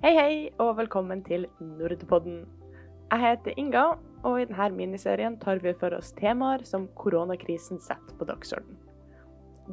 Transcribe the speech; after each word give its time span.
Hei, 0.00 0.14
hei, 0.16 0.36
og 0.56 0.78
velkommen 0.78 1.20
til 1.26 1.42
Nordpodden. 1.60 2.46
Jeg 3.10 3.20
heter 3.20 3.58
Inga, 3.60 3.82
og 4.24 4.38
i 4.40 4.46
denne 4.48 4.68
miniserien 4.72 5.34
tar 5.42 5.60
vi 5.60 5.74
for 5.76 5.92
oss 5.92 6.14
temaer 6.16 6.64
som 6.64 6.86
koronakrisen 6.96 7.76
setter 7.84 8.16
på 8.16 8.24
dagsordenen. 8.30 8.78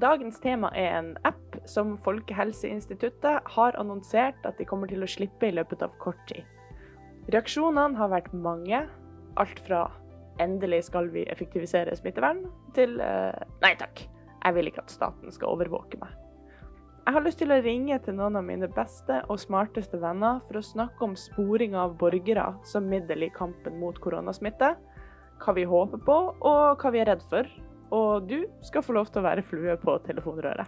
Dagens 0.04 0.44
tema 0.44 0.74
er 0.76 0.98
en 0.98 1.10
app 1.24 1.56
som 1.64 1.96
Folkehelseinstituttet 2.04 3.48
har 3.56 3.80
annonsert 3.80 4.44
at 4.44 4.60
de 4.60 4.68
kommer 4.68 4.92
til 4.92 5.08
å 5.08 5.12
slippe 5.16 5.48
i 5.48 5.56
løpet 5.56 5.88
av 5.88 5.96
kort 6.04 6.20
tid. 6.28 6.44
Reaksjonene 7.32 7.96
har 7.96 8.12
vært 8.12 8.36
mange. 8.36 8.84
Alt 9.40 9.64
fra 9.64 9.86
'endelig 10.44 10.84
skal 10.92 11.08
vi 11.08 11.24
effektivisere 11.24 11.96
smittevern' 11.96 12.50
til 12.76 13.00
eh, 13.00 13.44
'nei 13.64 13.76
takk, 13.80 14.10
jeg 14.44 14.56
vil 14.60 14.68
ikke 14.68 14.84
at 14.84 14.92
staten 14.92 15.32
skal 15.32 15.56
overvåke 15.56 16.04
meg'. 16.04 16.27
Jeg 17.08 17.16
har 17.16 17.24
lyst 17.24 17.38
til 17.40 17.54
å 17.56 17.58
ringe 17.64 17.96
til 18.04 18.18
noen 18.18 18.36
av 18.36 18.44
mine 18.44 18.68
beste 18.68 19.22
og 19.32 19.38
smarteste 19.40 19.96
venner 20.02 20.42
for 20.44 20.60
å 20.60 20.62
snakke 20.68 21.06
om 21.06 21.14
sporing 21.16 21.72
av 21.80 21.94
borgere 22.02 22.50
som 22.68 22.90
middel 22.92 23.24
i 23.24 23.30
kampen 23.32 23.78
mot 23.80 23.96
koronasmitte, 24.04 24.74
hva 25.40 25.54
vi 25.56 25.64
håper 25.72 26.02
på 26.04 26.18
og 26.36 26.84
hva 26.84 26.92
vi 26.92 27.00
er 27.00 27.08
redd 27.08 27.24
for. 27.32 27.48
Og 27.96 28.28
du 28.28 28.42
skal 28.68 28.84
få 28.84 28.98
lov 28.98 29.08
til 29.08 29.22
å 29.22 29.28
være 29.30 29.46
flue 29.48 29.78
på 29.80 29.96
telefonrøret. 30.04 30.68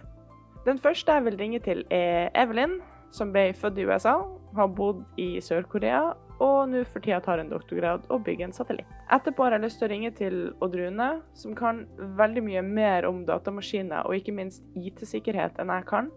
Den 0.64 0.80
første 0.80 1.18
jeg 1.18 1.26
vil 1.26 1.36
ringe 1.42 1.60
til, 1.60 1.84
er 1.92 2.32
Evelyn, 2.32 2.78
som 3.12 3.36
ble 3.36 3.50
født 3.60 3.82
i 3.82 3.84
USA, 3.90 4.16
har 4.56 4.72
bodd 4.80 5.04
i 5.20 5.34
Sør-Korea 5.44 6.14
og 6.40 6.72
nå 6.72 6.86
for 6.88 7.04
tida 7.04 7.20
tar 7.20 7.42
en 7.42 7.52
doktorgrad 7.52 8.08
og 8.08 8.24
bygger 8.24 8.48
en 8.48 8.56
satellitt. 8.56 8.88
Etterpå 9.12 9.44
har 9.44 9.58
jeg 9.58 9.66
lyst 9.66 9.82
til 9.82 9.90
å 9.90 9.92
ringe 9.92 10.14
til 10.16 10.40
Odd 10.64 10.80
Rune, 10.80 11.10
som 11.36 11.52
kan 11.52 11.84
veldig 12.16 12.46
mye 12.48 12.64
mer 12.64 13.04
om 13.12 13.26
datamaskiner 13.28 14.08
og 14.08 14.16
ikke 14.16 14.38
minst 14.40 14.64
IT-sikkerhet 14.72 15.60
enn 15.60 15.76
jeg 15.76 15.88
kan, 15.92 16.08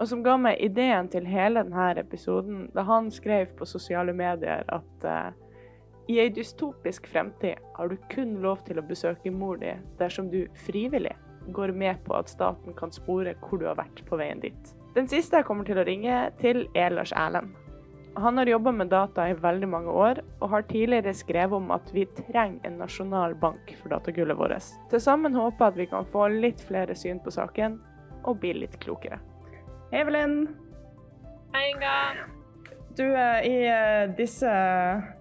og 0.00 0.08
som 0.08 0.24
ga 0.24 0.36
meg 0.40 0.60
ideen 0.64 1.10
til 1.12 1.28
hele 1.28 1.62
denne 1.62 1.90
episoden 2.00 2.66
da 2.74 2.86
han 2.88 3.10
skrev 3.12 3.52
på 3.58 3.68
sosiale 3.68 4.14
medier 4.16 4.64
at 4.72 5.06
uh, 5.06 5.30
i 6.10 6.16
ei 6.18 6.30
dystopisk 6.34 7.06
fremtid 7.06 7.60
har 7.76 7.90
du 7.90 7.98
kun 8.10 8.38
lov 8.42 8.64
til 8.66 8.80
å 8.80 8.86
besøke 8.86 9.30
mor 9.30 9.60
di 9.60 9.76
dersom 10.00 10.30
du 10.32 10.42
frivillig 10.64 11.14
går 11.54 11.72
med 11.76 12.00
på 12.06 12.16
at 12.16 12.32
staten 12.32 12.74
kan 12.78 12.92
spore 12.94 13.36
hvor 13.44 13.60
du 13.60 13.68
har 13.68 13.78
vært 13.78 14.02
på 14.08 14.18
veien 14.18 14.40
dit. 14.42 14.74
Den 14.96 15.06
siste 15.08 15.38
jeg 15.38 15.46
kommer 15.46 15.68
til 15.68 15.78
å 15.78 15.86
ringe 15.86 16.16
til, 16.40 16.64
er 16.74 16.90
Lars 16.94 17.12
Erlend. 17.16 17.54
Han 18.18 18.40
har 18.40 18.50
jobba 18.50 18.72
med 18.74 18.90
data 18.90 19.28
i 19.30 19.36
veldig 19.38 19.68
mange 19.70 19.94
år, 19.94 20.18
og 20.42 20.50
har 20.50 20.66
tidligere 20.66 21.14
skrevet 21.14 21.54
om 21.60 21.70
at 21.70 21.92
vi 21.94 22.08
trenger 22.18 22.66
en 22.66 22.80
nasjonal 22.82 23.36
bank 23.38 23.70
for 23.78 23.94
datagullet 23.94 24.38
vårt. 24.38 24.72
Til 24.90 25.02
sammen 25.02 25.38
håper 25.38 25.68
jeg 25.68 25.72
at 25.72 25.78
vi 25.78 25.90
kan 25.94 26.10
få 26.10 26.26
litt 26.34 26.66
flere 26.66 26.98
syn 26.98 27.22
på 27.22 27.32
saken, 27.38 27.78
og 28.26 28.42
bli 28.42 28.56
litt 28.64 28.74
klokere. 28.82 29.22
Evelyn. 29.92 30.48
Hei, 31.52 31.70
Inga. 31.70 31.94
Du, 32.96 33.04
eh, 33.16 33.46
i 33.46 33.66
eh, 33.66 34.10
disse 34.14 34.50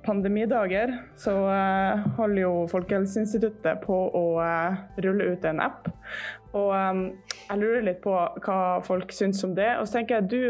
pandemidager 0.05 0.91
så 1.17 1.33
eh, 1.49 2.03
holder 2.17 2.41
jo 2.43 2.51
Folkehelseinstituttet 2.69 3.81
på 3.81 3.97
å 4.13 4.23
rulle 5.01 5.31
ut 5.33 5.47
en 5.49 5.61
app. 5.63 5.89
Og 6.53 6.69
jeg 6.73 7.57
lurer 7.61 7.85
litt 7.85 8.01
på 8.03 8.13
hva 8.13 8.59
folk 8.85 9.13
syns 9.13 9.41
om 9.45 9.55
det. 9.57 9.71
Og 9.79 9.87
så 9.87 9.99
tenker 9.99 10.19
jeg, 10.19 10.29
du 10.29 10.41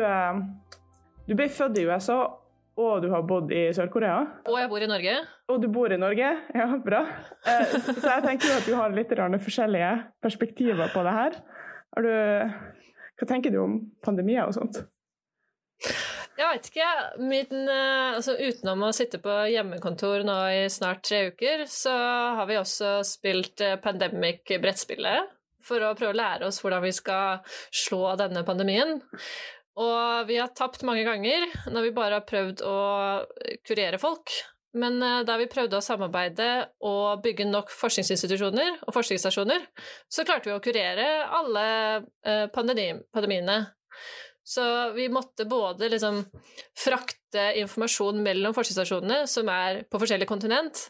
du 1.29 1.35
ble 1.37 1.45
født 1.53 1.77
i 1.77 1.83
USA, 1.85 2.17
og 2.79 3.03
du 3.03 3.09
har 3.11 3.27
bodd 3.27 3.51
i 3.53 3.67
Sør-Korea. 3.75 4.23
Og 4.49 4.55
jeg 4.57 4.71
bor 4.71 4.83
i 4.83 4.87
Norge. 4.89 5.15
Og 5.51 5.59
du 5.61 5.67
bor 5.71 5.91
i 5.91 5.99
Norge, 5.99 6.31
ja, 6.55 6.67
bra. 6.83 7.03
Så 7.43 7.99
jeg 7.99 8.25
tenker 8.25 8.47
jo 8.47 8.57
at 8.57 8.67
du 8.67 8.73
har 8.79 8.95
litt 8.95 9.13
forskjellige 9.43 9.91
perspektiver 10.23 10.91
på 10.95 11.03
det 11.05 11.15
her. 11.19 11.39
Du, 11.99 12.09
hva 13.19 13.27
tenker 13.27 13.51
du 13.51 13.59
om 13.61 13.75
pandemier 14.05 14.47
og 14.47 14.55
sånt? 14.55 14.79
Jeg 16.39 16.47
veit 16.47 16.67
ikke. 16.69 16.89
Min, 17.19 17.65
eh, 17.67 18.15
altså, 18.15 18.37
utenom 18.39 18.85
å 18.87 18.93
sitte 18.95 19.19
på 19.19 19.33
hjemmekontor 19.51 20.23
nå 20.27 20.37
i 20.55 20.61
snart 20.71 21.03
tre 21.07 21.25
uker, 21.33 21.65
så 21.67 21.91
har 22.39 22.47
vi 22.47 22.59
også 22.59 22.99
spilt 23.07 23.59
eh, 23.65 23.75
Pandemic-brettspillet 23.83 25.33
for 25.67 25.83
å 25.83 25.95
prøve 25.99 26.15
å 26.15 26.19
lære 26.19 26.47
oss 26.47 26.61
hvordan 26.63 26.85
vi 26.85 26.93
skal 26.95 27.41
slå 27.75 28.15
denne 28.21 28.45
pandemien. 28.47 29.01
Og 29.79 30.29
vi 30.31 30.39
har 30.39 30.55
tapt 30.55 30.85
mange 30.87 31.03
ganger 31.07 31.43
når 31.71 31.89
vi 31.89 31.95
bare 31.95 32.21
har 32.21 32.27
prøvd 32.27 32.63
å 32.67 32.79
kurere 33.67 33.99
folk. 33.99 34.31
Men 34.77 35.01
eh, 35.01 35.21
da 35.25 35.37
vi 35.39 35.49
prøvde 35.49 35.79
å 35.79 35.83
samarbeide 35.83 36.49
og 36.85 37.23
bygge 37.23 37.47
nok 37.49 37.71
forskningsinstitusjoner 37.73 38.83
og 38.85 38.93
forskningsstasjoner, 38.93 39.65
så 40.11 40.25
klarte 40.27 40.51
vi 40.51 40.55
å 40.55 40.63
kurere 40.63 41.07
alle 41.39 41.65
eh, 42.25 42.45
pandemiene. 42.53 43.59
Så 44.49 44.63
vi 44.95 45.07
måtte 45.13 45.45
både 45.49 45.91
liksom 45.93 46.21
frakte 46.77 47.51
informasjon 47.61 48.21
mellom 48.25 48.53
forskningsstasjonene, 48.57 49.25
som 49.29 49.49
er 49.53 49.83
på 49.89 50.01
forskjellige 50.01 50.29
kontinent, 50.29 50.87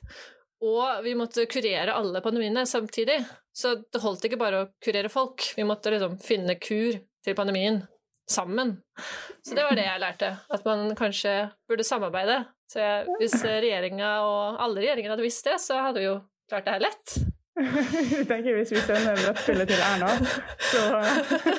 og 0.64 1.04
vi 1.04 1.16
måtte 1.16 1.48
kurere 1.52 1.96
alle 1.96 2.22
pandemiene 2.24 2.66
samtidig. 2.68 3.22
Så 3.56 3.78
det 3.80 4.04
holdt 4.04 4.28
ikke 4.28 4.40
bare 4.40 4.64
å 4.64 4.70
kurere 4.84 5.12
folk, 5.12 5.54
vi 5.56 5.68
måtte 5.68 5.92
liksom 5.92 6.20
finne 6.24 6.56
kur 6.60 7.00
til 7.24 7.36
pandemien 7.36 7.82
sammen. 8.30 8.78
Så 9.44 9.56
det 9.58 9.66
var 9.66 9.76
det 9.76 9.88
jeg 9.88 10.04
lærte, 10.04 10.32
at 10.52 10.68
man 10.68 10.96
kanskje 11.00 11.36
burde 11.68 11.88
samarbeide. 11.88 12.44
Så 12.70 12.82
jeg, 12.84 13.18
hvis 13.18 13.36
regjeringa 13.42 14.10
og 14.28 14.60
alle 14.62 14.84
regjeringer 14.84 15.16
hadde 15.16 15.26
visst 15.26 15.48
det, 15.50 15.58
så 15.64 15.80
hadde 15.88 16.04
vi 16.04 16.06
jo 16.06 16.20
klart 16.50 16.68
det 16.68 16.76
her 16.76 16.84
lett. 16.86 17.16
Jeg 18.20 18.28
tenker 18.30 18.56
Hvis 18.56 18.70
vi 18.72 18.80
sender 18.86 19.18
brettspillet 19.20 19.68
til 19.68 19.82
Erna, 19.84 20.14
så, 20.64 20.84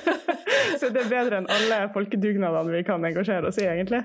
så 0.80 0.88
det 0.94 1.02
er 1.02 1.10
bedre 1.10 1.42
enn 1.42 1.50
alle 1.52 1.82
folkedugnadene 1.92 2.72
vi 2.72 2.86
kan 2.86 3.04
engasjere 3.04 3.50
oss 3.50 3.58
i, 3.60 3.66
egentlig. 3.68 4.00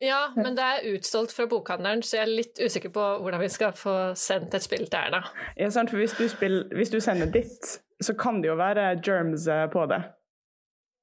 Ja, 0.00 0.20
men 0.36 0.56
det 0.56 0.64
er 0.64 0.86
utsolgt 0.94 1.32
fra 1.36 1.44
bokhandelen, 1.48 2.02
så 2.04 2.18
jeg 2.18 2.24
er 2.24 2.32
litt 2.32 2.60
usikker 2.60 2.92
på 2.92 3.06
hvordan 3.20 3.42
vi 3.42 3.50
skal 3.52 3.74
få 3.76 3.96
sendt 4.16 4.54
et 4.56 4.64
spill 4.64 4.86
til 4.88 4.98
Erna. 5.00 5.22
Ja, 5.60 5.68
sant, 5.72 5.92
for 5.92 6.00
hvis 6.00 6.16
du, 6.16 6.24
spiller, 6.32 6.68
hvis 6.76 6.92
du 6.92 6.98
sender 7.04 7.28
ditt, 7.32 7.74
så 8.00 8.16
kan 8.16 8.40
det 8.40 8.48
jo 8.48 8.56
være 8.60 8.94
germs 9.04 9.44
eh, 9.48 9.66
på 9.72 9.84
det. 9.92 10.00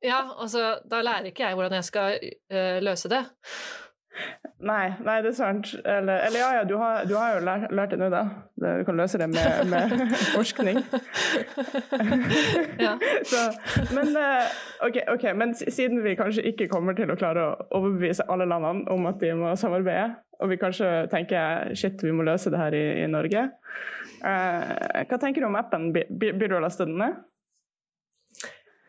Ja, 0.05 0.23
altså, 0.37 0.79
da 0.89 1.01
lærer 1.05 1.29
ikke 1.29 1.45
jeg 1.45 1.57
hvordan 1.57 1.77
jeg 1.77 1.85
skal 1.87 2.17
uh, 2.53 2.77
løse 2.85 3.09
det. 3.09 3.23
Nei, 4.57 4.87
nei, 5.05 5.19
det 5.21 5.29
er 5.29 5.35
sant. 5.37 5.69
Eller, 5.85 6.23
eller 6.25 6.39
ja, 6.39 6.47
ja, 6.57 6.63
du 6.65 6.77
har, 6.81 7.03
du 7.05 7.13
har 7.13 7.35
jo 7.35 7.41
lært, 7.45 7.67
lært, 7.77 7.91
det 7.93 7.99
nå, 8.01 8.07
da. 8.09 8.23
Du 8.57 8.85
kan 8.87 8.97
løse 8.97 9.19
det 9.21 9.27
med, 9.29 9.69
med 9.69 9.93
forskning. 10.37 10.79
ja. 12.81 12.95
Så, 13.31 13.43
men, 13.93 14.15
uh, 14.17 14.49
okay, 14.87 15.05
ok, 15.13 15.27
men 15.37 15.53
siden 15.53 16.01
vi 16.03 16.15
kanskje 16.17 16.47
ikke 16.49 16.69
kommer 16.71 16.97
til 16.97 17.13
å 17.13 17.19
klare 17.19 17.43
å 17.45 17.67
overbevise 17.77 18.25
alle 18.33 18.49
landene 18.49 18.89
om 18.93 19.05
at 19.09 19.21
de 19.21 19.35
må 19.37 19.53
samarbeide, 19.61 20.15
og 20.41 20.49
vi 20.49 20.57
kanskje 20.61 20.89
tenker 21.13 21.75
shit, 21.77 22.01
vi 22.01 22.15
må 22.15 22.25
løse 22.25 22.49
det 22.53 22.61
her 22.61 22.73
i, 22.77 22.85
i 23.03 23.07
Norge, 23.13 23.45
uh, 24.25 24.73
hva 25.05 25.21
tenker 25.21 25.45
du 25.45 25.51
om 25.51 25.59
appen? 25.61 25.91
Blir 25.93 26.47
du 26.47 26.57
å 26.57 26.65
laste 26.65 26.89
den 26.89 26.97
ned? 27.03 27.21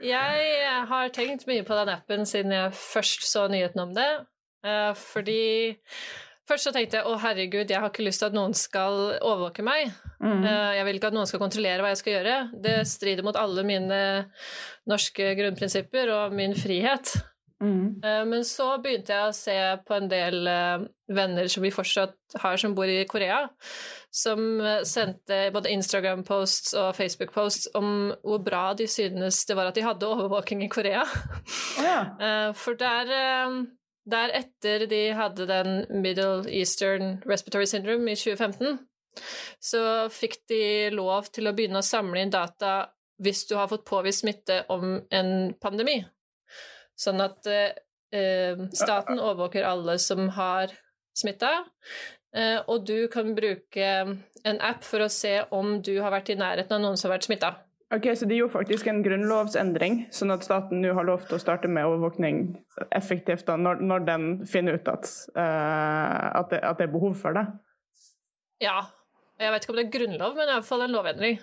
Jeg 0.01 0.83
har 0.89 1.09
tenkt 1.13 1.45
mye 1.49 1.65
på 1.67 1.75
den 1.75 1.91
appen 1.91 2.27
siden 2.29 2.55
jeg 2.55 2.75
først 2.79 3.25
så 3.29 3.49
nyheten 3.51 3.83
om 3.83 3.97
det. 3.97 4.11
Eh, 4.67 4.93
fordi 4.99 5.43
Først 6.49 6.65
så 6.65 6.71
tenkte 6.73 6.97
jeg 6.97 7.05
å 7.05 7.19
herregud, 7.21 7.69
jeg 7.69 7.77
har 7.77 7.91
ikke 7.91 8.07
lyst 8.07 8.23
til 8.23 8.31
at 8.31 8.37
noen 8.37 8.55
skal 8.57 8.95
overvåke 9.19 9.61
meg. 9.61 9.91
Mm. 10.17 10.47
Eh, 10.49 10.77
jeg 10.79 10.87
vil 10.87 10.97
ikke 10.97 11.11
at 11.11 11.17
noen 11.19 11.29
skal 11.29 11.43
kontrollere 11.43 11.85
hva 11.85 11.91
jeg 11.93 12.01
skal 12.01 12.15
gjøre. 12.15 12.37
Det 12.65 12.77
strider 12.89 13.27
mot 13.27 13.37
alle 13.37 13.67
mine 13.69 13.99
norske 14.89 15.35
grunnprinsipper 15.37 16.09
og 16.15 16.39
min 16.39 16.57
frihet. 16.57 17.19
Mm. 17.61 18.01
Eh, 18.01 18.25
men 18.31 18.49
så 18.49 18.71
begynte 18.81 19.13
jeg 19.13 19.29
å 19.29 19.37
se 19.37 19.59
på 19.85 19.99
en 19.99 20.09
del 20.09 20.41
venner 21.13 21.53
som 21.53 21.69
vi 21.69 21.75
fortsatt 21.75 22.17
har, 22.41 22.57
som 22.57 22.73
bor 22.73 22.89
i 22.89 23.03
Korea, 23.11 23.43
som 24.09 24.41
sendte 24.89 25.51
både 25.53 25.75
Instagram-posts 25.77 26.73
og 26.81 26.95
Facebook-posts 26.97 27.75
om 27.77 28.15
hvor 28.25 28.41
bra 28.41 28.71
de 28.79 28.89
synes 28.89 29.45
det 29.45 29.57
var 29.59 29.69
at 29.69 29.77
de 29.77 29.85
hadde 29.85 30.09
overvåking 30.09 30.65
i 30.65 30.73
Korea. 30.73 31.05
Ja. 31.77 31.99
For 32.65 32.79
der, 32.81 33.13
der 34.09 34.33
etter 34.37 34.87
de 34.89 35.03
hadde 35.17 35.47
den 35.49 35.83
Middle 36.03 36.49
Eastern 36.49 37.19
Respiratory 37.29 37.69
Syndrome 37.69 38.13
i 38.13 38.17
2015, 38.17 38.79
så 39.61 39.83
fikk 40.13 40.39
de 40.51 40.63
lov 40.95 41.31
til 41.35 41.49
å 41.49 41.55
begynne 41.57 41.83
å 41.83 41.87
samle 41.87 42.23
inn 42.23 42.33
data 42.33 42.91
hvis 43.23 43.47
du 43.51 43.57
har 43.59 43.71
fått 43.71 43.87
påvist 43.89 44.23
smitte 44.23 44.63
om 44.71 45.01
en 45.11 45.33
pandemi. 45.61 45.99
Sånn 46.99 47.23
at 47.23 47.47
eh, 47.51 48.61
staten 48.75 49.19
overvåker 49.19 49.67
alle 49.67 49.99
som 50.03 50.29
har 50.39 50.73
smitta, 51.19 51.65
eh, 52.35 52.59
og 52.67 52.87
du 52.87 53.09
kan 53.11 53.35
bruke 53.35 53.89
en 54.47 54.61
app 54.63 54.87
for 54.87 55.03
å 55.03 55.11
se 55.13 55.41
om 55.55 55.81
du 55.83 55.97
har 55.99 56.15
vært 56.15 56.31
i 56.35 56.39
nærheten 56.39 56.79
av 56.79 56.85
noen 56.85 56.99
som 56.99 57.11
har 57.11 57.19
vært 57.19 57.29
smitta. 57.31 57.53
Ok, 57.95 58.17
Så 58.17 58.27
de 58.29 58.37
gjorde 58.37 58.53
faktisk 58.53 58.87
en 58.91 59.01
grunnlovsendring, 59.01 60.03
sånn 60.13 60.35
at 60.35 60.45
staten 60.45 60.83
nå 60.85 60.91
har 60.93 61.07
lov 61.09 61.23
til 61.25 61.39
å 61.39 61.41
starte 61.41 61.71
med 61.73 61.89
overvåkning 61.89 62.43
effektivt 62.93 63.47
da, 63.49 63.57
når, 63.57 63.81
når 63.81 64.05
den 64.05 64.27
finner 64.45 64.77
ut 64.77 64.91
at, 64.93 65.09
uh, 65.33 66.27
at, 66.43 66.51
det, 66.53 66.61
at, 66.61 66.77
det, 66.77 66.85
er 66.85 66.93
behov 66.93 67.17
for 67.17 67.39
det? 67.39 67.47
Ja. 68.61 68.83
Jeg 69.39 69.55
vet 69.55 69.65
ikke 69.65 69.73
om 69.73 69.79
det 69.79 69.87
er 69.87 69.95
grunnlov, 69.95 70.37
men 70.37 70.53
iallfall 70.53 70.85
en 70.85 70.93
lovendring. 70.93 71.41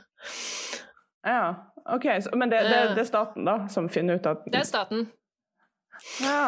Ja, 1.25 1.71
ok. 1.95 2.06
Så, 2.21 2.36
men 2.38 2.51
det, 2.51 2.59
det, 2.68 2.81
det, 2.94 3.06
er 3.06 3.09
staten 3.09 3.47
da 3.47 3.56
som 3.71 3.88
finner 3.89 4.19
ut 4.19 4.27
at 4.30 4.44
Det 4.45 4.59
er 4.59 4.68
staten. 4.68 5.07
Ja, 6.24 6.42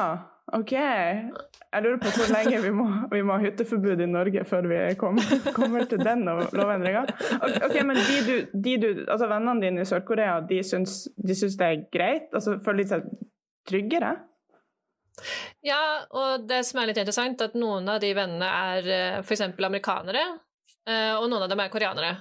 OK. 0.56 0.72
Jeg 0.72 1.84
lurer 1.84 1.98
på 2.00 2.12
hvor 2.16 2.30
lenge 2.32 2.60
vi 2.64 2.70
må, 2.72 2.86
vi 3.12 3.22
må 3.26 3.36
ha 3.36 3.44
hytteforbud 3.44 4.00
i 4.04 4.08
Norge 4.10 4.44
før 4.48 4.70
vi 4.72 4.80
kommer, 5.00 5.50
kommer 5.56 5.84
til 5.90 6.00
den 6.00 6.24
lovendringa. 6.28 7.04
OK, 7.44 7.76
men 7.84 8.00
de 8.00 8.22
du, 8.28 8.36
de 8.54 8.76
du, 8.84 8.88
altså 9.04 9.28
vennene 9.28 9.66
dine 9.66 9.84
i 9.84 9.90
Sør-Korea, 9.90 10.40
de 10.48 10.62
syns, 10.64 11.02
de 11.18 11.36
syns 11.36 11.58
det 11.60 11.68
er 11.68 11.84
greit? 11.94 12.32
Altså 12.32 12.56
føler 12.64 12.84
de 12.84 12.94
seg 12.94 13.12
tryggere? 13.68 14.14
Ja, 15.66 15.82
og 16.16 16.48
det 16.48 16.62
som 16.68 16.80
er 16.80 16.92
litt 16.92 17.02
interessant, 17.02 17.42
at 17.44 17.58
noen 17.58 17.90
av 17.92 18.00
de 18.02 18.14
vennene 18.16 18.48
er 18.48 18.90
eh, 18.94 19.20
f.eks. 19.24 19.44
amerikanere, 19.50 20.24
eh, 20.88 21.14
og 21.18 21.28
noen 21.28 21.44
av 21.44 21.52
dem 21.52 21.64
er 21.64 21.74
koreanere. 21.74 22.14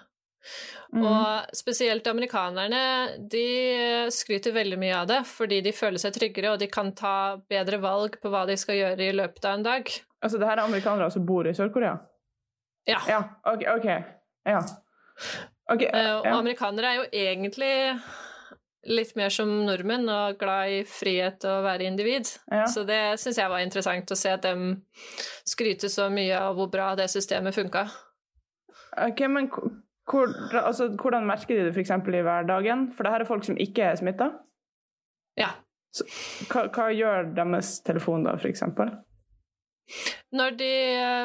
Mm. 0.94 1.02
Og 1.02 1.56
spesielt 1.56 2.06
amerikanerne, 2.06 2.82
de 3.18 3.46
skryter 4.14 4.54
veldig 4.54 4.78
mye 4.80 4.98
av 5.00 5.08
det, 5.10 5.22
fordi 5.28 5.60
de 5.66 5.74
føler 5.74 6.00
seg 6.02 6.14
tryggere, 6.14 6.54
og 6.54 6.62
de 6.62 6.70
kan 6.72 6.92
ta 6.96 7.36
bedre 7.50 7.80
valg 7.82 8.20
på 8.22 8.30
hva 8.32 8.44
de 8.48 8.58
skal 8.60 8.78
gjøre 8.78 9.08
i 9.08 9.16
løpet 9.16 9.48
av 9.48 9.58
en 9.58 9.66
dag. 9.66 9.96
Altså 10.22 10.40
det 10.40 10.50
her 10.50 10.60
er 10.60 10.66
amerikanere 10.66 11.10
som 11.12 11.26
bor 11.26 11.48
i 11.48 11.54
Sør-Korea? 11.56 11.96
Ja. 12.86 13.00
ja. 13.10 13.22
Ok. 13.50 13.66
ok. 13.76 13.90
Ja. 14.46 14.62
Okay, 15.66 15.90
ja. 15.90 16.20
og 16.20 16.28
amerikanere 16.30 16.92
er 16.92 16.98
jo 17.00 17.06
egentlig 17.10 17.72
litt 18.86 19.16
mer 19.18 19.32
som 19.34 19.50
nordmenn 19.66 20.06
og 20.12 20.36
glad 20.38 20.70
i 20.70 20.82
frihet 20.86 21.42
og 21.48 21.64
være 21.66 21.88
individ. 21.90 22.30
Ja. 22.52 22.68
Så 22.70 22.84
det 22.86 23.18
syns 23.18 23.40
jeg 23.40 23.50
var 23.50 23.64
interessant 23.64 24.12
å 24.12 24.18
se 24.18 24.34
at 24.36 24.46
de 24.46 24.76
skryter 25.48 25.90
så 25.92 26.06
mye 26.12 26.38
av 26.38 26.54
hvor 26.58 26.70
bra 26.70 26.92
det 26.98 27.08
systemet 27.10 27.56
funka. 27.56 27.86
Ok, 29.08 29.26
men 29.28 29.50
hvor, 30.06 30.30
altså, 30.54 30.88
hvordan 30.94 31.26
merker 31.26 31.56
de 31.56 31.64
det 31.66 31.74
f.eks. 31.74 31.90
i 31.90 32.22
hverdagen? 32.22 32.92
For 32.94 33.02
det 33.02 33.12
her 33.12 33.24
er 33.24 33.28
folk 33.28 33.44
som 33.44 33.58
ikke 33.58 33.82
er 33.82 33.98
smitta? 33.98 34.30
Ja. 35.38 35.50
Så, 35.94 36.06
hva, 36.50 36.66
hva, 36.70 36.86
gjør 36.94 37.32
deres 37.34 37.80
telefon 37.86 38.26
da, 38.26 38.36
f.eks.? 38.38 38.62
Når 40.36 40.56
de 40.60 40.70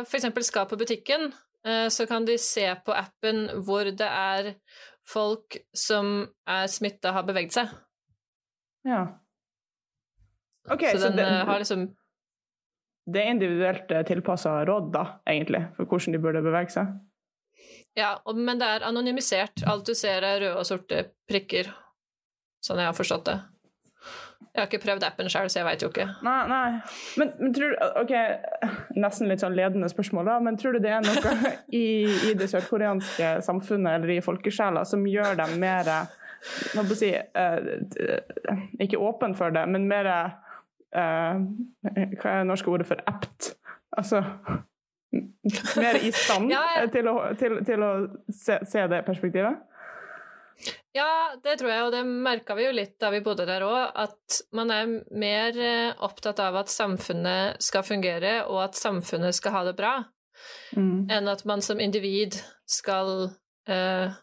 f.eks. 0.07 0.27
skal 0.47 0.67
på 0.69 0.79
butikken, 0.81 1.29
eh, 1.67 1.87
så 1.93 2.07
kan 2.09 2.25
de 2.25 2.37
se 2.41 2.65
på 2.85 2.95
appen 2.95 3.47
hvor 3.65 3.85
det 3.85 4.09
er 4.09 4.53
folk 5.07 5.59
som 5.77 6.27
er 6.49 6.69
smitta, 6.71 7.13
har 7.13 7.27
beveget 7.27 7.57
seg. 7.57 7.73
Ja. 8.87 9.05
Ok, 10.69 10.87
så, 10.89 10.97
så 10.97 11.09
den 11.09 11.21
det, 11.21 11.27
eh, 11.27 11.45
har 11.45 11.61
liksom 11.61 11.87
Det 13.13 13.21
er 13.21 13.31
individuelt 13.33 13.91
eh, 13.91 14.03
tilpassa 14.05 14.57
råd, 14.65 14.91
da, 14.93 15.05
egentlig, 15.29 15.67
for 15.77 15.89
hvordan 15.89 16.17
de 16.17 16.21
burde 16.21 16.45
bevege 16.45 16.73
seg? 16.73 16.97
Ja, 17.99 18.15
men 18.35 18.59
det 18.59 18.67
er 18.67 18.87
anonymisert. 18.87 19.63
Alt 19.67 19.89
du 19.89 19.95
ser, 19.97 20.23
er 20.23 20.39
røde 20.39 20.59
og 20.59 20.67
sorte 20.67 21.09
prikker, 21.29 21.71
sånn 22.63 22.79
jeg 22.79 22.91
har 22.91 22.97
forstått 22.97 23.25
det. 23.27 23.39
Jeg 24.51 24.59
har 24.59 24.67
ikke 24.67 24.81
prøvd 24.83 25.03
appen 25.07 25.29
sjøl, 25.31 25.47
så 25.47 25.61
jeg 25.61 25.65
veit 25.67 25.83
jo 25.83 25.87
ikke. 25.87 26.05
Nei, 26.27 26.39
nei. 26.51 26.71
Men, 27.19 27.29
men, 27.39 27.53
tror 27.55 27.71
du 27.71 27.83
Ok, 28.01 28.11
nesten 28.99 29.29
litt 29.31 29.43
sånn 29.43 29.55
ledende 29.55 29.87
spørsmål, 29.91 30.27
da, 30.27 30.39
men 30.43 30.57
tror 30.59 30.75
du 30.75 30.81
det 30.83 30.91
er 30.91 31.05
noe 31.05 31.35
i, 31.81 32.03
i 32.27 32.33
det 32.35 32.49
sørkoreanske 32.51 33.37
samfunnet 33.47 33.99
eller 33.99 34.17
i 34.17 34.23
folkesjela 34.25 34.83
som 34.87 35.05
gjør 35.07 35.39
dem 35.39 35.55
mer 35.61 35.87
Hva 35.87 36.83
skal 36.83 36.97
si 36.99 37.13
uh, 37.15 38.59
Ikke 38.83 38.99
åpen 38.99 39.37
for 39.39 39.55
det, 39.55 39.63
men 39.71 39.87
mer 39.87 40.11
uh, 40.11 41.39
Hva 41.87 42.33
er 42.33 42.43
det 42.43 42.49
norske 42.51 42.75
ordet 42.75 42.89
for 42.91 42.99
apt? 43.07 43.53
Altså 43.95 44.25
mer 45.77 45.97
i 46.03 46.11
stand 46.11 46.51
ja, 46.55 46.61
jeg... 46.77 46.91
til 46.95 47.09
å, 47.11 47.17
til, 47.39 47.59
til 47.67 47.83
å 47.85 47.91
se, 48.27 48.59
se, 48.69 48.85
det 48.91 49.03
perspektivet? 49.07 49.67
Ja, 50.93 51.33
det 51.41 51.55
tror 51.57 51.71
jeg, 51.71 51.85
og 51.87 51.93
det 51.95 52.01
merka 52.05 52.55
vi 52.57 52.67
jo 52.67 52.73
litt 52.75 52.97
da 53.01 53.09
vi 53.13 53.21
bodde 53.25 53.47
der 53.49 53.63
òg, 53.65 53.95
at 54.03 54.41
man 54.53 54.73
er 54.75 54.91
mer 55.09 55.57
eh, 55.57 55.93
opptatt 56.03 56.41
av 56.43 56.59
at 56.59 56.73
samfunnet 56.73 57.63
skal 57.63 57.85
fungere, 57.87 58.41
og 58.45 58.59
at 58.67 58.77
samfunnet 58.77 59.37
skal 59.37 59.55
ha 59.55 59.63
det 59.69 59.77
bra, 59.79 59.93
mm. 60.75 61.07
enn 61.15 61.31
at 61.31 61.45
man 61.49 61.63
som 61.65 61.81
individ 61.81 62.37
skal 62.69 63.31
uh, 63.71 64.19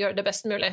gjøre 0.00 0.16
det 0.16 0.24
best 0.26 0.48
mulig. 0.48 0.72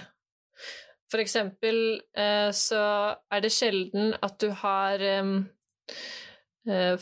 For 1.11 1.21
eksempel 1.21 1.77
uh, 2.17 2.49
så 2.55 2.83
er 3.29 3.43
det 3.43 3.53
sjelden 3.53 4.15
at 4.23 4.39
du 4.41 4.49
har 4.63 5.03
Eh, 5.03 6.22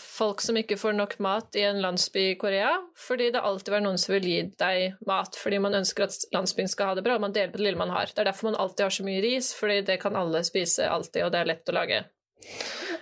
folk 0.01 0.41
som 0.41 0.57
ikke 0.57 0.77
får 0.81 0.95
nok 0.97 1.11
mat 1.21 1.57
i 1.59 1.61
en 1.67 1.81
landsby 1.83 2.23
i 2.31 2.37
Korea, 2.41 2.71
fordi 2.97 3.27
det 3.35 3.43
alltid 3.45 3.75
er 3.77 3.83
noen 3.85 3.99
som 4.01 4.15
vil 4.15 4.25
gi 4.25 4.39
deg 4.57 4.95
mat, 5.05 5.37
fordi 5.37 5.59
man 5.61 5.77
ønsker 5.77 6.07
at 6.07 6.17
landsbyen 6.33 6.71
skal 6.71 6.91
ha 6.91 6.95
det 6.97 7.03
bra, 7.05 7.19
og 7.19 7.25
man 7.27 7.35
deler 7.35 7.53
på 7.53 7.61
det 7.61 7.67
lille 7.67 7.81
man 7.81 7.93
har. 7.93 8.09
Det 8.09 8.23
er 8.23 8.31
derfor 8.31 8.49
man 8.49 8.57
alltid 8.63 8.87
har 8.87 8.95
så 8.95 9.05
mye 9.05 9.21
ris, 9.21 9.51
fordi 9.57 9.81
det 9.91 9.99
kan 10.01 10.17
alle 10.17 10.41
spise 10.47 10.89
alltid, 10.89 11.27
og 11.27 11.33
det 11.35 11.43
er 11.43 11.51
lett 11.53 11.69
å 11.69 11.77
lage. 11.77 12.01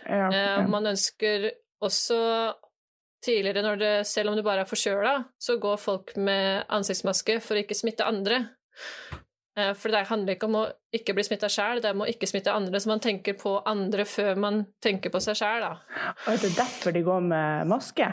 Ja, 0.03 0.19
ja. 0.19 0.29
Eh, 0.59 0.67
man 0.67 0.91
ønsker 0.91 1.47
også 1.79 2.19
tidligere, 3.23 3.63
når 3.63 3.79
det, 3.79 3.93
selv 4.07 4.31
om 4.31 4.37
du 4.37 4.43
bare 4.43 4.63
er 4.63 4.69
forkjøla, 4.69 5.15
så 5.39 5.57
går 5.61 5.79
folk 5.79 6.15
med 6.19 6.67
ansiktsmaske 6.71 7.39
for 7.43 7.55
å 7.55 7.63
ikke 7.63 7.77
smitte 7.77 8.07
andre. 8.07 8.43
Eh, 9.59 9.73
for 9.77 9.91
det 9.93 10.05
handler 10.09 10.37
ikke 10.37 10.49
om 10.49 10.57
å 10.61 10.65
ikke 10.95 11.15
bli 11.17 11.25
smitta 11.27 11.49
sjæl, 11.51 11.81
det 11.83 11.91
er 11.91 11.97
om 11.97 12.05
å 12.05 12.09
ikke 12.09 12.29
smitte 12.29 12.53
andre. 12.53 12.79
Så 12.81 12.91
man 12.91 13.03
tenker 13.03 13.37
på 13.39 13.57
andre 13.67 14.05
før 14.07 14.39
man 14.39 14.61
tenker 14.83 15.13
på 15.13 15.21
seg 15.23 15.39
sjæl, 15.39 15.65
da. 15.65 16.03
Og 16.25 16.35
er 16.35 16.43
det 16.43 16.53
derfor 16.57 16.95
de 16.95 17.05
går 17.05 17.25
med 17.29 17.71
maske? 17.71 18.11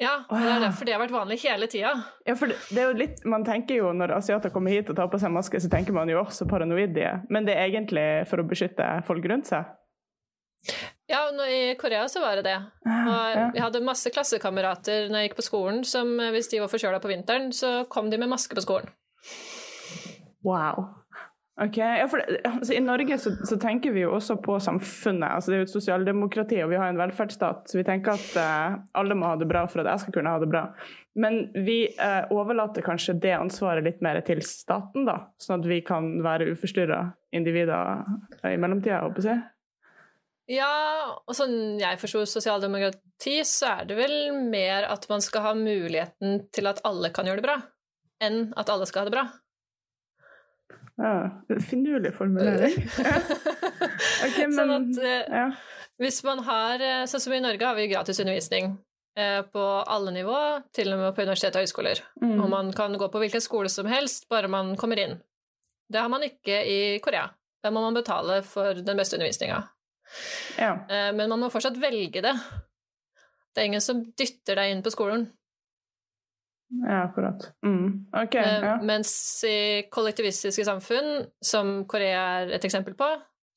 Ja, 0.00 0.14
det 0.30 0.46
er 0.48 0.62
derfor 0.62 0.88
det 0.88 0.94
har 0.94 1.02
vært 1.02 1.12
vanlig 1.12 1.42
hele 1.42 1.66
tida. 1.68 1.90
Ja, 2.24 2.32
for 2.38 2.48
det 2.48 2.78
er 2.80 2.88
jo 2.88 2.96
litt, 2.96 3.18
man 3.28 3.42
tenker 3.44 3.76
jo 3.82 3.90
Når 3.92 4.14
asiater 4.16 4.52
kommer 4.54 4.72
hit 4.72 4.88
og 4.88 4.96
tar 4.96 5.10
på 5.12 5.20
seg 5.20 5.32
maske, 5.34 5.60
så 5.60 5.68
tenker 5.68 5.92
man 5.92 6.08
jo 6.08 6.22
også 6.22 6.48
paranoide. 6.48 7.18
Men 7.28 7.44
det 7.44 7.58
er 7.58 7.68
egentlig 7.68 8.06
for 8.30 8.40
å 8.40 8.46
beskytte 8.48 8.88
folk 9.04 9.28
rundt 9.28 9.50
seg? 9.52 9.68
Ja, 11.10 11.26
i 11.48 11.74
Korea 11.76 12.06
så 12.08 12.22
var 12.22 12.38
det 12.38 12.46
det. 12.48 12.56
Og 12.86 13.36
jeg 13.56 13.60
hadde 13.60 13.82
masse 13.84 14.12
klassekamerater 14.14 15.08
når 15.10 15.24
jeg 15.24 15.28
gikk 15.28 15.38
på 15.40 15.46
skolen 15.48 15.84
som 15.88 16.12
hvis 16.32 16.48
de 16.52 16.60
var 16.62 16.72
forkjøla 16.72 17.00
på 17.02 17.10
vinteren, 17.10 17.50
så 17.52 17.82
kom 17.92 18.08
de 18.12 18.20
med 18.20 18.30
maske 18.30 18.56
på 18.56 18.64
skolen. 18.64 18.88
Wow. 20.46 20.88
Ok, 21.60 21.76
ja, 21.76 22.06
for 22.08 22.22
altså, 22.24 22.72
I 22.72 22.80
Norge 22.80 23.18
så, 23.20 23.34
så, 23.44 23.58
tenker 23.60 23.92
vi 23.92 24.00
jo 24.00 24.14
også 24.16 24.38
på 24.40 24.54
samfunnet. 24.64 25.28
altså 25.28 25.50
Det 25.50 25.56
er 25.56 25.60
jo 25.60 25.66
et 25.66 25.74
sosialdemokrati 25.74 26.56
og 26.64 26.70
vi 26.72 26.78
har 26.80 26.88
en 26.88 27.00
velferdsstat. 27.00 27.66
Så 27.68 27.76
vi 27.76 27.84
tenker 27.84 28.16
at 28.16 28.30
uh, 28.40 28.78
alle 28.96 29.16
må 29.18 29.28
ha 29.28 29.36
det 29.36 29.48
bra 29.50 29.66
for 29.68 29.82
at 29.82 29.90
jeg 29.90 30.06
skal 30.06 30.16
kunne 30.16 30.32
ha 30.32 30.40
det 30.40 30.48
bra. 30.48 30.62
Men 31.20 31.42
vi 31.66 31.82
uh, 31.98 32.32
overlater 32.32 32.86
kanskje 32.86 33.18
det 33.20 33.34
ansvaret 33.36 33.84
litt 33.84 34.00
mer 34.00 34.22
til 34.24 34.40
staten, 34.46 35.04
da, 35.08 35.18
sånn 35.42 35.60
at 35.60 35.68
vi 35.68 35.82
kan 35.84 36.14
være 36.24 36.48
uforstyrra 36.54 37.02
individer 37.36 38.06
i 38.48 38.56
mellomtida, 38.56 39.02
håper 39.04 39.28
jeg. 39.28 39.44
Ja, 40.50 40.72
og 41.28 41.36
sånn 41.36 41.76
jeg 41.78 42.00
forsto 42.00 42.24
sosialdemokrati, 42.26 43.36
så 43.46 43.76
er 43.76 43.84
det 43.90 44.00
vel 44.00 44.16
mer 44.48 44.88
at 44.88 45.04
man 45.12 45.20
skal 45.22 45.44
ha 45.44 45.54
muligheten 45.58 46.46
til 46.56 46.72
at 46.72 46.80
alle 46.88 47.12
kan 47.14 47.28
gjøre 47.28 47.44
det 47.44 47.48
bra, 47.50 47.60
enn 48.24 48.48
at 48.58 48.72
alle 48.72 48.88
skal 48.88 49.04
ha 49.04 49.10
det 49.10 49.16
bra. 49.18 49.28
Ja, 51.00 51.44
Finurlig 51.70 52.12
formulering. 52.14 52.74
okay, 54.26 54.46
men, 54.46 54.56
sånn 54.56 54.72
at 54.74 54.98
eh, 55.00 55.32
ja. 55.32 55.46
hvis 56.02 56.20
man 56.26 56.42
har 56.44 56.82
eh, 56.84 57.04
Sånn 57.08 57.22
som 57.24 57.32
i 57.32 57.40
Norge 57.40 57.64
har 57.64 57.78
vi 57.78 57.88
gratis 57.88 58.20
undervisning 58.20 58.74
eh, 59.16 59.40
på 59.48 59.64
alle 59.80 60.12
nivå, 60.12 60.36
til 60.76 60.92
og 60.92 61.00
med 61.00 61.16
på 61.16 61.24
universitet 61.24 61.56
og 61.56 61.64
høyskoler. 61.64 62.04
Mm. 62.20 62.36
Og 62.36 62.52
man 62.52 62.72
kan 62.76 62.96
gå 63.00 63.08
på 63.08 63.22
hvilken 63.24 63.44
skole 63.44 63.72
som 63.72 63.88
helst, 63.88 64.28
bare 64.28 64.52
man 64.52 64.74
kommer 64.80 65.00
inn. 65.00 65.16
Det 65.90 66.04
har 66.04 66.12
man 66.12 66.26
ikke 66.26 66.60
i 66.68 66.80
Korea. 67.02 67.30
Da 67.64 67.72
må 67.72 67.80
man 67.84 67.96
betale 67.96 68.42
for 68.46 68.76
den 68.76 69.00
beste 69.00 69.16
undervisninga. 69.16 69.64
Ja. 70.56 70.70
Men 70.88 71.28
man 71.28 71.42
må 71.42 71.50
fortsatt 71.52 71.76
velge 71.82 72.22
det. 72.24 72.32
Det 73.50 73.60
er 73.60 73.68
ingen 73.68 73.84
som 73.84 74.00
dytter 74.16 74.56
deg 74.56 74.72
inn 74.72 74.84
på 74.86 74.92
skolen. 74.94 75.26
Ja, 76.70 77.02
akkurat. 77.08 77.48
Mm. 77.66 78.06
Okay, 78.24 78.44
eh, 78.44 78.62
ja. 78.64 78.76
Mens 78.82 79.12
i 79.46 79.82
kollektivistiske 79.90 80.64
samfunn, 80.64 81.26
som 81.42 81.80
Korea 81.90 82.22
er 82.40 82.54
et 82.56 82.66
eksempel 82.66 82.94
på, 82.98 83.08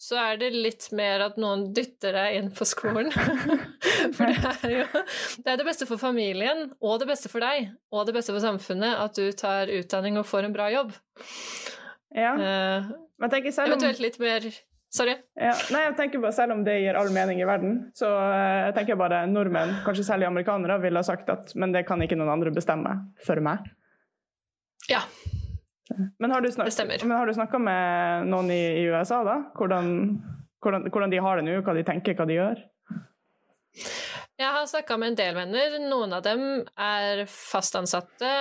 så 0.03 0.17
er 0.20 0.39
det 0.41 0.50
litt 0.51 0.89
mer 0.96 1.22
at 1.29 1.38
noen 1.39 1.70
dytter 1.75 2.15
deg 2.17 2.39
inn 2.39 2.50
på 2.55 2.65
skolen. 2.67 3.12
for 4.17 4.27
det 4.27 4.55
er 4.65 4.74
jo 4.74 4.88
det, 4.98 5.53
er 5.53 5.62
det 5.62 5.67
beste 5.67 5.88
for 5.88 6.01
familien, 6.01 6.65
og 6.84 7.00
det 7.03 7.08
beste 7.13 7.32
for 7.32 7.46
deg, 7.46 7.70
og 7.93 8.10
det 8.10 8.17
beste 8.17 8.36
for 8.36 8.43
samfunnet, 8.43 8.98
at 9.00 9.15
du 9.15 9.29
tar 9.38 9.72
utdanning 9.72 10.20
og 10.20 10.27
får 10.27 10.50
en 10.50 10.58
bra 10.58 10.67
jobb. 10.74 10.91
Ja. 12.13 12.34
Uh, 12.36 12.91
Men 13.22 13.32
tenk 13.32 13.48
selv 13.53 13.72
om 13.72 13.77
Eventuelt 13.77 14.03
litt 14.03 14.20
mer 14.22 14.50
Sorry. 14.94 15.16
Ja, 15.34 15.54
nei, 15.74 15.80
jeg 15.88 15.96
tenker 15.98 16.22
bare 16.22 16.36
Selv 16.38 16.54
om 16.54 16.60
det 16.66 16.76
gir 16.84 16.98
all 17.00 17.10
mening 17.14 17.40
i 17.42 17.48
verden, 17.50 17.80
så 17.98 18.12
uh, 18.14 18.68
jeg 18.68 18.76
tenker 18.78 19.00
bare 19.00 19.24
nordmenn, 19.26 19.80
kanskje 19.88 20.06
særlig 20.06 20.28
amerikanere, 20.30 20.78
ville 20.84 21.02
ha 21.02 21.08
sagt 21.08 21.32
at 21.34 21.56
men 21.58 21.74
det 21.74 21.88
kan 21.88 22.02
ikke 22.06 22.18
noen 22.20 22.30
andre 22.36 22.54
bestemme 22.54 22.94
for 23.26 23.42
meg. 23.42 23.66
Ja. 24.92 25.02
Men 26.22 26.32
har 26.32 26.46
du 26.46 26.52
snakka 27.34 27.60
med 27.62 28.30
noen 28.30 28.52
i, 28.54 28.62
i, 28.84 28.86
USA, 28.92 29.24
da? 29.26 29.40
Hvordan, 29.58 29.90
hvordan, 30.64 30.88
hvordan 30.90 31.14
de 31.14 31.22
har 31.26 31.40
det 31.40 31.48
nå, 31.48 31.58
hva 31.66 31.76
de 31.78 31.86
tenker, 31.88 32.18
hva 32.18 32.30
de 32.30 32.38
gjør? 32.38 32.64
Jeg 34.40 34.50
har 34.50 34.66
snakka 34.70 34.98
med 34.98 35.14
en 35.14 35.18
del 35.20 35.36
venner. 35.38 35.76
Noen 35.90 36.14
av 36.18 36.24
dem 36.26 36.46
er 36.80 37.26
fast 37.30 37.76
ansatte, 37.78 38.32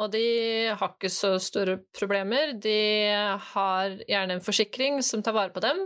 og 0.00 0.12
de 0.14 0.24
har 0.72 0.94
ikke 0.94 1.10
så 1.12 1.34
store 1.42 1.78
problemer. 1.96 2.54
De 2.60 2.78
har 3.52 3.98
gjerne 4.08 4.38
en 4.38 4.44
forsikring 4.44 5.02
som 5.04 5.24
tar 5.24 5.36
vare 5.36 5.52
på 5.54 5.64
dem. 5.64 5.84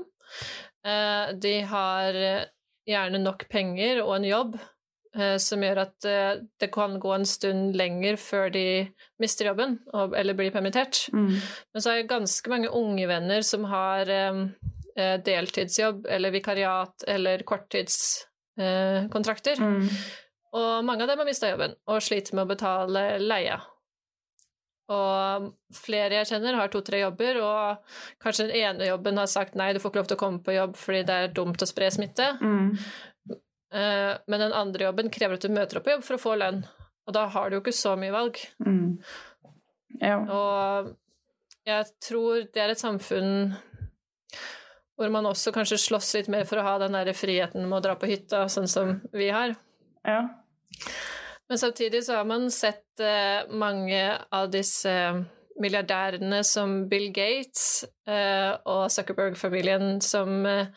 Eh, 0.87 1.35
de 1.43 1.57
har 1.67 2.21
gjerne 2.87 3.19
nok 3.23 3.47
penger 3.51 4.01
og 4.05 4.17
en 4.17 4.25
jobb 4.29 4.57
eh, 5.19 5.37
som 5.43 5.63
gjør 5.65 5.79
at 5.83 6.05
eh, 6.09 6.35
det 6.61 6.69
kan 6.75 7.01
gå 7.03 7.11
en 7.15 7.27
stund 7.29 7.77
lenger 7.79 8.17
før 8.21 8.51
de 8.55 8.67
mister 9.23 9.47
jobben 9.51 9.73
eller 9.93 10.35
blir 10.39 10.53
permittert. 10.55 10.97
Mm. 11.13 11.35
Men 11.73 11.81
så 11.83 11.87
har 11.91 11.97
jeg 12.01 12.13
ganske 12.13 12.51
mange 12.53 12.71
unge 12.71 13.07
venner 13.11 13.41
som 13.47 13.63
har 13.71 14.03
eh, 14.13 14.37
eh 14.97 15.17
deltidsjobb 15.21 16.07
eller 16.09 16.31
vikariat 16.33 17.05
eller 17.09 17.43
korttidskontrakter. 17.49 19.57
Mm. 19.61 19.89
Og 20.57 20.85
mange 20.87 21.03
av 21.05 21.09
dem 21.11 21.19
har 21.21 21.29
mista 21.29 21.51
jobben 21.51 21.73
og 21.91 22.03
sliter 22.03 22.35
med 22.37 22.45
å 22.47 22.53
betale 22.55 23.03
leie. 23.21 23.57
Og 24.89 25.49
flere 25.75 26.21
jeg 26.21 26.29
kjenner, 26.31 26.55
har 26.61 26.69
to-tre 26.71 27.01
jobber, 27.01 27.41
og 27.43 28.23
kanskje 28.23 28.47
den 28.47 28.57
ene 28.61 28.87
jobben 28.87 29.19
har 29.19 29.27
sagt 29.27 29.57
nei, 29.59 29.73
du 29.75 29.81
får 29.83 29.91
ikke 29.91 29.99
lov 29.99 30.11
til 30.13 30.17
å 30.19 30.21
komme 30.21 30.43
på 30.47 30.55
jobb 30.55 30.77
fordi 30.79 31.01
det 31.09 31.17
er 31.25 31.33
dumt 31.35 31.63
å 31.65 31.67
spre 31.67 31.89
smitte. 31.91 32.29
Mm. 32.39 32.69
Eh, 33.75 34.13
Men 34.31 34.45
den 34.47 34.55
andre 34.55 34.87
jobben 34.87 35.11
krever 35.11 35.35
at 35.41 35.43
du 35.43 35.51
møter 35.51 35.81
opp 35.81 35.89
på 35.89 35.97
jobb 35.97 36.05
for 36.07 36.19
å 36.19 36.23
få 36.23 36.37
lønn. 36.39 36.63
Og 37.07 37.15
da 37.15 37.27
har 37.35 37.51
du 37.51 37.57
jo 37.57 37.63
ikke 37.65 37.75
så 37.75 37.97
mye 37.99 38.15
valg. 38.15 38.39
Mm. 38.63 38.99
Ja. 40.03 40.17
Og 40.23 40.95
jeg 41.67 41.87
tror 42.03 42.47
det 42.55 42.63
er 42.63 42.71
et 42.75 42.83
samfunn 42.83 43.57
hvor 44.97 45.11
man 45.13 45.27
også 45.29 45.53
kanskje 45.53 45.77
slåss 45.83 46.15
litt 46.17 46.29
mer 46.33 46.47
for 46.49 46.63
å 46.63 46.65
ha 46.65 46.77
den 46.81 46.95
der 46.97 47.11
friheten 47.13 47.67
med 47.67 47.79
å 47.81 47.83
dra 47.85 47.97
på 48.01 48.09
hytta, 48.09 48.47
sånn 48.49 48.69
som 48.71 48.95
vi 49.13 49.29
har. 49.35 49.57
ja. 50.07 50.23
Men 51.49 51.59
samtidig 51.59 52.05
så 52.05 52.19
har 52.19 52.25
man 52.27 52.51
sett 52.51 53.01
eh, 53.01 53.47
mange 53.55 54.03
av 54.35 54.51
disse 54.51 54.93
milliardærene 55.61 56.43
som 56.45 56.89
Bill 56.89 57.13
Gates 57.15 57.85
eh, 58.09 58.53
og 58.67 58.91
Zuckerberg-familien 58.93 60.01
som 60.05 60.43
eh, 60.47 60.73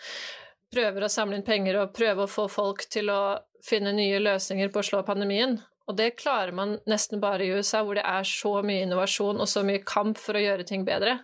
prøver 0.73 1.05
å 1.05 1.11
samle 1.11 1.39
inn 1.39 1.47
penger 1.47 1.81
og 1.81 1.95
prøve 1.97 2.25
å 2.25 2.31
få 2.31 2.45
folk 2.51 2.85
til 2.91 3.09
å 3.11 3.39
finne 3.65 3.91
nye 3.95 4.21
løsninger 4.21 4.69
på 4.71 4.81
å 4.81 4.87
slå 4.91 5.01
pandemien. 5.07 5.57
Og 5.89 5.97
det 5.97 6.13
klarer 6.19 6.53
man 6.53 6.77
nesten 6.89 7.21
bare 7.21 7.47
i 7.47 7.49
USA, 7.49 7.81
hvor 7.81 7.97
det 7.97 8.05
er 8.05 8.27
så 8.27 8.59
mye 8.61 8.85
innovasjon 8.85 9.41
og 9.41 9.49
så 9.49 9.65
mye 9.65 9.81
kamp 9.81 10.21
for 10.21 10.37
å 10.37 10.43
gjøre 10.43 10.67
ting 10.69 10.85
bedre. 10.85 11.17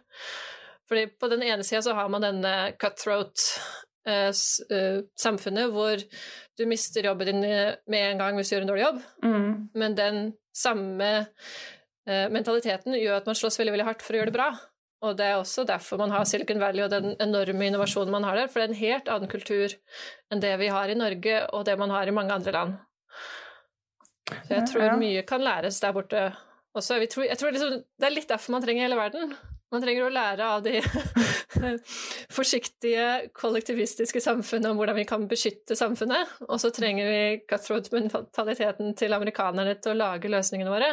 Fordi 0.90 1.06
på 1.22 1.30
den 1.30 1.46
ene 1.46 1.66
sida 1.66 1.84
så 1.86 1.94
har 1.98 2.10
man 2.10 2.26
denne 2.26 2.74
cutthroat 2.82 3.46
eh, 3.46 3.62
eh, 3.62 3.95
samfunnet 5.18 5.72
hvor 5.74 5.98
du 6.58 6.66
mister 6.70 7.04
jobben 7.10 7.26
din 7.32 7.44
eh, 7.44 7.76
med 7.92 8.12
en 8.12 8.22
gang 8.22 8.38
hvis 8.38 8.50
du 8.52 8.56
gjør 8.56 8.66
en 8.68 8.72
dårlig 8.72 8.86
jobb, 8.86 9.02
Mm. 9.26 9.70
men 9.76 9.96
den 9.98 10.20
samme 10.56 11.10
eh, 12.08 12.28
mentaliteten 12.32 12.94
gjør 13.00 13.18
at 13.18 13.26
man 13.28 13.36
slåss 13.36 13.58
veldig, 13.60 13.74
veldig 13.76 13.88
hardt 13.90 14.02
for 14.06 14.14
å 14.16 14.20
gjøre 14.22 14.32
det 14.32 14.38
bra. 14.38 14.50
Og 15.06 15.18
det 15.20 15.26
er 15.28 15.36
også 15.38 15.66
derfor 15.68 16.00
man 16.00 16.14
har 16.16 16.24
Silicon 16.26 16.62
Valley 16.62 16.82
og 16.86 16.90
den 16.94 17.12
enorme 17.22 17.66
innovasjonen 17.68 18.14
man 18.14 18.24
har 18.24 18.38
der, 18.40 18.48
for 18.48 18.62
det 18.62 18.70
er 18.70 18.74
en 18.74 18.80
helt 18.80 19.10
annen 19.12 19.30
kultur 19.30 19.74
enn 20.32 20.40
det 20.42 20.54
vi 20.62 20.70
har 20.72 20.90
i 20.90 20.96
Norge, 20.98 21.42
og 21.54 21.66
det 21.68 21.76
man 21.78 21.92
har 21.94 22.08
i 22.08 22.14
mange 22.16 22.34
andre 22.34 22.54
land. 22.56 22.78
Så 24.48 24.56
jeg 24.56 24.66
tror 24.72 24.96
mye 24.98 25.22
kan 25.28 25.44
læres 25.46 25.78
der 25.84 25.94
borte 25.94 26.22
også. 26.76 26.98
Jeg 27.04 27.10
tror, 27.14 27.26
jeg 27.28 27.38
tror 27.38 27.52
liksom, 27.54 27.84
det 28.00 28.08
er 28.08 28.16
litt 28.16 28.30
derfor 28.32 28.56
man 28.56 28.64
trenger 28.66 28.88
hele 28.88 28.98
verden. 28.98 29.36
Man 29.74 29.82
trenger 29.82 30.06
å 30.06 30.14
lære 30.14 30.46
av 30.46 30.64
de 30.64 30.80
forsiktige, 32.38 33.32
kollektivistiske 33.36 34.22
samfunnet 34.22 34.70
om 34.70 34.80
hvordan 34.80 34.98
vi 35.00 35.08
kan 35.10 35.26
beskytte 35.30 35.78
samfunnet, 35.78 36.38
og 36.46 36.60
så 36.62 36.72
trenger 36.76 37.10
vi 37.10 37.22
cutthroat-mentaliteten 37.50 38.94
til 39.00 39.18
amerikanerne 39.18 39.78
til 39.82 39.96
å 39.96 40.00
lage 40.04 40.32
løsningene 40.32 40.74
våre. 40.74 40.92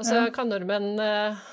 Og 0.00 0.08
så 0.08 0.24
kan 0.34 0.50
nordmenn 0.50 0.98
eh, 0.98 1.44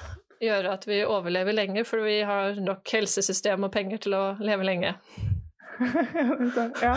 gjøre 0.42 0.74
at 0.74 0.88
vi 0.90 1.04
overlever 1.06 1.56
lenge, 1.56 1.86
for 1.86 2.02
vi 2.08 2.22
har 2.26 2.58
nok 2.64 2.88
helsesystem 2.96 3.68
og 3.68 3.74
penger 3.74 4.02
til 4.06 4.18
å 4.18 4.24
leve 4.42 4.66
lenge. 4.66 4.96
ja, 6.84 6.96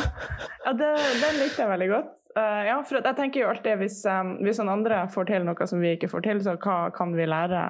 ja 0.65 0.75
det, 0.79 0.91
den 1.21 1.41
likte 1.43 1.63
jeg 1.63 1.71
veldig 1.75 1.91
godt. 1.93 2.11
Uh, 2.33 2.63
ja, 2.65 2.79
for 2.89 2.97
jeg 2.97 3.17
tenker 3.19 3.43
jo 3.43 3.49
alltid 3.53 3.77
hvis, 3.83 3.99
um, 4.09 4.39
hvis 4.41 4.57
noen 4.63 4.73
andre 4.79 5.03
får 5.13 5.29
til 5.29 5.45
noe 5.45 5.67
som 5.69 5.83
vi 5.85 5.93
ikke 5.99 6.09
får 6.09 6.25
til, 6.25 6.41
så 6.45 6.57
hva 6.57 6.87
kan 6.97 7.13
vi 7.13 7.29
lære 7.29 7.61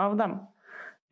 av 0.00 0.18
dem? 0.20 0.36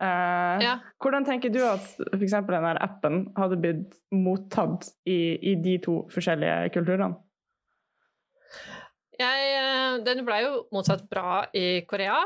Eh, 0.01 0.59
Ja. 0.63 0.79
Hvordan 1.01 1.25
tenker 1.27 1.49
du 1.51 1.59
at 1.67 1.81
f.eks. 2.13 2.31
denne 2.47 2.75
appen 2.81 3.33
hadde 3.37 3.57
blitt 3.59 3.97
mottatt 4.15 4.87
i, 5.05 5.35
i 5.51 5.55
de 5.55 5.77
to 5.83 6.05
forskjellige 6.13 6.69
kulturene? 6.75 7.15
Jeg, 9.19 9.49
eh, 9.59 9.97
den 10.05 10.23
ble 10.27 10.37
jo 10.45 10.53
mottatt 10.71 11.03
bra 11.11 11.41
i 11.53 11.81
Korea. 11.89 12.21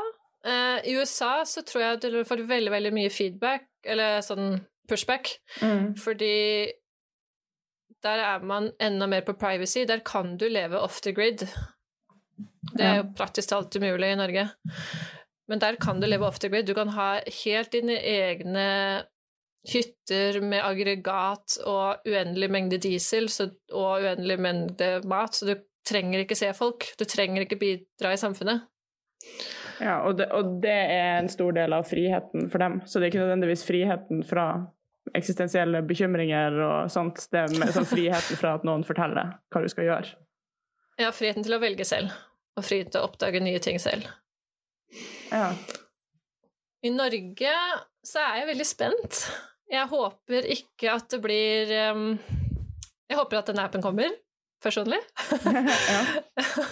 Eh, 0.46 0.78
I 0.86 0.94
USA 1.00 1.40
så 1.48 1.64
tror 1.66 1.82
jeg 1.82 2.00
du 2.14 2.20
får 2.28 2.44
veldig, 2.46 2.70
veldig 2.70 2.92
mye 2.94 3.10
feedback, 3.10 3.66
eller 3.84 4.20
sånn 4.22 4.60
pushback, 4.88 5.38
Mm. 5.62 5.94
fordi 5.98 6.70
der 8.04 8.18
er 8.20 8.38
man 8.44 8.70
enda 8.78 9.06
mer 9.08 9.22
på 9.22 9.32
privacy. 9.38 9.84
Der 9.86 10.00
kan 10.00 10.36
du 10.36 10.46
leve 10.48 10.76
off 10.78 11.00
the 11.00 11.12
grid. 11.12 11.38
Det 12.76 12.84
er 12.84 12.96
jo 12.98 13.04
praktisk 13.16 13.48
talt 13.48 13.74
umulig 13.76 14.12
i 14.12 14.16
Norge. 14.20 14.50
Men 15.50 15.60
der 15.60 15.76
kan 15.80 16.00
du 16.00 16.06
leve 16.08 16.26
off 16.26 16.38
the 16.40 16.48
grid. 16.48 16.66
Du 16.66 16.74
kan 16.76 16.92
ha 16.94 17.18
helt 17.44 17.72
dine 17.74 17.98
egne 18.00 18.68
hytter 19.64 20.40
med 20.44 20.60
aggregat 20.64 21.58
og 21.64 22.04
uendelig 22.08 22.50
mengde 22.52 22.78
diesel 22.80 23.30
så, 23.32 23.48
og 23.72 24.04
uendelig 24.04 24.36
mengde 24.44 24.90
mat, 25.08 25.36
så 25.36 25.48
du 25.48 25.54
trenger 25.88 26.24
ikke 26.24 26.36
se 26.38 26.50
folk. 26.56 26.86
Du 27.00 27.04
trenger 27.08 27.44
ikke 27.44 27.60
bidra 27.60 28.12
i 28.12 28.20
samfunnet. 28.20 28.64
Ja, 29.82 29.98
og 30.06 30.18
det, 30.20 30.28
og 30.32 30.58
det 30.62 30.74
er 30.94 31.18
en 31.18 31.30
stor 31.32 31.54
del 31.56 31.74
av 31.76 31.88
friheten 31.88 32.48
for 32.52 32.62
dem. 32.62 32.80
Så 32.86 33.00
det 33.00 33.08
er 33.08 33.12
ikke 33.12 33.24
nødvendigvis 33.24 33.64
friheten 33.66 34.22
fra 34.26 34.48
eksistensielle 35.14 35.82
bekymringer 35.84 36.56
og 36.64 36.92
sånt. 36.92 37.26
Det 37.32 37.42
er 37.44 37.72
sånn 37.74 37.88
friheten 37.88 38.40
fra 38.40 38.54
at 38.58 38.64
noen 38.66 38.84
forteller 38.86 39.34
hva 39.52 39.64
du 39.64 39.68
skal 39.72 39.88
gjøre. 39.90 40.14
Ja, 41.00 41.10
friheten 41.12 41.44
til 41.44 41.56
å 41.56 41.62
velge 41.62 41.84
selv, 41.88 42.14
og 42.54 42.64
frihet 42.64 42.92
til 42.94 43.02
å 43.02 43.08
oppdage 43.08 43.42
nye 43.42 43.60
ting 43.62 43.80
selv. 43.82 44.06
Ja. 45.30 45.48
I 46.84 46.92
Norge 46.92 47.56
så 48.04 48.20
er 48.20 48.40
jeg 48.40 48.50
veldig 48.52 48.66
spent. 48.68 49.20
Jeg 49.72 49.88
håper 49.88 50.46
ikke 50.52 50.92
at 50.92 51.08
det 51.14 51.20
blir 51.24 51.72
um, 51.94 52.10
Jeg 53.08 53.16
håper 53.16 53.40
at 53.40 53.48
den 53.48 53.62
appen 53.62 53.84
kommer, 53.84 54.12
personlig. 54.62 55.00
ja. 55.94 56.02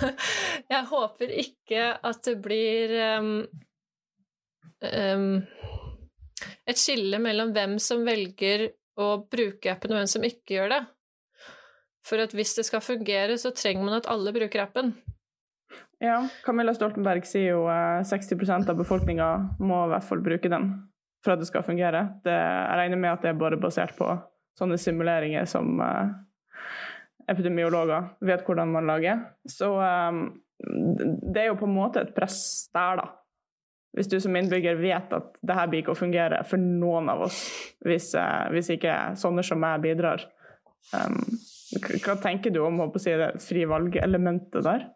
jeg 0.74 0.82
håper 0.90 1.36
ikke 1.44 1.86
at 1.96 2.20
det 2.28 2.36
blir 2.44 2.94
um, 3.18 3.32
um, 4.84 5.28
et 6.68 6.78
skille 6.78 7.20
mellom 7.22 7.52
hvem 7.56 7.78
som 7.82 8.04
velger 8.06 8.68
å 9.00 9.14
bruke 9.24 9.72
appen, 9.72 9.94
og 9.94 10.02
hvem 10.02 10.10
som 10.10 10.26
ikke 10.26 10.58
gjør 10.58 10.74
det. 10.74 10.82
For 12.06 12.20
at 12.22 12.34
hvis 12.36 12.56
det 12.58 12.66
skal 12.68 12.84
fungere, 12.84 13.38
så 13.38 13.54
trenger 13.54 13.86
man 13.86 14.00
at 14.00 14.10
alle 14.10 14.34
bruker 14.34 14.64
appen. 14.64 14.92
Ja. 16.02 16.18
Camilla 16.44 16.74
Stoltenberg 16.74 17.26
sier 17.28 17.54
jo 17.54 17.66
eh, 17.70 18.02
60% 18.08 18.70
av 18.72 18.80
befolkninga 18.80 19.28
må 19.62 19.84
i 19.86 19.92
hvert 19.92 20.08
fall 20.08 20.24
bruke 20.24 20.50
den 20.52 20.72
for 21.22 21.34
at 21.34 21.42
det 21.42 21.48
skal 21.48 21.64
fungere. 21.66 22.04
Det, 22.24 22.34
jeg 22.34 22.78
regner 22.80 22.98
med 22.98 23.12
at 23.12 23.24
det 23.24 23.32
er 23.32 23.40
bare 23.40 23.60
basert 23.60 23.94
på 23.98 24.10
sånne 24.58 24.78
simuleringer 24.80 25.46
som 25.48 25.78
eh, 25.80 26.12
epidemiologer 27.30 28.12
vet 28.26 28.44
hvordan 28.46 28.74
man 28.74 28.90
lager. 28.90 29.22
Så 29.48 29.70
eh, 29.78 30.22
det 31.32 31.44
er 31.44 31.50
jo 31.52 31.58
på 31.60 31.68
en 31.68 31.76
måte 31.76 32.02
et 32.02 32.14
press 32.16 32.68
der, 32.74 33.02
da. 33.02 33.08
Hvis 33.92 34.08
du 34.08 34.16
som 34.24 34.36
innbygger 34.36 34.78
vet 34.80 35.10
at 35.12 35.34
det 35.44 35.56
her 35.56 35.68
blir 35.68 35.82
ikke 35.82 35.92
å 35.92 35.98
fungere 35.98 36.38
for 36.48 36.60
noen 36.60 37.10
av 37.12 37.26
oss 37.26 37.42
hvis, 37.84 38.14
eh, 38.16 38.46
hvis 38.54 38.72
ikke 38.78 38.96
sånne 39.20 39.44
som 39.46 39.60
meg 39.60 39.82
bidrar. 39.84 40.24
Um, 40.96 41.20
hva 42.02 42.16
tenker 42.20 42.50
du 42.50 42.58
om 42.64 42.80
å 42.82 42.88
si, 42.98 43.12
det 43.14 43.36
frivalgelementet 43.44 44.58
valg-elementet 44.58 44.66
der? 44.66 44.88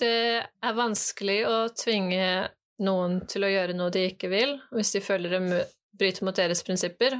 Det 0.00 0.42
er 0.44 0.76
vanskelig 0.76 1.40
å 1.48 1.56
tvinge 1.76 2.26
noen 2.84 3.22
til 3.30 3.46
å 3.46 3.50
gjøre 3.50 3.76
noe 3.76 3.92
de 3.94 4.04
ikke 4.10 4.28
vil, 4.28 4.58
hvis 4.74 4.92
de 4.96 5.02
føler 5.04 5.32
det 5.32 5.62
bryter 5.96 6.26
mot 6.28 6.36
deres 6.36 6.62
prinsipper. 6.66 7.16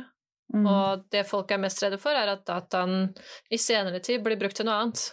Mm. 0.55 0.67
Og 0.69 1.07
det 1.11 1.25
folk 1.27 1.51
er 1.51 1.63
mest 1.63 1.81
redde 1.83 1.99
for, 1.99 2.15
er 2.15 2.35
at 2.35 2.45
dataen 2.47 3.09
i 3.51 3.59
senere 3.59 4.03
tid 4.05 4.23
blir 4.25 4.39
brukt 4.41 4.59
til 4.61 4.69
noe 4.69 4.79
annet. 4.83 5.09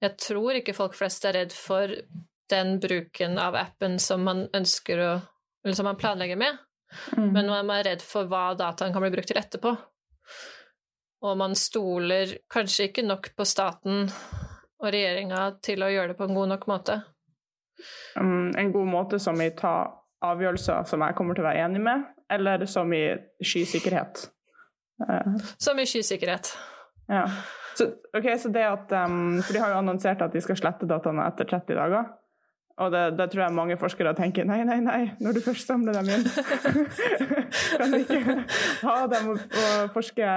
Jeg 0.00 0.16
tror 0.22 0.56
ikke 0.56 0.76
folk 0.76 0.94
flest 0.96 1.26
er 1.28 1.36
redd 1.36 1.52
for 1.52 1.92
den 2.50 2.78
bruken 2.82 3.36
av 3.38 3.58
appen 3.58 3.98
som 4.02 4.24
man 4.26 4.46
ønsker 4.56 5.04
å 5.04 5.12
Eller 5.60 5.76
som 5.76 5.84
man 5.84 5.98
planlegger 6.00 6.38
med, 6.40 6.56
Mm. 7.16 7.32
men 7.32 7.46
man 7.46 7.70
er 7.70 7.84
redd 7.84 8.02
for 8.02 8.24
hva 8.24 8.54
dataen 8.56 8.94
kan 8.94 9.02
bli 9.02 9.10
brukt 9.12 9.28
til 9.28 9.36
etterpå. 9.36 9.74
Og 11.20 11.36
man 11.36 11.52
stoler 11.54 12.32
kanskje 12.48 12.88
ikke 12.88 13.04
nok 13.04 13.28
på 13.36 13.44
staten 13.44 14.08
og 14.80 14.92
regjeringa 14.92 15.46
til 15.64 15.84
å 15.84 15.90
gjøre 15.92 16.12
det 16.12 16.18
på 16.18 16.28
en 16.28 16.36
god 16.36 16.52
nok 16.54 16.66
måte. 16.70 17.00
Um, 18.18 18.50
en 18.58 18.72
god 18.72 18.88
måte 18.90 19.20
som 19.22 19.40
i 19.40 19.50
ta 19.56 19.74
avgjørelser 20.24 20.84
som 20.88 21.04
jeg 21.04 21.16
kommer 21.16 21.36
til 21.36 21.44
å 21.44 21.48
være 21.48 21.64
enig 21.64 21.80
med, 21.84 22.04
eller 22.32 22.66
som 22.68 22.92
i 22.92 23.04
skysikkerhet. 23.40 24.26
Uh. 25.00 25.40
Som 25.56 25.80
i 25.80 25.88
skysikkerhet. 25.88 26.52
ja. 27.08 27.24
Så, 27.78 27.86
okay, 28.12 28.34
så 28.38 28.50
det 28.52 28.64
at, 28.66 28.90
um, 29.06 29.38
for 29.40 29.54
De 29.54 29.60
har 29.62 29.70
jo 29.72 29.78
annonsert 29.78 30.20
at 30.20 30.34
de 30.34 30.40
skal 30.44 30.58
slette 30.58 30.88
dataene 30.90 31.24
etter 31.30 31.48
30 31.48 31.78
dager. 31.78 32.10
Og 32.80 32.94
det, 32.94 33.26
tror 33.28 33.42
jeg 33.42 33.52
mange 33.52 33.76
forskere 33.80 34.14
tenker 34.16 34.46
nei, 34.48 34.62
nei, 34.64 34.78
nei, 34.80 35.00
når 35.20 35.36
du 35.36 35.40
først 35.44 35.68
samler 35.68 35.98
dem 35.98 36.08
inn, 36.14 36.22
kan 37.78 37.92
du 37.92 37.98
ikke 37.98 38.36
ha 38.86 38.94
dem 39.10 39.34
og, 39.34 39.42
forske 39.92 40.30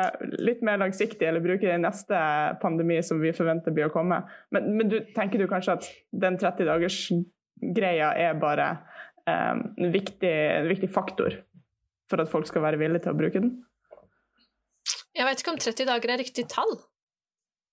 litt 0.44 0.64
mer 0.66 0.82
langsiktig, 0.82 1.24
eller 1.30 1.44
bruke 1.44 1.64
det 1.64 1.78
i 1.78 1.84
neste 1.84 2.20
pandemi 2.64 3.00
som 3.06 3.22
vi 3.24 3.32
forventer 3.36 3.76
blir 3.76 3.88
å 3.88 3.94
komme. 3.94 4.20
Men, 4.52 4.74
men 4.76 4.92
du, 4.92 5.00
tenker 5.16 5.40
du 5.40 5.48
kanskje 5.52 5.78
at 5.78 5.90
den 6.26 6.40
30-dagers-greia 6.42 8.12
er 8.26 8.36
bare 8.42 8.70
um, 9.24 9.64
viktig, 9.94 10.34
en 10.60 10.72
viktig 10.72 10.92
faktor 10.92 11.40
for 12.12 12.24
at 12.26 12.32
folk 12.32 12.50
skal 12.50 12.66
være 12.68 12.82
villige 12.82 13.06
til 13.06 13.16
å 13.16 13.20
bruke 13.24 13.40
den? 13.40 13.56
Jeg 15.16 15.30
vet 15.30 15.40
ikke 15.40 15.54
om 15.54 15.64
30 15.64 15.88
dager 15.88 16.12
er 16.12 16.20
riktig 16.20 16.50
tall. 16.52 16.76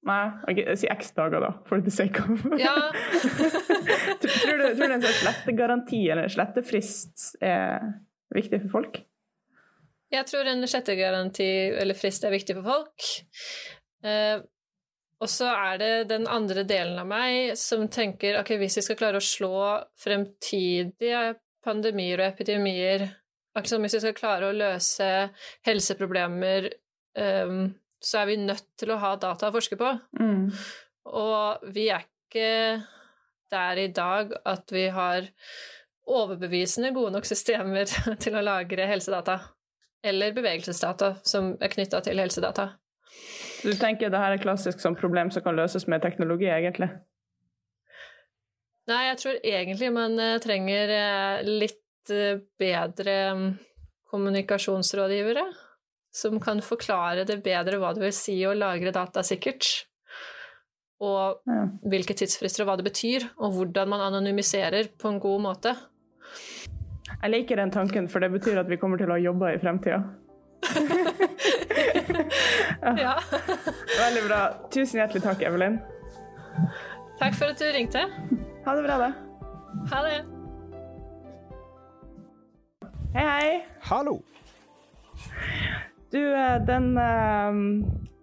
Nei, 0.08 0.30
okay, 0.48 0.76
si 0.80 0.88
x 0.88 1.10
dager, 1.12 1.42
da, 1.44 1.50
for 1.68 1.82
the 1.84 1.92
sake 1.92 2.22
of 2.24 2.44
ja. 2.56 2.72
tror, 4.22 4.22
du, 4.22 4.28
tror 4.30 4.86
du 4.88 4.94
en 4.94 5.04
sånn 5.04 5.18
slettegaranti 5.18 6.00
eller 6.08 6.30
slettefrist 6.32 7.34
er 7.44 7.84
viktig 8.32 8.62
for 8.62 8.78
folk? 8.78 9.02
Jeg 10.10 10.26
tror 10.26 10.48
en 10.48 10.64
slettegaranti 10.66 11.50
eller 11.82 11.98
frist 11.98 12.24
er 12.26 12.32
viktig 12.34 12.56
for 12.58 12.66
folk. 12.72 13.10
Eh, 14.02 14.40
og 15.20 15.28
så 15.28 15.50
er 15.52 15.78
det 15.82 15.92
den 16.10 16.24
andre 16.30 16.64
delen 16.64 16.98
av 16.98 17.08
meg 17.10 17.52
som 17.60 17.84
tenker 17.92 18.40
ok, 18.40 18.54
hvis 18.62 18.80
vi 18.80 18.86
skal 18.88 18.98
klare 18.98 19.20
å 19.20 19.24
slå 19.24 19.54
fremtidige 20.00 21.34
pandemier 21.64 22.22
og 22.22 22.30
epidemier 22.32 23.10
Altså 23.58 23.80
hvis 23.82 23.96
vi 23.96 24.00
skal 24.04 24.14
klare 24.14 24.46
å 24.46 24.54
løse 24.54 25.06
helseproblemer 25.66 26.68
um, 27.18 27.64
så 28.00 28.22
er 28.22 28.30
vi 28.30 28.38
nødt 28.40 28.64
til 28.80 28.94
å 28.94 29.00
ha 29.02 29.14
data 29.20 29.50
å 29.50 29.54
forske 29.54 29.76
på. 29.80 29.92
Mm. 30.20 30.48
Og 31.10 31.70
vi 31.74 31.90
er 31.92 32.06
ikke 32.06 32.80
der 33.50 33.82
i 33.82 33.90
dag 33.92 34.32
at 34.46 34.72
vi 34.72 34.86
har 34.94 35.28
overbevisende 36.10 36.94
gode 36.94 37.14
nok 37.16 37.28
systemer 37.28 37.90
til 38.22 38.36
å 38.36 38.44
lagre 38.44 38.88
helsedata. 38.90 39.40
Eller 40.02 40.32
bevegelsesdata 40.32 41.18
som 41.28 41.54
er 41.60 41.72
knytta 41.72 42.00
til 42.06 42.22
helsedata. 42.22 42.70
Du 43.60 43.74
tenker 43.76 44.08
det 44.08 44.20
her 44.22 44.32
er 44.32 44.40
klassisk 44.40 44.80
som 44.80 44.96
problem 44.96 45.28
som 45.34 45.44
kan 45.44 45.58
løses 45.58 45.84
med 45.90 46.00
teknologi, 46.00 46.48
egentlig? 46.48 46.88
Nei, 48.88 49.02
jeg 49.10 49.18
tror 49.20 49.40
egentlig 49.44 49.90
man 49.92 50.16
eh, 50.18 50.38
trenger 50.42 50.92
eh, 50.94 51.50
litt 51.60 52.10
eh, 52.14 52.40
bedre 52.58 53.16
mm, 53.36 53.50
kommunikasjonsrådgivere 54.10 55.44
som 56.12 56.40
kan 56.42 56.60
forklare 56.64 57.24
det 57.28 57.40
bedre 57.44 57.78
hva 57.80 57.92
det 57.94 58.02
vil 58.02 58.14
si 58.14 58.36
å 58.46 58.56
lagre 58.56 58.92
data 58.94 59.22
sikkert. 59.26 59.68
Og 61.00 61.40
hvilke 61.88 62.16
tidsfrister 62.18 62.64
og 62.64 62.70
hva 62.70 62.78
det 62.80 62.88
betyr, 62.90 63.24
og 63.40 63.54
hvordan 63.56 63.88
man 63.88 64.02
anonymiserer 64.10 64.90
på 65.00 65.08
en 65.08 65.20
god 65.22 65.40
måte. 65.46 65.74
Jeg 67.20 67.32
liker 67.32 67.60
den 67.60 67.72
tanken, 67.72 68.08
for 68.08 68.22
det 68.22 68.30
betyr 68.32 68.60
at 68.60 68.68
vi 68.68 68.78
kommer 68.80 69.00
til 69.00 69.12
å 69.12 69.20
jobbe 69.20 69.54
i 69.54 69.60
fremtida. 69.62 70.02
ja. 73.04 73.14
Veldig 73.96 74.22
bra. 74.26 74.40
Tusen 74.72 75.00
hjertelig 75.00 75.22
takk, 75.24 75.42
Evelyn. 75.48 75.80
Takk 77.20 77.36
for 77.36 77.52
at 77.52 77.60
du 77.60 77.66
ringte. 77.74 78.02
Ha 78.66 78.76
det 78.76 78.84
bra, 78.86 78.96
da. 79.00 79.10
Ha 79.92 79.98
det. 80.06 80.18
Hei, 83.14 83.26
hei. 83.26 83.50
Hallo. 83.88 84.14
Du, 86.10 86.34
eh, 86.34 86.58
den, 86.66 86.98
eh, 86.98 87.52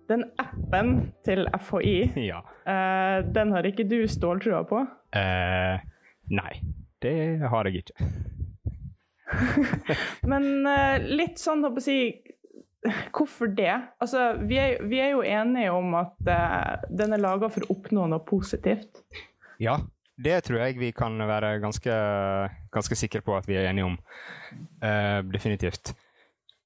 den 0.08 0.24
appen 0.38 1.14
til 1.26 1.48
FHI, 1.60 2.12
ja. 2.28 2.42
Eh, 2.68 3.26
den 3.34 3.52
har 3.56 3.68
ikke 3.68 3.88
du 3.88 4.02
ståltrua 4.12 4.64
på? 4.68 4.82
Eh, 5.16 5.80
nei, 6.36 6.54
det 7.02 7.18
har 7.48 7.70
jeg 7.70 7.84
ikke. 7.84 8.10
Men 10.32 10.68
litt 11.08 11.40
sånn, 11.40 11.64
håper 11.68 11.84
jeg 11.84 11.88
si 11.88 12.00
Hvorfor 13.12 13.50
det? 13.52 13.74
Altså, 14.00 14.38
vi 14.48 14.56
er, 14.62 14.78
vi 14.88 15.00
er 15.04 15.10
jo 15.12 15.24
enige 15.26 15.74
om 15.76 15.96
at 15.98 16.14
den 16.24 17.12
er 17.12 17.20
laga 17.20 17.50
for 17.52 17.66
å 17.66 17.74
oppnå 17.74 18.06
noe 18.08 18.24
positivt. 18.24 19.02
Ja, 19.60 19.76
det 20.16 20.38
tror 20.46 20.62
jeg 20.62 20.78
vi 20.80 20.94
kan 20.96 21.18
være 21.20 21.58
ganske, 21.60 21.98
ganske 22.72 22.96
sikre 22.96 23.26
på 23.26 23.36
at 23.36 23.50
vi 23.50 23.58
er 23.60 23.68
enige 23.68 23.90
om. 23.90 23.98
Uh, 24.80 25.20
definitivt. 25.34 25.92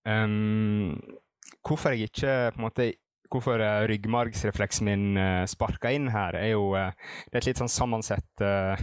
Um, 0.07 0.97
hvorfor 1.61 1.93
jeg 1.93 2.09
ikke 2.09 2.35
på 2.55 2.61
en 2.61 2.65
måte 2.65 2.87
hvorfor 3.31 3.61
uh, 3.63 3.85
ryggmargsrefleksen 3.89 4.87
min 4.89 5.17
uh, 5.17 5.45
sparka 5.49 5.91
inn 5.93 6.09
her, 6.11 6.35
er 6.39 6.53
jo 6.53 6.71
uh, 6.75 6.91
Det 7.29 7.37
er 7.37 7.43
et 7.43 7.49
litt 7.51 7.61
sånn 7.61 7.71
sammensett 7.71 8.43
uh, 8.43 8.81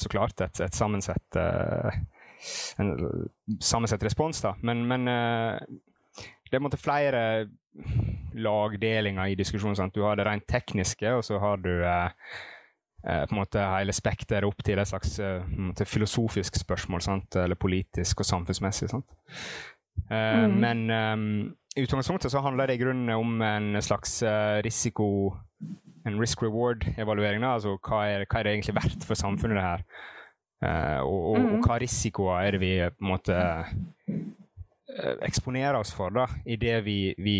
Så 0.00 0.10
klart 0.12 0.40
et, 0.40 0.60
et 0.64 0.76
sammensett 0.76 1.38
En 2.80 2.92
sammensett 3.62 4.02
respons, 4.02 4.40
da. 4.42 4.54
Men, 4.66 4.80
men 4.88 5.04
det 5.06 6.56
er 6.56 6.62
måte 6.64 6.80
flere 6.80 7.20
lagdelinger 8.34 9.30
i 9.30 9.36
diskusjonen. 9.38 9.76
Sant? 9.78 9.94
Du 9.94 10.02
har 10.02 10.18
det 10.18 10.26
rent 10.26 10.48
tekniske, 10.50 11.06
og 11.14 11.22
så 11.22 11.38
har 11.38 11.62
du 11.62 11.70
på 11.78 13.12
en 13.30 13.38
måte 13.38 13.62
hele 13.76 13.94
spekteret 13.94 14.48
opp 14.48 14.64
til 14.66 14.82
et 14.82 14.90
slags 14.90 15.20
filosofisk 15.86 16.58
spørsmål, 16.64 17.04
sant? 17.06 17.38
eller 17.38 17.60
politisk 17.62 18.24
og 18.24 18.30
samfunnsmessig. 18.32 18.90
Sant? 18.90 19.14
Uh, 20.12 20.44
mm. 20.44 20.60
Men 20.60 20.90
um, 20.90 21.56
i 21.76 21.82
utgangspunktet 21.82 22.32
så 22.32 22.40
handler 22.44 22.68
det 22.68 22.76
i 22.76 22.82
grunnen 22.82 23.10
om 23.14 23.42
en 23.42 23.82
slags 23.82 24.22
uh, 24.22 24.60
risiko 24.64 25.36
En 26.04 26.18
risk 26.18 26.42
reward-evaluering. 26.42 27.44
Altså 27.46 27.76
hva 27.78 28.00
er, 28.10 28.24
hva 28.26 28.40
er, 28.40 28.44
det 28.48 28.52
egentlig 28.56 28.74
verdt 28.74 29.04
for 29.06 29.14
samfunnet, 29.14 29.54
det 29.54 29.62
her? 29.62 29.84
Uh, 30.62 31.00
og, 31.06 31.20
og, 31.30 31.36
mm. 31.38 31.52
og, 31.52 31.66
hva 31.66 31.76
risikoer 31.78 32.40
er 32.42 32.56
det 32.56 32.60
vi 32.62 32.72
på 32.90 33.04
en 33.04 33.12
måte 33.12 33.36
eksponerer 35.22 35.78
oss 35.78 35.94
for 35.94 36.12
da, 36.12 36.26
idet 36.44 36.82
vi, 36.84 37.14
vi 37.22 37.36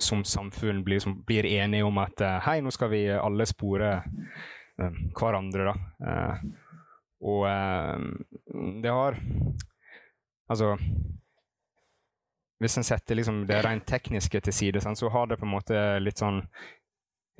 som 0.00 0.24
samfunn 0.26 0.80
blir, 0.82 0.98
som 1.04 1.20
blir, 1.28 1.46
enige 1.46 1.86
om 1.86 2.00
at 2.02 2.24
hei, 2.42 2.56
nå 2.64 2.72
skal 2.74 2.90
vi 2.90 3.04
alle 3.12 3.46
spore 3.46 3.92
hverandre, 4.80 5.68
da. 5.68 5.74
og 7.20 7.44
det 8.82 8.96
har 8.96 9.20
Altså 10.50 10.72
hvis 12.60 12.76
en 12.76 12.86
setter 12.86 13.18
liksom 13.18 13.44
det 13.48 13.62
rent 13.66 13.86
tekniske 13.88 14.40
til 14.40 14.56
side, 14.56 14.82
så 14.82 15.08
har 15.08 15.30
det 15.30 15.40
på 15.40 15.48
en 15.48 15.54
måte 15.54 15.80
litt 16.02 16.20
sånn 16.20 16.42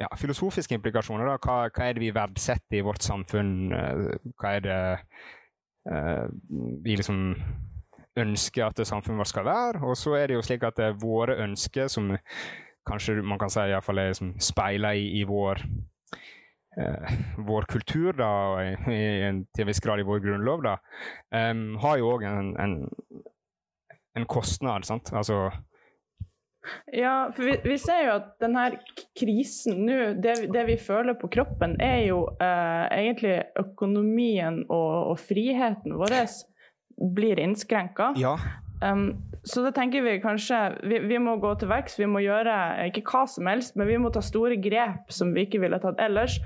ja, 0.01 0.09
filosofiske 0.17 0.75
implikasjoner. 0.79 1.29
Da. 1.29 1.37
Hva, 1.45 1.59
hva, 1.69 1.87
er 1.87 1.97
det 1.97 2.05
vi 2.07 2.15
verdsetter 2.17 2.81
i 2.81 2.85
vårt 2.87 3.05
samfunn? 3.05 3.53
Eh, 3.77 4.07
hva 4.41 4.55
er 4.57 4.65
det 4.65 4.79
uh, 5.91 6.27
vi 6.85 6.97
liksom 6.97 7.35
ønsker 8.21 8.67
at 8.67 8.81
samfunnet 8.87 9.21
vårt 9.21 9.33
skal 9.33 9.47
være? 9.49 9.85
Og 9.85 9.97
så 9.99 10.17
er 10.19 10.31
det 10.31 10.39
jo 10.39 10.45
slik 10.47 10.65
at 10.67 10.79
det 10.81 10.89
er 10.89 11.01
våre 11.01 11.37
ønsker, 11.45 11.89
som 11.93 12.15
kanskje 12.89 13.21
man 13.23 13.39
kan 13.41 13.53
si 13.53 13.63
iallfall 13.69 14.01
er 14.01 14.15
liksom 14.15 14.35
speila 14.43 14.95
i, 14.97 15.07
i 15.21 15.25
vår 15.29 15.61
eh, 16.81 17.13
vår 17.47 17.69
kultur, 17.71 18.13
da, 18.17 18.31
i, 18.65 18.73
i 18.73 19.03
til 19.53 19.65
en 19.65 19.69
viss 19.69 19.83
grad 19.85 20.01
i 20.01 20.07
vår 20.07 20.23
grunnlov, 20.25 20.65
da, 20.65 20.79
um, 21.51 21.77
har 21.83 22.01
jo 22.01 22.15
òg 22.15 22.25
en, 22.29 22.55
en 22.63 22.77
en 24.21 24.31
kostnad, 24.31 24.87
sant? 24.89 25.13
Altså 25.17 25.49
ja, 26.93 27.33
for 27.35 27.45
vi, 27.45 27.55
vi, 27.65 27.77
ser 27.81 28.03
jo 28.05 28.15
at 28.19 28.33
denne 28.43 28.67
krisen 29.17 29.85
nå, 29.87 29.99
det, 30.21 30.37
det, 30.53 30.65
vi 30.69 30.77
føler 30.81 31.17
på 31.19 31.31
kroppen, 31.33 31.79
er 31.81 32.05
jo 32.11 32.25
eh, 32.37 32.87
egentlig 33.01 33.39
økonomien 33.59 34.65
og, 34.69 35.13
og, 35.13 35.17
friheten 35.25 35.97
vår 35.97 36.19
blir 37.17 37.41
innskrenka. 37.41 38.13
Ja. 38.21 38.37
Um, 38.81 39.11
så 39.45 39.61
da 39.65 39.71
tenker 39.77 40.01
vi 40.05 40.15
kanskje 40.23 40.57
vi, 40.89 41.03
vi 41.05 41.19
må 41.21 41.35
gå 41.41 41.53
til 41.61 41.69
verks. 41.69 41.99
Vi 42.01 42.09
må 42.09 42.23
gjøre 42.25 42.55
ikke 42.91 43.05
hva 43.09 43.25
som 43.29 43.49
helst, 43.49 43.77
men 43.77 43.89
vi 43.89 43.97
må 44.01 44.13
ta 44.13 44.23
store 44.25 44.57
grep 44.61 45.13
som 45.13 45.33
vi 45.37 45.47
ikke 45.47 45.63
ville 45.65 45.81
tatt 45.81 46.01
ellers, 46.01 46.37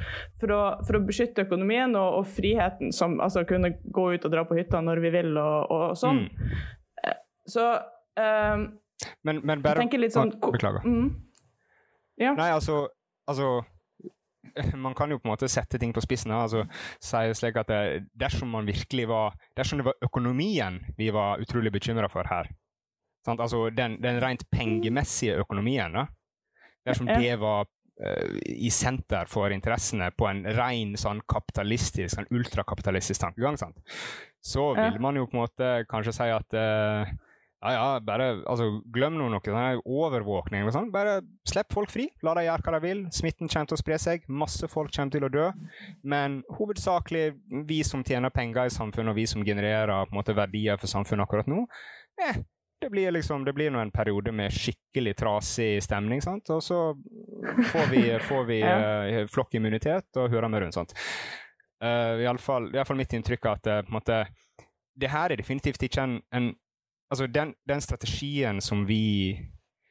for 0.42 0.54
å, 0.54 0.62
for 0.86 0.98
å 0.98 1.02
beskytte 1.06 1.46
økonomien 1.48 1.94
og, 1.98 2.20
og, 2.20 2.30
friheten, 2.38 2.94
som 2.94 3.18
altså 3.22 3.42
kunne 3.50 3.74
gå 3.82 4.08
ut 4.14 4.26
og 4.26 4.34
dra 4.34 4.46
på 4.46 4.58
hytta 4.58 4.82
når 4.82 5.02
vi 5.06 5.14
vil 5.14 5.34
og, 5.34 5.74
og 5.74 5.98
sånn. 5.98 6.26
Mm. 6.30 6.64
Så 7.50 7.64
um, 8.20 8.66
men, 9.22 9.40
men 9.44 9.62
bare, 9.62 9.78
jeg 9.78 9.88
tenker 9.88 10.00
litt 10.00 10.14
sånn 10.14 10.32
Beklager. 10.40 10.84
Mm. 10.86 11.08
Ja. 12.20 12.32
Nei, 12.38 12.50
altså, 12.54 12.84
altså 13.28 13.64
man 14.84 14.94
kan 14.94 15.10
jo 15.10 15.18
på 15.18 15.28
en 15.28 15.34
måte 15.34 15.48
sette 15.50 15.80
ting 15.82 15.92
på 15.94 16.02
spissen 16.04 16.34
altså, 16.34 16.64
si 17.02 17.22
slik 17.36 17.58
at 17.58 17.70
det, 17.70 17.80
dersom 18.20 18.52
man 18.54 18.68
virkelig 18.68 19.08
var 19.10 19.38
Dersom 19.56 19.80
det 19.80 19.88
var 19.88 20.04
økonomien 20.04 20.80
vi 20.98 21.10
var 21.14 21.42
utrolig 21.42 21.72
bekymra 21.74 22.10
for 22.12 22.28
her, 22.30 22.50
sant? 23.26 23.40
altså 23.40 23.68
den, 23.74 23.98
den, 24.02 24.20
rent 24.22 24.44
pengemessige 24.52 25.38
økonomien, 25.42 25.96
da, 25.96 26.06
dersom 26.86 27.08
det 27.10 27.34
var 27.40 27.66
uh, 27.66 28.36
i 28.44 28.70
senter 28.74 29.30
for 29.30 29.54
interessene 29.54 30.10
på 30.14 30.28
en 30.30 30.44
ren 30.58 30.94
sånn 31.00 31.24
kapitalistisk, 31.30 32.14
sånn 32.14 32.30
ultrakapitalistisk 32.34 33.24
tankegang, 33.26 33.58
sant? 33.58 33.80
så 34.44 34.74
vil 34.76 35.00
man 35.00 35.16
jo 35.16 35.24
på 35.24 35.38
en 35.38 35.46
måte 35.46 35.68
kanskje 35.88 36.12
si 36.18 36.28
at 36.28 36.58
uh, 36.58 37.14
Ja, 37.64 37.72
ja, 37.72 38.00
bare 38.04 38.26
altså, 38.44 38.66
glem 38.92 39.14
nå 39.16 39.30
noe 39.32 39.40
sånn 39.40 39.80
overvåkning. 39.88 40.66
sånn. 40.72 40.90
Bare 40.92 41.22
slipp 41.48 41.72
folk 41.72 41.88
fri. 41.88 42.10
La 42.22 42.34
dem 42.36 42.44
gjøre 42.44 42.64
hva 42.66 42.72
de 42.74 42.80
vil. 42.84 43.04
Smitten 43.08 43.48
kommer 43.48 43.70
til 43.70 43.78
å 43.78 43.80
spre 43.80 43.98
seg. 44.02 44.26
Masse 44.28 44.68
folk 44.68 44.92
kommer 44.92 45.14
til 45.14 45.24
å 45.24 45.30
dø. 45.32 45.46
Men 46.02 46.42
hovedsakelig 46.58 47.30
vi 47.64 47.80
som 47.88 48.04
tjener 48.04 48.34
penger 48.34 48.68
i 48.68 48.74
samfunnet, 48.74 49.14
og 49.14 49.16
vi 49.16 49.24
som 49.30 49.46
genererer 49.46 50.12
måte, 50.12 50.36
verdier 50.36 50.76
for 50.76 50.92
samfunnet 50.92 51.24
akkurat 51.24 51.48
nå, 51.48 51.62
eh, 52.20 52.42
det 52.84 52.90
blir 52.92 53.14
liksom, 53.16 53.46
det 53.46 53.54
blir 53.56 53.70
nå 53.72 53.80
en 53.80 53.92
periode 53.94 54.32
med 54.32 54.52
skikkelig 54.52 55.14
trasig 55.16 55.78
stemning, 55.86 56.20
sant? 56.20 56.50
og 56.52 56.60
så 56.60 56.80
får 57.70 57.86
vi, 57.94 58.02
får 58.28 58.44
vi 58.50 58.58
ja. 58.60 58.74
uh, 59.22 59.30
flokkimmunitet 59.32 60.20
og 60.20 60.28
hører 60.34 60.52
med 60.52 60.66
rundt. 60.66 60.76
sant? 60.76 60.92
Uh, 61.80 62.20
i, 62.20 62.26
alle 62.28 62.42
fall, 62.42 62.68
I 62.74 62.76
alle 62.76 62.84
fall 62.84 63.00
mitt 63.00 63.16
inntrykk 63.16 63.48
er 63.48 63.56
at 63.56 63.70
uh, 63.72 63.80
på 63.86 63.94
en 63.94 63.96
måte, 63.96 64.20
det 65.00 65.10
her 65.10 65.32
er 65.32 65.40
definitivt 65.40 65.88
ikke 65.88 66.04
en, 66.04 66.18
en 66.36 66.52
altså 67.14 67.28
den, 67.30 67.54
den, 67.68 67.80
strategien 67.80 68.60
som 68.60 68.84
vi, 68.88 69.38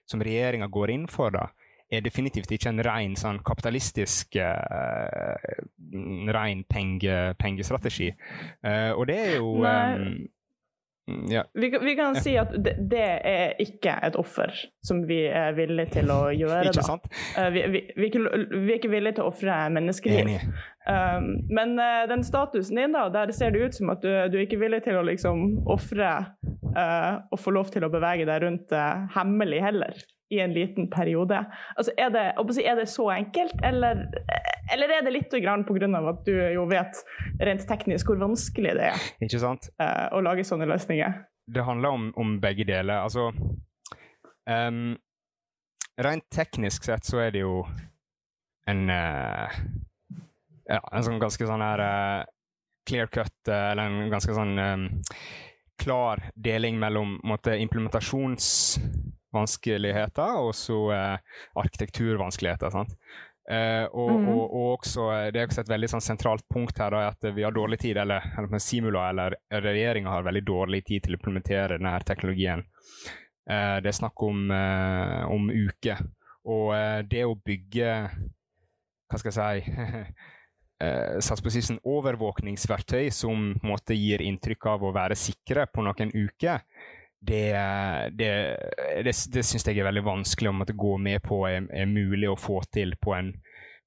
som 0.09 0.21
regjeringa 0.23 0.67
går 0.71 0.93
inn 0.93 1.07
for, 1.11 1.33
da, 1.33 1.47
er 1.93 2.03
definitivt 2.03 2.51
ikke 2.51 2.71
en 2.73 2.83
ren 2.85 3.17
sånn 3.19 3.39
kapitalistisk 3.45 4.37
uh, 4.41 5.35
ren 6.33 6.63
penge, 6.69 7.17
pengestrategi. 7.39 8.09
Uh, 8.65 8.91
og 8.97 9.07
det 9.09 9.19
er 9.21 9.35
jo 9.37 9.51
um, 9.61 10.07
ja. 11.05 11.43
Vi, 11.53 11.69
vi, 11.81 11.95
kan 11.95 12.15
si 12.15 12.35
at 12.39 12.53
det, 12.55 12.75
det, 12.91 13.07
er 13.27 13.57
ikke 13.59 13.95
et 14.07 14.15
offer 14.15 14.53
som 14.85 15.01
vi 15.07 15.19
er 15.27 15.51
villige 15.57 15.97
til 15.97 16.11
å 16.13 16.19
gjøre. 16.41 16.71
ikke 16.71 16.85
sant? 16.85 17.09
Uh, 17.35 17.49
vi, 17.53 17.65
vi, 17.73 17.81
vi, 17.97 18.07
er 18.07 18.77
ikke 18.77 18.91
villige 18.93 19.17
til 19.17 19.25
å 19.25 19.31
ofre 19.33 19.57
menneskeliv. 19.75 20.31
Um, 20.87 21.27
men 21.51 21.75
uh, 21.79 22.05
den 22.11 22.23
statusen 22.27 22.79
din, 22.79 22.95
da, 22.95 23.09
der 23.11 23.35
ser 23.35 23.51
det 23.55 23.67
ut 23.67 23.77
som 23.77 23.91
at 23.93 24.03
du, 24.03 24.09
du 24.31 24.39
er 24.39 24.45
ikke 24.45 24.61
villig 24.63 24.83
til 24.87 24.99
å 24.99 25.05
liksom 25.07 25.63
ofre 25.71 26.15
uh, 26.23 27.13
og 27.31 27.39
få 27.39 27.55
lov 27.55 27.71
til 27.73 27.83
å 27.87 27.91
bevege 27.91 28.27
deg 28.29 28.43
rundt 28.45 28.75
hemmelig 29.15 29.63
heller 29.63 30.03
i 30.29 30.39
en 30.39 30.53
liten 30.53 30.89
periode. 30.89 31.45
Altså, 31.75 31.91
er, 31.97 32.09
det, 32.09 32.65
er 32.65 32.75
det 32.75 32.87
så 32.89 33.09
enkelt, 33.11 33.53
eller, 33.63 34.05
eller 34.73 34.95
er 34.97 35.05
det 35.05 35.13
litt 35.13 35.29
pga. 35.29 35.55
at 36.09 36.25
du 36.25 36.33
jo 36.33 36.65
vet 36.69 37.03
rent 37.39 37.67
teknisk 37.69 38.09
hvor 38.09 38.21
vanskelig 38.21 38.75
det 38.79 38.89
er? 38.93 39.07
Uh, 39.21 40.07
å 40.15 40.23
lage 40.25 40.45
sånne 40.47 40.67
løsninger? 40.69 41.21
Det 41.53 41.63
handler 41.63 41.89
om, 41.89 42.11
om 42.15 42.37
begge 42.41 42.65
deler. 42.65 43.03
Altså 43.03 43.31
um, 44.49 44.93
Rent 46.01 46.25
teknisk 46.33 46.87
sett 46.87 47.05
så 47.05 47.19
er 47.21 47.33
det 47.35 47.43
jo 47.43 47.59
en 48.65 48.87
uh, 48.89 49.57
ja, 50.65 50.79
en 50.79 51.03
sånn 51.05 51.19
ganske 51.21 51.45
sånn 51.45 51.61
her 51.61 51.83
uh, 51.83 52.23
clear 52.87 53.11
cut, 53.11 53.35
eller 53.45 53.83
en 53.83 54.09
ganske 54.11 54.33
sånn 54.33 54.57
um, 54.57 54.87
klar 55.79 56.23
deling 56.33 56.79
mellom 56.79 57.19
måte, 57.27 57.57
implementasjons 57.59 58.47
vanskeligheter, 59.33 60.39
og 60.41 60.53
så 60.57 60.79
eh, 60.95 61.37
arkitekturvanskeligheter. 61.63 62.73
sant? 62.73 62.97
Eh, 63.49 63.85
og, 63.91 64.11
mm. 64.11 64.27
og, 64.31 64.43
og, 64.55 64.67
også, 64.77 65.09
eh, 65.11 65.25
Det 65.33 65.41
er 65.41 65.49
også 65.49 65.63
et 65.65 65.71
veldig 65.73 65.89
sånn, 65.91 66.03
sentralt 66.03 66.45
punkt 66.51 66.77
her 66.79 66.95
da, 66.95 67.01
at 67.11 67.25
vi 67.35 67.43
har 67.43 67.55
dårlig 67.55 67.81
tid, 67.81 67.99
eller, 67.99 68.23
eller 68.39 68.61
Simula 68.63 69.09
eller 69.11 69.35
regjeringa 69.51 70.13
har 70.13 70.23
veldig 70.23 70.45
dårlig 70.47 70.83
tid 70.87 71.03
til 71.03 71.15
å 71.15 71.19
implementere 71.19 71.77
denne 71.77 71.97
teknologien. 72.07 72.63
Eh, 73.49 73.77
det 73.83 73.91
er 73.91 73.99
snakk 73.99 74.23
om, 74.23 74.45
eh, 74.51 75.23
om 75.27 75.51
uker. 75.51 76.05
Og 76.43 76.75
det 77.07 77.21
å 77.23 77.37
bygge 77.39 77.91
Hva 79.07 79.19
skal 79.19 79.31
jeg 79.31 79.61
si 79.63 79.69
Sats 81.23 81.39
på 81.39 81.53
sånn 81.53 81.77
overvåkningsverktøy 81.87 83.05
som 83.15 83.45
en 83.53 83.69
måte 83.69 83.95
gir 83.95 84.19
inntrykk 84.19 84.67
av 84.73 84.83
å 84.83 84.91
være 84.91 85.15
sikre 85.15 85.63
på 85.71 85.85
noen 85.85 86.11
uker, 86.11 86.65
det, 87.23 87.53
det, 88.19 88.31
det, 89.05 89.13
det 89.33 89.43
syns 89.47 89.67
jeg 89.67 89.79
er 89.79 89.87
veldig 89.87 90.03
vanskelig 90.05 90.51
å 90.51 90.55
måtte 90.57 90.75
gå 90.75 90.97
med 90.99 91.23
på 91.23 91.43
er, 91.47 91.63
er 91.71 91.87
mulig 91.89 92.27
å 92.31 92.39
få 92.39 92.59
til 92.73 92.97
på 92.99 93.15
en, 93.15 93.31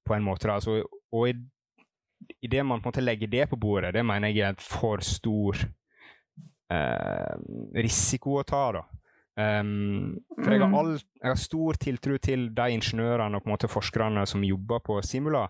på 0.05 0.15
en 0.15 0.25
måte. 0.25 0.49
Altså, 0.49 0.79
og 1.13 1.29
i, 1.29 1.35
i, 2.41 2.49
det 2.49 2.63
man 2.65 2.81
på 2.81 2.87
en 2.87 2.95
måte 2.95 3.05
legger 3.05 3.29
det 3.31 3.49
på 3.51 3.59
bordet, 3.61 3.93
det 3.93 4.05
mener 4.05 4.33
jeg 4.33 4.45
er 4.45 4.55
en 4.55 4.61
for 4.61 5.05
stor 5.05 5.61
eh, 6.73 7.35
risiko 7.77 8.39
å 8.41 8.47
ta. 8.47 8.63
da. 8.79 8.85
Um, 9.37 10.15
for 10.33 10.49
jeg 10.49 10.63
har, 10.63 10.71
mm. 10.71 10.79
all, 10.79 10.95
jeg 10.97 11.29
har, 11.29 11.37
stor 11.37 11.77
tiltro 11.77 12.15
til 12.17 12.47
de 12.57 12.71
ingeniørene 12.73 13.37
og 13.37 13.43
på 13.43 13.51
en 13.51 13.53
måte 13.53 13.69
forskerne 13.69 14.23
som 14.25 14.41
jobber 14.41 14.81
på 14.81 14.97
Simula, 15.05 15.43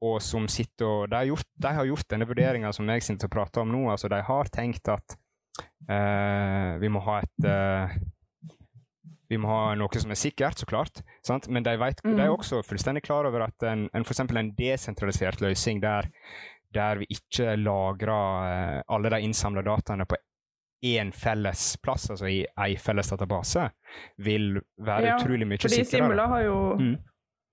og 0.00 0.22
som 0.24 0.46
sitter 0.48 0.86
og 0.88 1.10
De 1.12 1.18
har 1.18 1.28
gjort, 1.28 1.48
de 1.60 1.72
har 1.76 1.88
gjort 1.90 2.08
denne 2.08 2.24
vurderinga 2.30 2.70
som 2.72 2.88
jeg 2.88 3.04
sitter 3.04 3.28
og 3.28 3.34
prater 3.34 3.60
om 3.60 3.74
nå. 3.74 3.82
altså 3.92 4.08
De 4.08 4.22
har 4.24 4.48
tenkt 4.48 4.88
at 4.88 5.19
vi 6.80 6.88
må 6.92 7.00
ha 7.02 7.16
et 7.24 7.46
uh, 7.48 7.94
Vi 9.30 9.38
må 9.40 9.50
ha 9.50 9.74
noe 9.78 10.02
som 10.02 10.10
er 10.10 10.18
sikkert, 10.18 10.58
så 10.58 10.66
klart. 10.66 11.02
Sant? 11.26 11.48
Men 11.48 11.66
de, 11.66 11.76
vet, 11.78 12.02
mm. 12.04 12.16
de, 12.16 12.22
er 12.24 12.34
også 12.34 12.62
fullstendig 12.66 13.04
klar 13.06 13.28
over 13.28 13.46
at 13.46 13.66
en, 13.66 13.88
en 13.94 14.06
for 14.06 14.38
en 14.38 14.52
desentralisert 14.58 15.42
løsning 15.42 15.82
der, 15.82 16.10
der 16.74 17.02
vi 17.02 17.10
ikke 17.14 17.54
lagrer 17.58 18.80
uh, 18.80 18.80
alle 18.90 19.14
de 19.14 19.22
innsamla 19.26 19.62
dataene 19.66 20.06
på 20.06 20.18
én 20.80 21.12
felles 21.12 21.76
plass, 21.82 22.08
altså 22.10 22.28
i 22.30 22.40
ei 22.64 22.76
felles 22.80 23.10
database, 23.12 23.66
vil 24.24 24.54
være 24.80 25.10
ja, 25.10 25.16
utrolig 25.18 25.48
mye 25.48 25.60
fordi 25.60 25.82
sikrere. 25.82 26.06
Simula 26.06 26.26
har 26.32 26.44
jo 26.46 26.58
mm. 26.80 26.98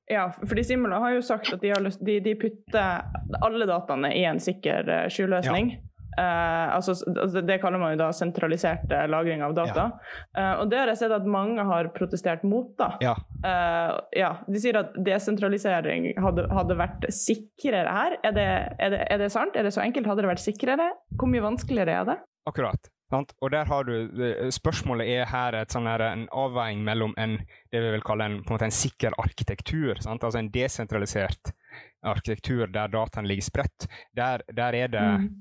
Ja, 0.08 0.30
fordi 0.32 0.64
Simula 0.64 1.02
har 1.04 1.18
jo 1.18 1.22
sagt 1.26 1.52
at 1.52 1.60
de, 1.60 1.74
lyst, 1.84 2.00
de, 2.06 2.22
de 2.24 2.32
putter 2.40 3.42
alle 3.44 3.66
dataene 3.68 4.14
i 4.16 4.24
en 4.24 4.40
sikker 4.40 5.10
skjuløsning. 5.12 5.74
Ja. 5.74 5.97
Uh, 6.18 6.76
altså, 6.76 6.96
det 7.46 7.60
kaller 7.62 7.78
man 7.78 7.94
jo 7.94 8.00
da 8.00 8.08
sentralisert 8.16 8.90
uh, 8.90 9.04
lagring 9.06 9.44
av 9.46 9.54
data. 9.58 9.84
Ja. 9.94 10.24
Uh, 10.34 10.54
og 10.64 10.72
det 10.72 10.80
har 10.82 10.90
jeg 10.90 11.02
sett 11.04 11.14
at 11.14 11.30
mange 11.30 11.62
har 11.68 11.92
protestert 11.94 12.46
mot. 12.48 12.72
da. 12.80 12.90
Ja. 13.04 13.14
ja 14.18 14.32
de 14.50 14.62
sier 14.62 14.80
at 14.82 14.98
desentralisering 15.06 16.10
hadde, 16.22 16.48
hadde 16.50 16.80
vært 16.80 17.06
sikrere 17.14 17.94
her. 17.94 18.18
Er 18.26 18.34
det, 18.34 18.50
er, 18.82 18.94
det, 18.96 19.02
er 19.14 19.22
det, 19.22 19.32
sant? 19.34 19.58
Er 19.58 19.68
det 19.68 19.76
så 19.78 19.86
enkelt? 19.86 20.10
Hadde 20.10 20.26
det 20.26 20.34
vært 20.34 20.46
sikrere? 20.46 20.92
Hvor 21.14 21.30
mye 21.30 21.46
vanskeligere 21.46 22.02
er 22.02 22.10
det? 22.10 22.20
Akkurat. 22.50 22.90
Sant? 23.14 23.32
Og 23.46 23.54
der 23.54 23.70
har 23.70 23.86
du, 23.88 23.94
Spørsmålet 24.52 25.08
er 25.14 25.30
her 25.32 25.62
sånn 25.72 25.88
her, 25.88 26.02
en 26.10 26.26
avveining 26.34 26.82
mellom 26.88 27.14
en, 27.22 27.38
det 27.72 27.84
vi 27.84 27.94
vil 27.94 28.04
kalle 28.08 28.26
en, 28.28 28.42
en, 28.42 28.64
en 28.68 28.74
sikker 28.74 29.16
arkitektur. 29.22 30.02
Sant? 30.04 30.26
Altså 30.26 30.42
en 30.42 30.50
desentralisert 30.52 31.54
arkitektur 32.08 32.72
der 32.74 32.90
dataen 32.92 33.30
ligger 33.30 33.46
spredt. 33.46 33.88
Der, 34.18 34.42
der 34.50 34.86
er 34.86 34.90
det 34.98 35.12
mm 35.14 35.36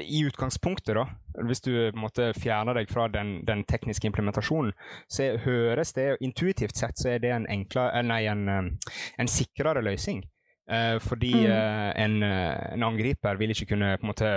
i 0.00 0.22
utgangspunktet, 0.26 0.94
da, 0.96 1.06
hvis 1.46 1.60
du 1.60 1.72
på 1.72 1.96
en 1.96 2.04
måte 2.04 2.32
fjerner 2.36 2.76
deg 2.78 2.90
fra 2.92 3.08
den, 3.12 3.40
den 3.48 3.64
tekniske 3.68 4.08
implementasjonen, 4.08 4.72
så 5.10 5.32
høres 5.44 5.92
det 5.96 6.16
intuitivt 6.24 6.76
sett 6.78 7.00
så 7.00 7.14
er 7.14 7.24
det 7.24 7.32
en, 7.34 7.48
enklere, 7.50 7.92
eh, 7.98 8.06
nei, 8.06 8.22
en, 8.30 8.46
eh, 8.48 8.94
en 9.20 9.30
sikrere 9.30 9.84
løsning. 9.84 10.22
Eh, 10.70 10.98
fordi 11.02 11.34
mm. 11.34 11.50
eh, 11.50 12.04
en, 12.04 12.22
en, 12.22 12.82
angriper 12.86 13.36
vil 13.36 13.50
ikke 13.50 13.72
kunne 13.74 13.96
på 13.98 14.06
en 14.06 14.12
måte 14.12 14.30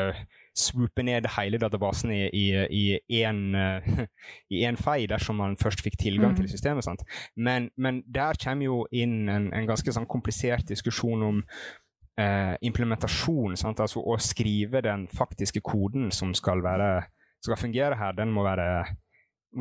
swoope 0.58 1.04
ned 1.04 1.28
hele 1.36 1.60
databasen 1.62 2.12
i, 2.16 2.48
i, 2.72 2.84
én 3.20 3.42
uh, 3.54 4.76
fei 4.80 5.06
dersom 5.12 5.36
man 5.42 5.58
først 5.60 5.84
fikk 5.84 5.98
tilgang 6.00 6.32
mm. 6.32 6.38
til 6.40 6.50
systemet. 6.50 7.04
Men, 7.36 7.70
men 7.78 8.02
der 8.08 8.40
kommer 8.44 8.66
jo 8.66 8.86
inn 8.92 9.28
en, 9.30 9.50
en 9.54 9.68
ganske 9.68 9.92
sånn 9.92 10.08
komplisert 10.08 10.68
diskusjon 10.72 11.28
om 11.28 11.42
eh, 12.20 12.56
implementasjon, 12.66 13.58
sant? 13.60 13.82
altså 13.84 14.04
å 14.04 14.18
skrive 14.22 14.82
den 14.86 15.08
faktiske 15.12 15.62
koden 15.66 16.12
som 16.16 16.34
skal, 16.38 16.64
være, 16.66 17.06
skal 17.44 17.60
fungere 17.60 18.00
her, 18.00 18.16
den 18.18 18.34
må 18.36 18.46
være 18.48 18.86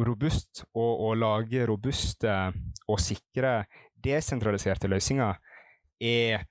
robust. 0.04 0.64
Og 0.74 1.08
å 1.08 1.14
lage 1.18 1.66
robuste 1.68 2.34
og 2.88 3.00
sikre 3.02 3.62
desentraliserte 4.04 4.90
løsninger 4.90 5.38
er 6.04 6.44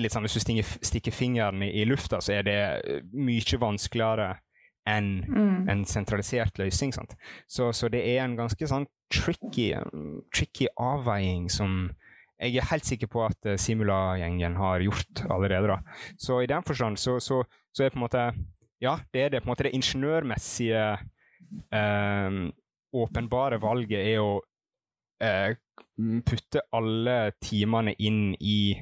litt 0.00 0.14
sånn, 0.14 0.24
Hvis 0.24 0.38
du 0.38 0.62
stikker, 0.88 1.12
fingeren 1.12 1.62
i, 1.62 1.70
i, 1.82 1.84
lufta, 1.84 2.20
så 2.20 2.38
er 2.38 2.46
det 2.46 2.58
eh, 2.58 3.02
mye 3.12 3.60
vanskeligere 3.60 4.34
enn 4.86 5.24
mm. 5.26 5.68
en 5.68 5.84
sentralisert 5.84 6.58
løsning. 6.58 6.94
Så, 7.46 7.72
så, 7.72 7.88
det 7.90 8.04
er 8.06 8.22
en 8.22 8.36
ganske 8.38 8.68
sånn 8.70 8.86
tricky, 9.12 9.72
tricky 10.34 10.68
avveiing 10.78 11.50
som, 11.50 11.90
jeg 12.36 12.56
er 12.60 12.68
helt 12.70 12.86
sikker 12.86 13.08
på 13.10 13.24
at 13.24 13.48
uh, 13.48 13.56
Simula-gjengen 13.60 14.56
har 14.60 14.84
gjort 14.84 15.24
allerede. 15.30 15.68
da. 15.68 15.78
Så 16.18 16.40
i 16.40 16.50
den 16.50 16.62
forstand 16.66 16.98
så, 17.00 17.18
så, 17.20 17.42
så, 17.72 17.84
er 17.84 17.90
på 17.90 18.00
en 18.00 18.06
måte 18.06 18.32
Ja, 18.80 18.98
det 19.12 19.22
er 19.22 19.28
det 19.28 19.42
på 19.42 19.48
en 19.48 19.54
måte 19.54 19.64
det 19.64 19.72
ingeniørmessige 19.72 20.82
eh, 21.72 22.34
åpenbare 22.92 23.56
valget 23.62 24.02
er 24.02 24.20
å 24.20 24.34
eh, 25.24 25.56
putte 26.26 26.60
alle 26.76 27.32
timene 27.40 27.94
inn 27.96 28.34
i, 28.36 28.76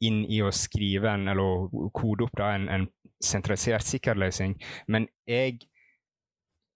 inn 0.00 0.22
i 0.24 0.40
å 0.40 0.48
skrive 0.56 1.12
en, 1.12 1.28
eller 1.28 1.68
kode 1.92 2.24
opp 2.24 2.38
da, 2.40 2.54
en, 2.56 2.70
en 2.72 2.88
sentralisert 3.22 3.84
sikkerhetsløsning. 3.84 4.56
Men 4.88 5.10
jeg 5.28 5.60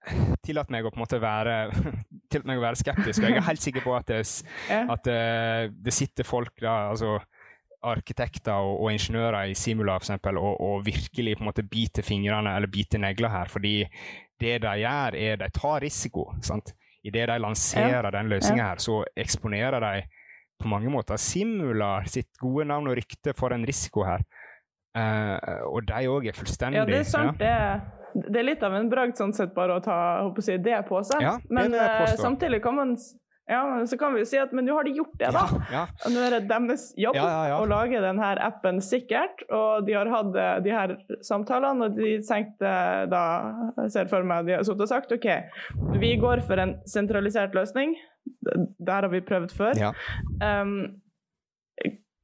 tillatt 0.46 0.70
meg 0.72 0.86
å 0.86 0.92
på 0.92 0.98
en 1.00 1.04
måte 1.04 1.20
være, 1.22 1.56
meg 2.48 2.58
å 2.58 2.64
være 2.64 2.80
skeptisk. 2.80 3.22
Og 3.22 3.30
jeg 3.30 3.40
er 3.40 3.48
helt 3.48 3.64
sikker 3.64 3.84
på 3.84 3.96
at 3.96 4.10
det, 4.12 4.20
at 4.94 5.08
det, 5.08 5.16
eh, 5.16 5.72
det 5.86 5.94
sitter 5.94 6.28
folk 6.28 6.54
da, 6.62 6.92
altså 6.92 7.18
arkitekter 7.86 8.56
og, 8.56 8.80
og 8.82 8.94
ingeniører 8.94 9.52
i 9.52 9.58
Simula 9.58 9.98
for 9.98 10.08
eksempel, 10.08 10.40
og, 10.40 10.56
og 10.64 10.86
virkelig 10.86 11.36
på 11.36 11.44
en 11.44 11.50
måte 11.50 11.66
biter 11.70 12.06
fingrene 12.06 12.56
eller 12.56 12.72
biter 12.72 13.02
negler 13.02 13.30
her. 13.30 13.52
fordi 13.52 13.78
det 14.40 14.58
de 14.64 14.72
gjør, 14.82 15.16
er 15.16 15.38
de 15.40 15.48
tar 15.54 15.80
risiko. 15.80 16.26
sant? 16.44 16.74
Idet 17.06 17.28
de 17.30 17.38
lanserer 17.38 18.10
den 18.12 18.28
løsninga 18.28 18.72
her, 18.72 18.82
så 18.82 18.98
eksponerer 19.16 19.80
de 19.80 20.02
på 20.60 20.68
mange 20.68 20.90
måter 20.92 21.20
Simula 21.20 22.00
sitt 22.08 22.32
gode 22.40 22.66
navn 22.68 22.90
og 22.90 22.98
rykte 22.98 23.32
for 23.36 23.54
en 23.54 23.64
risiko 23.68 24.04
her. 24.08 24.24
Uh, 24.96 25.66
og 25.68 25.84
de 25.90 26.08
òg 26.08 26.30
er 26.30 26.36
fullstendig 26.36 26.80
Ja, 26.80 26.86
det 26.88 27.02
er 27.02 27.08
sant. 27.08 27.42
Ja. 27.42 27.76
Det, 28.14 28.24
det, 28.30 28.40
er 28.40 28.48
litt 28.48 28.64
av 28.64 28.74
en 28.78 28.88
bragd 28.88 29.18
sånn 29.20 29.34
sett 29.36 29.52
bare 29.56 29.76
å 29.76 29.84
ta 29.84 29.98
si, 30.40 30.56
det 30.56 30.80
på 30.88 31.02
seg. 31.04 31.20
Ja, 31.24 31.36
Men 31.52 31.76
uh, 31.76 32.08
samtidig 32.16 32.62
kan 32.64 32.78
man 32.78 32.96
ja, 33.46 33.86
så 33.86 33.94
kan 33.98 34.14
vi 34.14 34.24
jo 34.24 34.26
si 34.26 34.38
at 34.42 34.50
men 34.56 34.66
nå 34.66 34.74
har 34.74 34.86
de 34.88 34.96
gjort 34.96 35.12
det, 35.20 35.28
da. 35.30 35.44
Ja, 35.70 35.84
ja. 35.86 36.10
Nå 36.10 36.22
er 36.26 36.34
det 36.34 36.48
deres 36.50 36.88
jobb 36.98 37.14
ja, 37.14 37.28
å 37.54 37.68
lage 37.70 38.00
denne 38.02 38.32
appen 38.42 38.80
sikkert. 38.82 39.44
Og 39.54 39.86
de 39.86 39.94
har 39.94 40.10
hatt 40.10 40.34
eh, 40.34 40.56
de 40.64 40.72
her 40.74 40.96
samtalene, 41.22 41.86
og 41.86 41.94
de 41.94 42.16
tenkte 42.26 42.72
da 43.12 43.22
jeg 43.84 43.94
ser 43.94 44.10
for 44.10 44.26
meg 44.26 44.50
de 44.50 44.56
har 44.58 44.66
og 44.66 44.90
sagt 44.90 45.14
OK, 45.14 45.28
vi 46.02 46.16
går 46.18 46.42
for 46.48 46.58
en 46.58 46.74
sentralisert 46.90 47.54
løsning. 47.54 47.94
Der 48.42 49.06
har 49.06 49.12
vi 49.14 49.22
prøvd 49.22 49.54
før. 49.54 49.78
Um, 50.42 50.98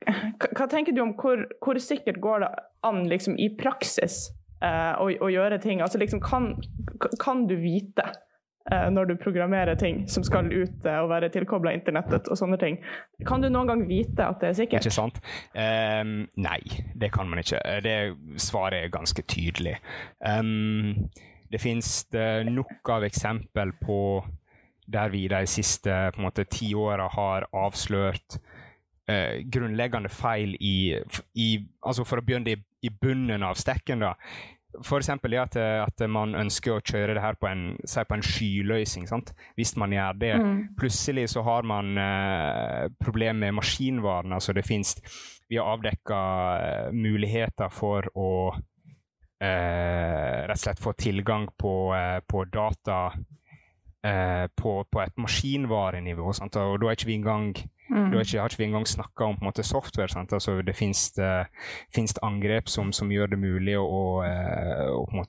hva 0.05 0.69
tenker 0.71 0.95
du 0.95 1.03
om 1.05 1.15
hvor, 1.19 1.47
hvor, 1.63 1.79
sikkert 1.83 2.21
går 2.23 2.45
det 2.45 2.53
an 2.87 3.05
liksom, 3.11 3.39
i 3.39 3.49
praksis 3.59 4.29
uh, 4.65 4.99
å, 5.03 5.09
å, 5.09 5.31
gjøre 5.33 5.61
ting? 5.63 5.83
Altså, 5.85 6.01
liksom, 6.03 6.23
kan, 6.25 6.55
kan 7.23 7.47
du 7.51 7.57
vite? 7.61 8.11
uh, 8.71 8.89
når 8.91 9.11
du 9.11 9.17
programmerer 9.21 9.79
ting 9.79 10.03
som 10.11 10.25
skal 10.27 10.51
ut 10.53 10.87
og 10.87 11.11
være 11.11 11.31
tilkobla 11.35 11.75
internettet 11.77 12.29
og 12.31 12.39
sånne 12.39 12.59
ting. 12.61 12.79
Kan 13.29 13.43
du 13.43 13.49
noen 13.51 13.71
gang 13.71 13.85
vite 13.89 14.27
at 14.27 14.43
det 14.43 14.53
er 14.53 14.59
sikkert? 14.61 14.87
Ikke 14.87 14.95
sant? 14.95 15.19
Um, 15.57 16.15
nei, 16.41 16.61
det 16.99 17.13
kan 17.15 17.31
man 17.31 17.43
ikke. 17.43 17.61
Det 17.85 17.97
svaret 18.43 18.87
er 18.87 18.95
ganske 18.95 19.25
tydelig. 19.27 19.77
Um, 20.21 21.11
det 21.53 21.61
finnes 21.61 22.07
nok 22.49 22.89
av 22.95 23.05
eksempel 23.05 23.75
på 23.83 23.99
der 24.93 25.13
vi 25.13 25.27
de 25.31 25.45
siste 25.47 25.93
ti 26.51 26.73
åra 26.75 27.09
har 27.13 27.47
avslørt 27.53 28.39
uh, 29.13 29.43
grunnleggende 29.53 30.09
feil 30.13 30.57
i, 30.57 30.97
i, 31.37 31.53
altså 31.85 32.09
For 32.09 32.23
å 32.23 32.27
begynne 32.27 32.57
i, 32.57 32.59
i 32.89 32.91
bunnen 32.91 33.45
av 33.47 33.61
stekken, 33.61 34.03
da 34.03 34.17
F.eks. 34.81 35.11
det 35.23 35.39
at, 35.39 35.57
at, 35.57 36.03
man 36.09 36.35
ønsker 36.39 36.79
å 36.79 36.81
kjøre 36.81 37.17
det 37.17 37.23
her 37.23 37.37
på 37.37 37.49
en, 37.51 37.75
på 37.77 38.17
en 38.17 38.25
skyløsning. 38.25 39.05
Sant? 39.11 39.35
Hvis 39.59 39.75
man 39.77 39.93
gjør 39.93 40.17
det. 40.17 40.33
Mm. 40.41 40.55
Plutselig 40.79 41.29
så 41.35 41.43
har 41.45 41.67
man 41.69 41.99
eh, 42.01 42.89
problemer 43.03 43.51
med 43.51 43.59
maskinvarene. 43.61 44.39
Altså 44.41 44.57
det 44.57 44.65
finnes 44.67 44.97
Vi 45.51 45.59
har 45.61 45.69
avdekka 45.75 46.21
eh, 46.57 46.93
muligheter 46.97 47.69
for 47.69 48.09
å 48.17 48.31
eh, 49.43 50.49
rett 50.49 50.57
og 50.57 50.65
slett 50.65 50.81
få 50.81 50.95
tilgang 50.97 51.51
på, 51.59 51.75
eh, 51.97 52.21
på 52.25 52.47
data 52.49 53.13
eh, 54.03 54.47
på, 54.57 54.77
på, 54.89 55.03
et 55.03 55.21
maskinvarenivå. 55.21 56.33
Sant? 56.33 56.57
Og 56.57 56.81
da 56.81 56.89
er 56.89 56.97
ikke 56.97 57.11
vi 57.13 57.21
engang 57.21 57.53
Mm. 57.93 58.15
Ikke, 58.17 58.41
har 58.41 58.49
ikke 58.49 58.63
vi 58.63 58.71
engang 58.71 58.87
snakka 58.89 59.25
om 59.25 59.37
måte, 59.45 59.63
software. 59.63 60.25
Altså, 60.33 60.63
det 60.65 60.77
fins 60.77 61.13
angrep 62.23 62.69
som, 62.69 62.93
som, 62.93 63.11
gjør 63.13 63.27
det 63.35 63.41
mulig 63.43 63.77
å, 63.77 63.85
å, 63.85 64.23
eh, 64.25 64.89
å 64.97 65.05
en 65.13 65.27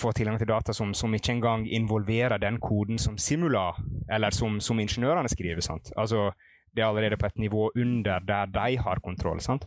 få 0.00 0.12
tilgang 0.16 0.38
til 0.40 0.48
data 0.48 0.72
som, 0.74 0.94
som, 0.94 1.14
ikke 1.14 1.32
engang 1.36 1.66
involverer 1.68 2.38
den 2.42 2.58
koden 2.60 2.98
som 2.98 3.18
Simula, 3.18 3.74
eller 4.10 4.30
som, 4.34 4.60
som 4.60 4.80
ingeniørene 4.80 5.28
skriver. 5.30 5.60
Sant? 5.62 5.92
Altså, 5.96 6.32
det 6.74 6.82
er 6.82 6.88
allerede 6.88 7.16
på 7.20 7.26
et 7.26 7.38
nivå 7.38 7.70
under 7.76 8.18
der 8.18 8.46
de 8.46 8.76
har 8.82 9.00
kontroll. 9.04 9.40
Sant? 9.40 9.66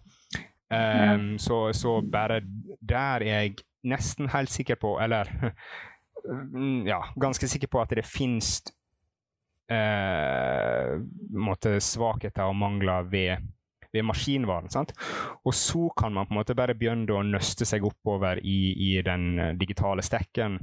Um, 0.70 1.40
så, 1.40 1.74
så, 1.74 2.02
bare 2.02 2.42
der 2.82 3.22
er 3.26 3.42
jeg 3.42 3.56
nesten 3.84 4.30
helt 4.30 4.52
sikker 4.52 4.76
på, 4.76 5.00
eller 5.00 5.54
ja, 6.92 7.00
ganske 7.22 7.48
sikker 7.48 7.68
på 7.72 7.82
at 7.82 7.90
det 7.96 8.06
finnes 8.06 8.62
eh, 9.70 11.00
svakheter 11.80 12.44
og 12.50 12.56
mangler 12.56 13.08
ved, 13.10 13.38
ved 13.94 14.04
maskinvaren. 14.04 14.70
Sant? 14.70 14.94
Og 15.46 15.54
så 15.54 15.90
kan 15.98 16.14
man 16.14 16.26
på 16.28 16.34
en 16.34 16.40
måte 16.42 16.56
bare 16.58 16.76
begynne 16.78 17.14
å 17.14 17.24
nøste 17.24 17.66
seg 17.66 17.86
oppover 17.86 18.42
i, 18.44 18.74
i 18.90 19.02
den 19.06 19.58
digitale 19.60 20.02
stekken 20.06 20.60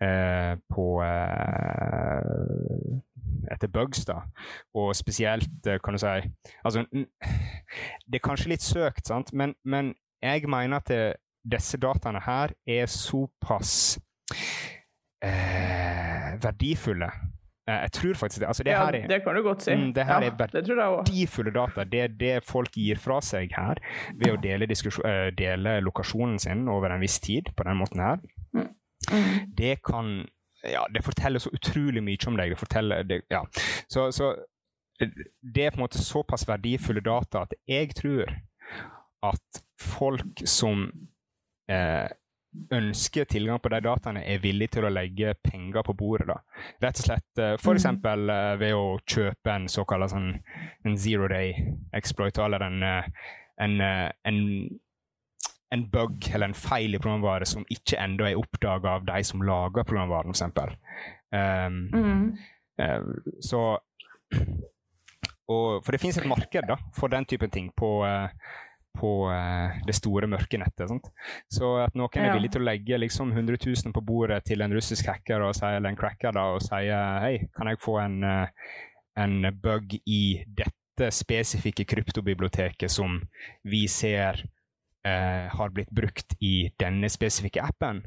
eh, 0.00 0.54
på 0.70 0.86
eh, 1.04 2.30
etter 3.50 3.68
bugs, 3.72 4.04
da. 4.06 4.22
Og 4.78 4.94
spesielt, 4.96 5.66
eh, 5.66 5.78
kan 5.82 5.94
du 5.94 5.98
si 5.98 6.06
Altså, 6.64 6.84
det 8.06 8.18
er 8.18 8.24
kanskje 8.24 8.48
litt 8.54 8.62
søkt, 8.62 9.06
sant? 9.06 9.32
Men, 9.32 9.54
men 9.64 9.94
jeg 10.22 10.48
mener 10.48 10.76
at 10.80 10.88
det, 10.88 11.16
disse 11.44 11.78
dataene 11.80 12.20
her 12.20 12.52
er 12.68 12.86
såpass 12.86 13.98
eh, 15.24 16.36
verdifulle 16.42 17.10
jeg 17.68 17.92
tror 17.92 18.14
faktisk 18.14 18.40
det. 18.40 18.46
Altså, 18.48 18.64
det, 18.64 18.72
ja, 18.72 18.86
er, 18.88 19.06
det 19.08 19.20
kan 19.24 19.36
du 19.36 19.42
godt 19.42 19.62
si. 19.62 19.74
Mm, 19.74 19.92
det 19.94 20.04
her 20.08 20.24
ja, 20.24 20.30
er 20.30 20.36
verdifulle 20.38 21.52
data. 21.54 21.84
Det 21.84 22.00
er 22.00 22.14
det 22.20 22.32
folk 22.44 22.74
gir 22.74 22.98
fra 22.98 23.20
seg 23.24 23.52
her 23.56 23.80
ved 24.16 24.32
å 24.32 24.40
dele, 24.42 24.66
uh, 24.66 25.28
dele, 25.38 25.76
lokasjonen 25.84 26.38
sin 26.42 26.68
over 26.68 26.90
en 26.94 27.02
viss 27.04 27.20
tid 27.20 27.52
på 27.56 27.66
den 27.68 27.80
måten 27.80 28.02
her. 28.02 28.22
Mm. 28.56 28.68
Mm. 29.12 29.54
Det 29.56 29.80
kan 29.86 30.26
Ja, 30.60 30.82
det 30.92 31.00
forteller 31.04 31.40
så 31.40 31.48
utrolig 31.56 32.02
mye 32.04 32.28
om 32.28 32.36
deg. 32.36 32.50
Det 32.52 32.58
forteller 32.60 33.02
det, 33.08 33.22
Ja. 33.32 33.44
Så, 33.88 34.10
så 34.12 34.34
det 35.54 35.64
er 35.64 35.70
på 35.70 35.80
en 35.80 35.86
måte 35.86 36.02
såpass 36.02 36.48
verdifulle 36.48 37.00
data 37.00 37.46
at 37.46 37.54
jeg 37.68 37.94
tror 37.96 38.28
at 39.24 39.62
folk 39.80 40.42
som 40.44 40.90
eh, 41.70 42.08
ønsker 42.74 43.24
tilgang 43.30 43.60
på 43.62 43.70
de 43.70 43.80
dataene, 43.84 44.22
er 44.26 44.42
villig 44.42 44.70
til 44.74 44.86
å 44.86 44.92
legge 44.92 45.36
penger 45.44 45.84
på 45.86 45.94
bordet. 45.98 46.26
da. 46.32 46.38
Rett 46.82 47.02
og 47.02 47.06
slett 47.06 47.42
uh, 47.42 47.54
f.eks. 47.54 47.86
Mm. 47.86 48.06
ved 48.60 48.74
å 48.74 48.98
kjøpe 49.06 49.54
en 49.54 49.68
såkalt 49.70 50.10
sånn, 50.12 50.32
en 50.84 50.98
zero 50.98 51.28
day 51.30 51.54
exploit, 51.96 52.38
eller 52.38 52.66
en, 52.66 52.82
uh, 52.82 53.28
en, 53.62 53.76
en, 53.80 54.40
en, 55.70 55.84
bug 55.92 56.30
eller 56.32 56.50
en 56.50 56.58
feil 56.58 56.96
i 56.96 57.02
programvare 57.02 57.46
som 57.46 57.66
ikke 57.70 58.00
ennå 58.02 58.26
er 58.26 58.40
oppdaga 58.40 58.98
av 58.98 59.06
de 59.08 59.22
som 59.26 59.46
lager 59.46 59.86
programvaren, 59.86 60.34
f.eks. 60.34 60.74
Um, 61.30 61.78
mm. 61.94 62.26
uh, 62.82 63.36
så 63.44 63.62
og, 65.50 65.84
For 65.84 65.94
det 65.94 66.00
finnes 66.02 66.18
et 66.18 66.26
marked 66.30 66.66
da, 66.66 66.76
for 66.94 67.10
den 67.10 67.26
typen 67.30 67.50
ting 67.50 67.70
på 67.78 68.00
uh, 68.06 68.30
på 68.98 69.10
uh, 69.30 69.78
det 69.86 69.94
store 69.96 70.28
mørke 70.30 70.58
nettet. 70.60 70.88
Sant? 70.90 71.08
Så 71.52 71.72
at 71.84 71.96
noen 71.98 72.18
ja. 72.18 72.28
er 72.28 72.38
villig 72.38 72.52
til 72.54 72.64
å 72.64 72.68
legge 72.68 73.00
liksom 73.00 73.32
100 73.32 73.60
000 73.64 73.96
på 73.96 74.04
bordet 74.04 74.42
til 74.48 74.64
en 74.64 74.74
russisk 74.74 75.10
hacker 75.10 75.44
og 75.46 75.54
sier, 75.58 75.78
eller 75.78 75.92
en 75.92 75.98
cracker 76.00 76.34
da, 76.36 76.46
og 76.54 76.64
sier 76.64 77.24
hei, 77.24 77.34
kan 77.56 77.70
jeg 77.70 77.82
få 77.82 77.98
en, 78.02 78.20
uh, 78.26 78.70
en 79.20 79.50
bug 79.62 79.96
i 80.04 80.22
dette 80.46 81.10
spesifikke 81.14 81.86
kryptobiblioteket 81.88 82.92
som 82.92 83.20
vi 83.64 83.86
ser 83.88 84.42
uh, 85.06 85.46
har 85.54 85.74
blitt 85.74 85.92
brukt 85.94 86.36
i 86.44 86.70
denne 86.80 87.08
spesifikke 87.12 87.64
appen? 87.64 88.04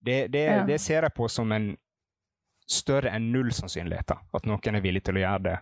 Det, 0.00 0.26
det, 0.32 0.44
ja. 0.46 0.64
det 0.66 0.78
ser 0.82 1.06
jeg 1.06 1.16
på 1.16 1.28
som 1.32 1.50
en 1.52 1.72
større 2.68 3.10
enn 3.16 3.30
null 3.32 3.50
sannsynlighet, 3.54 4.10
da, 4.10 4.20
at 4.36 4.46
noen 4.48 4.76
er 4.76 4.84
villig 4.84 5.02
til 5.06 5.18
å 5.18 5.24
gjøre 5.24 5.44
det. 5.46 5.56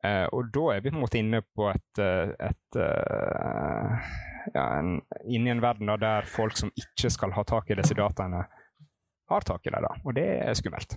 Uh, 0.00 0.26
og 0.32 0.48
da 0.54 0.62
er 0.72 0.80
vi 0.80 0.90
på 0.90 0.96
en 0.96 1.02
måte 1.02 1.20
inne 1.20 1.42
på 1.44 1.66
et, 1.68 2.00
eh, 2.00 2.30
et 2.46 2.76
uh, 2.80 4.12
ja, 4.54 4.62
en, 4.78 4.94
inni 5.28 5.52
en 5.52 5.60
verden 5.60 5.92
der 6.00 6.24
folk 6.24 6.56
som 6.56 6.72
ikke 6.72 7.10
skal 7.12 7.34
ha 7.36 7.44
tak 7.44 7.68
i 7.68 7.76
disse 7.76 7.96
dataene, 7.98 8.46
har 9.30 9.46
tak 9.46 9.66
i 9.68 9.74
dem. 9.74 10.04
Og 10.04 10.16
det 10.16 10.24
er 10.40 10.56
skummelt. 10.56 10.96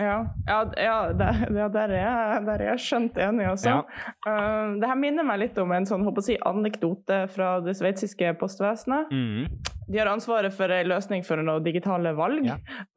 Ja, 0.00 0.34
ja, 0.46 0.58
ja 0.76 1.12
der, 1.12 1.68
der, 1.68 1.88
er 1.88 1.98
jeg, 1.98 2.44
der, 2.46 2.54
er 2.54 2.68
jeg, 2.70 2.80
skjønt 2.80 3.18
enig 3.20 3.48
også. 3.50 3.74
Ja. 3.74 4.06
Uh, 4.24 4.78
det 4.80 4.88
her 4.88 4.96
minner 4.96 5.26
meg 5.28 5.42
litt 5.42 5.58
om 5.60 5.74
en 5.76 5.86
sånn, 5.88 6.06
si, 6.24 6.38
anekdote 6.48 7.26
fra 7.32 7.58
det 7.64 7.76
sveitsiske 7.76 8.32
postvesenet. 8.40 9.12
Mm. 9.12 9.50
De 9.92 10.00
har 10.00 10.08
ansvaret 10.08 10.54
for 10.56 10.72
en 10.72 10.88
løsning 10.88 11.26
for 11.26 11.42
noen 11.44 11.64
digitale 11.64 12.14
valg. 12.16 12.48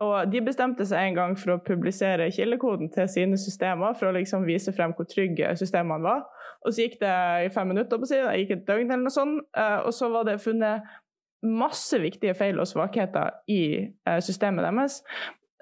Og 0.06 0.32
de 0.32 0.44
bestemte 0.46 0.88
seg 0.88 1.10
en 1.10 1.20
gang 1.20 1.36
for 1.40 1.58
å 1.58 1.62
publisere 1.66 2.30
kildekoden 2.32 2.94
til 2.96 3.10
sine 3.12 3.40
systemer 3.42 3.98
for 4.00 4.10
å 4.10 4.16
liksom 4.16 4.48
vise 4.48 4.72
frem 4.76 4.96
hvor 4.96 5.10
trygge 5.12 5.52
systemene 5.60 6.06
var. 6.06 6.24
Og 6.64 6.72
så 6.72 6.86
gikk 6.86 7.02
det 7.02 7.16
i 7.46 7.50
fem 7.54 7.68
minutter, 7.74 8.00
på 8.00 8.08
siden, 8.10 8.32
det 8.32 8.46
gikk 8.46 8.56
et 8.56 8.68
døgn 8.70 8.88
eller 8.88 9.04
noe 9.10 9.14
sånt, 9.14 9.44
uh, 9.58 9.82
og 9.84 9.92
så 9.94 10.08
var 10.14 10.30
det 10.30 10.40
funnet 10.42 10.88
masse 11.46 12.00
viktige 12.02 12.34
feil 12.38 12.58
og 12.62 12.70
svakheter 12.70 13.36
i 13.52 13.64
uh, 14.08 14.22
systemet 14.24 14.66
deres. 14.66 15.02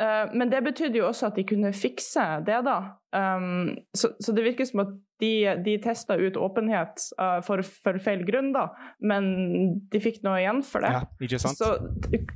Uh, 0.03 0.35
men 0.35 0.49
det 0.51 0.63
betydde 0.65 0.99
jo 0.99 1.07
også 1.07 1.29
at 1.29 1.37
de 1.37 1.45
kunne 1.47 1.69
fikse 1.75 2.23
det, 2.47 2.57
da. 2.65 2.77
Um, 3.13 3.75
så, 3.95 4.09
så, 4.19 4.33
det 4.35 4.43
virker 4.43 4.67
som 4.67 4.81
at 4.83 4.91
de, 5.21 5.31
de 5.63 5.75
testa 5.83 6.17
ut 6.19 6.39
åpenhet 6.39 7.05
uh, 7.21 7.37
for, 7.45 7.63
for, 7.63 7.99
feil 8.03 8.25
grunn, 8.27 8.51
da. 8.55 8.65
Men 9.05 9.29
de 9.93 10.01
fikk 10.03 10.19
noe 10.25 10.41
igjen 10.41 10.59
for 10.67 10.83
det. 10.83 10.91
Ja, 10.97 11.03
ikke 11.23 11.39
sant? 11.39 11.61
Så, 11.61 11.77
ikke, 12.09 12.35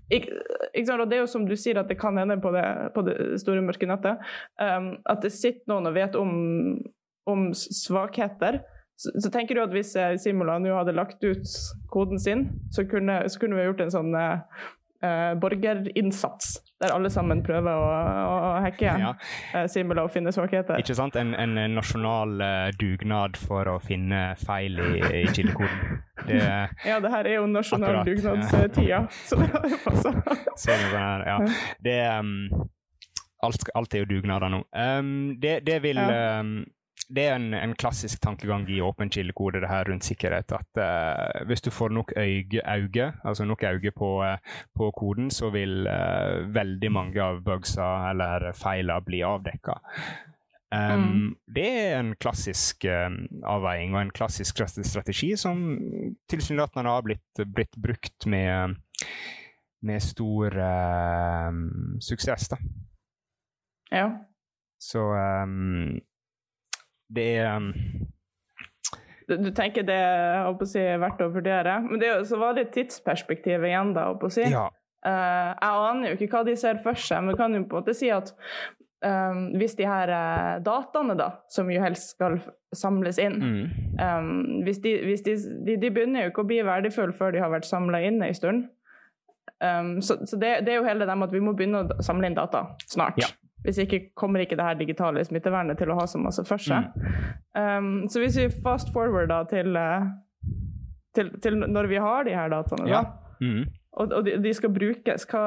ikke 0.69 0.85
sant? 0.87 1.03
Og 1.03 1.09
det 1.09 1.17
er 1.17 1.25
jo 1.25 1.33
som 1.33 1.49
du 1.49 1.57
sier, 1.57 1.81
at 1.81 1.91
det 1.91 1.99
kan 1.99 2.19
hende 2.21 2.39
på 2.43 2.53
det, 2.55 2.63
på 2.95 3.03
det 3.09 3.17
store 3.43 3.65
mørke 3.65 3.89
nettet. 3.89 4.23
Um, 4.61 4.93
at 5.09 5.25
det 5.25 5.33
sitter 5.35 5.73
noen 5.73 5.91
og 5.91 5.97
vet 5.97 6.15
om, 6.19 6.31
om 7.27 7.49
svakheter. 7.57 8.61
Så, 8.97 9.11
så, 9.17 9.29
tenker 9.33 9.57
du 9.57 9.65
at 9.65 9.75
hvis 9.75 9.91
Simula 10.23 10.55
nå 10.61 10.71
hadde 10.73 10.95
lagt 10.95 11.19
ut 11.25 11.51
koden 11.91 12.21
sin, 12.21 12.47
så 12.73 12.87
kunne, 12.89 13.19
så 13.29 13.41
kunne 13.41 13.59
vi 13.59 13.67
gjort 13.67 13.83
en 13.83 13.93
sånn 13.93 14.15
uh, 14.15 14.63
uh, 15.03 15.33
borgerinnsats, 15.39 16.57
der 16.81 16.93
alle 16.95 17.09
sammen 17.13 17.41
prøver 17.45 17.73
å, 17.73 17.89
å 18.27 18.51
hacke 18.63 18.85
ja. 18.87 19.13
uh, 19.53 19.65
Simula 19.71 20.05
og 20.07 20.13
finne 20.13 20.33
svakheter. 20.35 20.79
Ikke 20.81 20.97
sant? 20.97 21.17
En, 21.19 21.33
en 21.37 21.57
nasjonal 21.75 22.37
uh, 22.41 22.69
dugnad 22.79 23.39
for 23.41 23.69
å 23.71 23.77
finne 23.83 24.29
feil 24.43 24.79
i, 24.81 24.93
i 25.23 25.25
kildekoden. 25.33 26.01
Det, 26.27 26.41
ja, 26.83 26.97
det 27.03 27.11
her 27.13 27.29
er 27.29 27.37
jo 27.37 27.45
nasjonal 27.51 28.01
dugnadstida, 28.07 28.87
ja. 28.87 29.03
så 29.27 29.37
det 29.39 29.51
hadde 29.53 29.75
jo 29.75 29.83
passa. 29.87 30.15
ja. 31.27 31.37
Det 31.83 31.99
um, 32.19 32.33
alt, 33.45 33.69
alt, 33.75 33.93
er 33.93 34.03
jo 34.03 34.09
dugnader 34.09 34.51
nå. 34.51 34.63
Um, 34.73 35.37
det, 35.41 35.59
det, 35.67 35.79
vil 35.85 35.99
um, 36.01 36.57
det 37.07 37.23
er 37.23 37.35
en, 37.37 37.53
en, 37.55 37.73
klassisk 37.79 38.19
tankegang 38.21 38.65
i 38.69 38.81
åpen 38.83 39.09
kildekode 39.09 39.61
det 39.63 39.69
her 39.71 39.87
rundt 39.87 40.03
sikkerhet. 40.03 40.51
At 40.51 40.79
uh, 40.81 41.45
hvis 41.47 41.63
du 41.63 41.71
får 41.71 41.93
nok 41.95 42.11
øye, 42.17 43.11
altså 43.23 43.45
nok 43.45 43.63
øye 43.63 43.91
på, 43.95 44.09
uh, 44.23 44.63
på, 44.75 44.91
koden, 44.91 45.31
så 45.31 45.49
vil 45.49 45.87
uh, 45.87 46.53
veldig 46.55 46.91
mange 46.91 47.23
av 47.23 47.41
bugsa 47.45 48.09
eller 48.09 48.51
feila 48.55 48.99
bli 48.99 49.21
avdekka. 49.23 49.79
Um, 50.75 51.03
mm. 51.03 51.35
Det 51.55 51.67
er 51.79 51.99
en 51.99 52.11
klassisk 52.19 52.83
avveiing 52.85 53.95
og 53.95 54.01
en 54.01 54.11
klassisk 54.11 54.59
strategi 54.83 55.31
som 55.39 55.61
tilsynelatende 56.27 56.91
har 56.91 57.05
blitt, 57.07 57.43
blitt, 57.55 57.77
brukt 57.79 58.27
med, 58.27 58.75
med 59.81 60.03
stor 60.03 60.59
suksess. 62.03 62.49
da. 62.51 62.59
Ja. 63.95 64.09
Så 64.77 64.99
um, 64.99 66.01
det 67.13 67.27
er 67.37 67.55
um... 67.55 67.71
du, 69.27 69.51
tenker 69.55 69.85
det 69.87 69.95
er 69.97 70.65
si, 70.67 70.81
verdt 71.03 71.23
å 71.23 71.29
vurdere? 71.33 71.79
Men 71.85 72.01
det 72.01 72.11
er 72.11 72.25
så 72.27 72.39
var 72.41 72.57
det 72.57 72.69
tidsperspektivet 72.75 73.71
igjen, 73.71 73.93
da. 73.97 74.09
si. 74.33 74.47
Ja. 74.51 74.67
Uh, 75.07 75.53
jeg 75.53 75.85
aner 75.87 76.09
jo 76.09 76.17
ikke 76.17 76.33
hva 76.33 76.43
de 76.47 76.57
ser 76.59 76.81
for 76.83 76.99
seg, 76.99 77.23
men 77.23 77.37
kan 77.39 77.53
jo 77.55 77.63
på 77.63 77.77
en 77.77 77.83
måte 77.83 77.95
si 77.95 78.09
at 78.11 78.33
um, 79.05 79.43
hvis 79.55 79.77
de 79.77 79.85
her 79.87 80.11
uh, 80.11 80.55
dataene, 80.63 81.15
da, 81.19 81.29
som 81.53 81.69
jo 81.71 81.81
helst 81.83 82.15
skal 82.15 82.39
samles 82.75 83.19
inn 83.21 83.37
mm. 83.37 83.61
um, 84.01 84.31
hvis, 84.65 84.81
de, 84.83 84.95
hvis 85.05 85.23
de, 85.23 85.37
de, 85.67 85.77
de, 85.79 85.91
begynner 85.93 86.25
jo 86.25 86.33
ikke 86.33 86.43
å 86.43 86.49
bli 86.49 86.59
verdifulle 86.65 87.15
før 87.15 87.35
de 87.35 87.43
har 87.43 87.53
vært 87.53 87.69
samla 87.69 88.01
inn 88.09 88.19
en 88.25 88.35
stund. 88.35 88.65
Um, 89.63 89.97
så, 90.05 90.19
så 90.27 90.37
det, 90.37 90.65
det, 90.65 90.73
er 90.73 90.81
jo 90.81 90.87
hele 90.89 91.07
det 91.07 91.17
med 91.17 91.29
at 91.29 91.33
vi 91.37 91.43
må 91.45 91.53
begynne 91.57 91.85
å 91.85 92.03
samle 92.05 92.29
inn 92.29 92.37
data 92.37 92.67
snart. 92.85 93.21
Ja. 93.21 93.31
Hvis 93.65 93.79
ikke 93.81 93.99
kommer 94.15 94.43
ikke 94.43 94.55
det 94.55 94.65
her 94.65 94.77
digitale 94.79 95.23
smittevernet 95.25 95.79
til 95.79 95.91
å 95.91 95.97
ha 95.97 96.05
så 96.07 96.19
masse 96.21 96.43
for 96.47 96.61
seg. 96.61 96.91
Mm. 96.93 97.37
Um, 97.57 97.93
så 98.11 98.21
hvis 98.21 98.37
vi 98.39 98.49
fast 98.63 98.91
forward 98.93 99.31
da 99.31 99.41
til, 99.49 99.75
eh, 99.75 100.09
til, 101.17 101.31
til, 101.43 101.57
når 101.65 101.89
vi 101.91 102.01
har 102.01 102.27
de 102.27 102.35
her 102.37 102.51
dataene, 102.53 102.89
ja. 102.89 103.01
da, 103.01 103.39
mm. 103.41 103.63
og, 103.97 104.13
og 104.19 104.27
de, 104.27 104.37
de, 104.43 104.53
skal 104.53 104.71
brukes, 104.73 105.25
hva, 105.31 105.41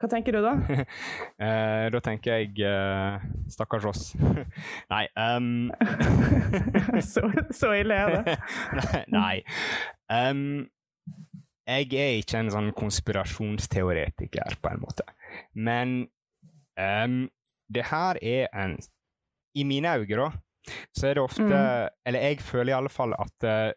hva 0.00 0.10
tenker 0.12 0.36
du 0.36 0.44
da? 0.44 0.52
eh, 1.46 1.86
da 1.94 2.02
tenker 2.04 2.38
jeg 2.44 2.68
eh, 2.68 3.26
stakkars 3.56 3.88
oss. 3.88 4.04
nei 4.92 5.06
um... 5.16 5.72
så, 7.12 7.24
så, 7.50 7.72
ille 7.72 7.98
er 7.98 8.14
det. 8.20 8.38
nei. 9.16 9.40
Um, 10.12 10.66
jeg 11.64 11.96
er 11.96 12.18
ikke 12.20 12.42
en 12.42 12.52
sånn 12.52 12.74
konspirasjonsteoretiker, 12.76 14.58
på 14.60 14.74
en 14.74 14.82
måte. 14.82 15.06
Men 15.56 16.02
Um, 16.80 17.28
det 17.70 17.86
her 17.90 18.18
er 18.22 18.48
en 18.52 18.76
I 19.54 19.64
mine 19.64 19.92
øyne, 19.94 20.16
da, 20.18 20.30
så 20.96 21.08
er 21.08 21.14
det 21.14 21.22
ofte 21.22 21.44
mm. 21.46 21.90
Eller 22.06 22.20
jeg 22.20 22.40
føler 22.42 22.72
i 22.72 22.76
alle 22.76 22.90
fall 22.90 23.14
at 23.14 23.46
uh, 23.46 23.74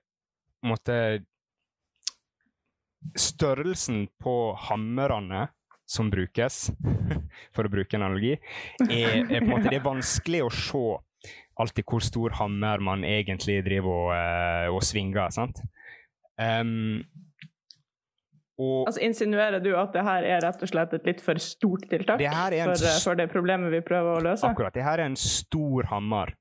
måtte 0.65 1.23
Størrelsen 3.17 4.07
på 4.19 4.55
hammerne 4.67 5.47
som 5.87 6.09
brukes, 6.11 6.71
for 7.55 7.67
å 7.67 7.71
bruke 7.71 7.95
en 7.95 8.03
analogi, 8.03 8.33
er, 8.89 9.21
er, 9.21 9.37
på 9.37 9.37
en 9.37 9.51
måte, 9.53 9.69
det 9.69 9.77
er 9.77 9.85
vanskelig 9.85 10.41
å 10.43 10.49
se 10.51 10.81
alltid 11.61 11.87
hvor 11.87 12.03
stor 12.03 12.35
hammer 12.41 12.83
man 12.83 13.05
egentlig 13.07 13.61
driver 13.65 13.93
og, 13.93 14.09
uh, 14.11 14.67
og 14.75 14.83
svinger. 14.85 15.31
sant? 15.33 15.61
Um, 16.37 17.05
og 18.57 18.87
altså 18.89 19.01
Insinuerer 19.05 19.61
du 19.61 19.69
at 19.77 19.93
det 19.93 20.03
her 20.05 20.25
er 20.25 20.41
rett 20.41 20.63
og 20.65 20.69
slett 20.71 20.93
et 20.97 21.05
litt 21.05 21.19
for 21.21 21.37
stort 21.41 21.85
tiltak 21.91 22.17
det 22.21 22.31
for, 22.31 22.55
eh, 22.57 22.95
for, 23.03 23.19
det 23.19 23.27
problemet 23.29 23.69
vi 23.73 23.83
prøver 23.85 24.17
å 24.17 24.23
løse? 24.31 24.49
Akkurat. 24.49 24.73
Det 24.73 24.85
her 24.85 24.97
er 24.97 25.11
en 25.11 25.19
stor 25.19 25.85
hammer. 25.91 26.33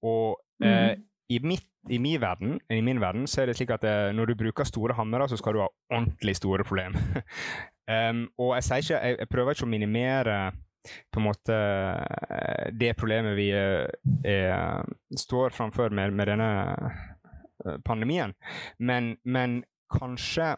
Og 0.00 0.38
mm. 0.62 0.68
eh, 0.70 0.94
i, 1.36 1.40
mitt, 1.44 1.66
i, 1.92 1.98
min 2.00 2.20
verden, 2.22 2.56
i, 2.72 2.80
min 2.84 3.02
verden, 3.02 3.26
så 3.28 3.42
er 3.42 3.50
det 3.50 3.58
slik 3.58 3.74
at 3.76 3.84
eh, 3.84 4.08
når 4.16 4.32
du 4.32 4.38
bruker 4.40 4.68
store 4.68 4.96
hammere, 4.96 5.28
så 5.28 5.36
skal 5.36 5.58
du 5.58 5.60
ha 5.66 5.68
ordentlig 5.92 6.38
store 6.40 6.64
problemer. 6.64 7.20
um, 7.92 8.24
og 8.40 8.56
jeg, 8.56 8.86
ikke, 8.86 8.96
jeg, 8.96 9.20
jeg, 9.20 9.30
prøver 9.34 9.58
ikke 9.58 9.68
å 9.68 9.74
minimere 9.74 10.40
på 11.12 11.20
en 11.20 11.26
måte 11.26 11.60
eh, 11.60 12.72
det 12.72 12.94
problemet 12.96 13.36
vi 13.36 13.50
er, 13.52 14.80
står 15.12 15.52
framfor 15.52 15.92
med, 15.92 16.16
med 16.16 16.32
denne 16.32 16.48
pandemien, 17.84 18.32
men, 18.80 19.18
men 19.28 19.60
kanskje 19.92 20.54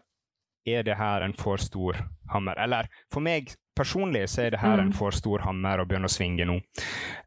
er 0.68 0.86
det 0.86 0.96
her 0.98 1.24
en 1.26 1.34
for 1.36 1.60
stor 1.62 1.98
hammer? 2.32 2.58
Eller 2.62 2.88
for 3.12 3.24
meg 3.24 3.52
personlig 3.76 4.26
så 4.28 4.46
er 4.46 4.54
det 4.54 4.60
her 4.60 4.76
mm. 4.76 4.86
en 4.86 4.92
for 4.96 5.16
stor 5.16 5.44
hammer 5.46 5.80
å 5.80 5.86
begynne 5.88 6.10
å 6.10 6.12
svinge 6.12 6.46
nå. 6.48 6.58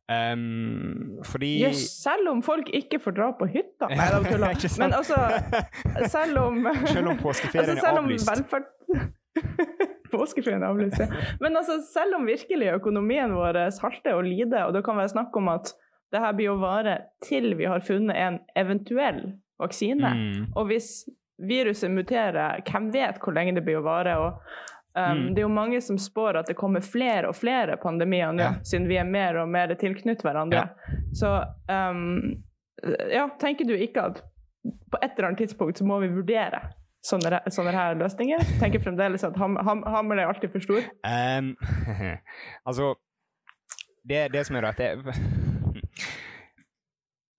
Um, 0.06 1.18
fordi 1.26 1.50
yes, 1.64 1.88
Selv 2.04 2.30
om 2.30 2.44
folk 2.46 2.68
ikke 2.78 3.00
får 3.02 3.16
dra 3.18 3.32
på 3.40 3.48
hytta? 3.50 3.90
Nei, 4.00 4.10
da 4.14 4.20
tuller 4.22 4.54
jeg. 4.54 4.70
Men 4.82 4.94
altså, 4.94 5.18
selv 6.14 6.44
om 6.44 6.60
Selv 6.94 7.14
om 7.16 7.22
påskeferien 7.22 7.74
altså, 7.74 7.90
er 7.90 8.02
avlyst. 8.04 8.30
Velferd... 8.30 8.70
Påskeferien 10.16 10.62
er 10.62 10.70
avlyst, 10.70 11.02
ja. 11.02 11.24
Men 11.42 11.58
altså, 11.60 11.80
selv 11.90 12.20
om 12.20 12.30
virkelig 12.30 12.70
økonomien 12.78 13.34
vår 13.36 13.58
halter 13.82 14.14
og 14.16 14.24
lider, 14.28 14.68
og 14.68 14.78
det 14.78 14.86
kan 14.86 15.00
være 15.00 15.12
snakk 15.16 15.36
om 15.42 15.50
at 15.52 15.74
det 16.14 16.22
her 16.22 16.36
blir 16.38 16.54
å 16.54 16.60
vare 16.62 17.00
til 17.26 17.56
vi 17.58 17.66
har 17.68 17.84
funnet 17.84 18.16
en 18.16 18.38
eventuell 18.56 19.24
vaksine, 19.60 20.12
mm. 20.14 20.46
og 20.56 20.70
hvis 20.70 20.92
viruset 21.38 21.92
muterer, 21.92 22.62
hvem 22.66 22.92
vet 22.94 23.20
hvor 23.22 23.36
lenge 23.36 23.56
det 23.58 23.66
blir 23.66 23.82
å 23.82 23.86
vare? 23.86 24.16
og 24.22 24.40
um, 24.96 25.18
mm. 25.18 25.26
Det 25.36 25.42
er 25.42 25.46
jo 25.46 25.52
mange 25.52 25.82
som 25.84 26.00
spår 26.00 26.42
at 26.42 26.52
det 26.52 26.58
kommer 26.60 26.86
flere 26.86 27.32
og 27.32 27.38
flere 27.40 27.78
pandemier 27.82 28.32
nå, 28.36 28.44
ja. 28.44 28.54
siden 28.64 28.88
vi 28.92 29.00
er 29.02 29.10
mer 29.10 29.42
og 29.44 29.52
mer 29.52 29.74
tilknyttet 29.80 30.26
hverandre. 30.26 30.68
Ja. 30.72 31.02
Så 31.16 31.36
um, 31.72 32.42
ja, 33.12 33.28
tenker 33.42 33.68
du 33.68 33.76
ikke 33.76 34.10
at 34.12 34.24
på 34.92 35.00
et 35.02 35.12
eller 35.14 35.30
annet 35.30 35.46
tidspunkt 35.46 35.78
så 35.78 35.86
må 35.86 36.00
vi 36.02 36.10
vurdere 36.14 36.62
sånne, 37.06 37.42
sånne 37.54 37.74
her 37.76 37.98
løsninger? 38.00 38.42
Tenker 38.62 38.82
fremdeles 38.84 39.26
at 39.28 39.38
ham, 39.38 39.58
ham, 39.62 39.84
hammeren 39.90 40.24
er 40.24 40.32
alltid 40.32 40.54
for 40.56 40.66
stor? 40.66 40.88
Um, 41.06 41.54
altså 42.68 42.96
det, 44.06 44.28
det 44.34 44.46
som 44.48 44.58
er 44.58 44.68
rart, 44.68 44.82
er 44.82 45.02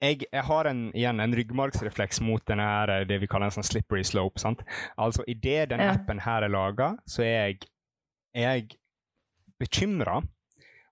jeg, 0.02 0.26
jeg, 0.28 0.44
har 0.44 0.68
en, 0.68 0.80
igjen 0.96 1.20
en 1.22 1.34
ryggmargsrefleks 1.36 2.20
mot 2.24 2.42
denne 2.48 2.64
her, 2.68 2.92
eh, 2.92 3.06
det 3.08 3.20
vi 3.22 3.28
kaller 3.30 3.50
en 3.50 3.56
sånn 3.58 3.66
slippery 3.66 4.04
slope. 4.04 4.40
sant? 4.42 4.62
Altså, 5.00 5.24
Idet 5.30 5.70
denne 5.72 5.88
ja. 5.88 5.96
appen 5.96 6.20
her 6.24 6.46
er 6.46 6.52
laga, 6.52 6.92
så 7.08 7.24
er 7.24 7.36
jeg, 7.36 7.70
jeg 8.36 8.66
bekymra, 9.60 10.20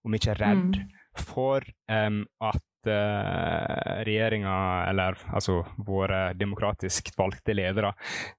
om 0.04 0.16
ikke 0.16 0.36
redd, 0.38 0.78
mm. 0.78 1.02
for 1.20 1.64
um, 1.88 2.24
at 2.44 2.62
regjeringa, 2.88 4.84
eller 4.90 5.18
altså 5.32 5.60
våre 5.86 6.32
demokratisk 6.38 7.10
valgte 7.18 7.54
ledere, 7.54 7.92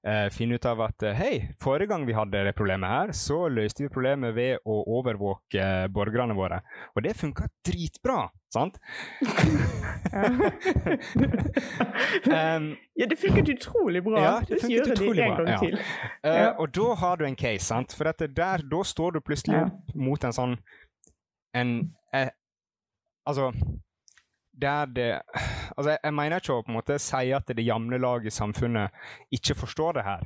uh, 0.06 0.28
finner 0.32 0.54
ut 0.54 0.66
av 0.68 0.80
at 0.86 1.02
uh, 1.06 1.12
hei, 1.16 1.48
forrige 1.62 1.90
gang 1.92 2.06
vi 2.06 2.16
hadde 2.16 2.44
det 2.46 2.54
problemet 2.56 2.90
her, 2.90 3.12
så 3.16 3.48
løste 3.52 3.82
vi 3.84 3.92
problemet 3.92 4.34
ved 4.36 4.58
å 4.64 4.82
overvåke 4.98 5.62
uh, 5.62 5.86
borgerne 5.92 6.34
våre. 6.36 6.60
Og 6.94 7.02
det 7.06 7.14
funka 7.18 7.48
dritbra, 7.66 8.30
sant? 8.52 8.74
um, 12.30 12.76
ja, 12.96 13.06
det 13.06 13.18
funket 13.20 13.48
utrolig 13.56 14.04
bra. 14.06 14.22
Ja, 14.22 14.40
det 14.48 14.60
funket 14.62 14.94
utrolig 14.96 15.28
bra. 15.34 15.44
Ja. 15.50 15.60
Ja. 16.22 16.50
og 16.58 16.70
da 16.74 16.94
har 17.02 17.14
du 17.20 17.24
en 17.26 17.38
case, 17.38 17.66
sant? 17.66 17.94
For 17.96 18.04
der, 18.10 18.62
da 18.66 18.82
står 18.84 19.10
du 19.16 19.20
plutselig 19.24 19.58
ja. 19.58 19.68
mot 19.94 20.24
en 20.24 20.36
sånn 20.36 20.56
en, 21.56 21.90
Altså 23.26 23.50
der 24.56 24.86
det 24.86 25.08
Altså, 25.76 25.90
jeg, 25.92 25.98
jeg 26.04 26.14
mener 26.16 26.40
ikke 26.40 26.54
å 26.54 26.62
på 26.64 26.72
en 26.72 26.78
måte 26.78 26.96
si 27.02 27.32
at 27.36 27.50
det 27.52 27.64
jevne 27.66 27.98
lag 28.00 28.24
i 28.24 28.32
samfunnet 28.32 29.34
ikke 29.34 29.56
forstår 29.58 29.98
det 29.98 30.04
her, 30.06 30.22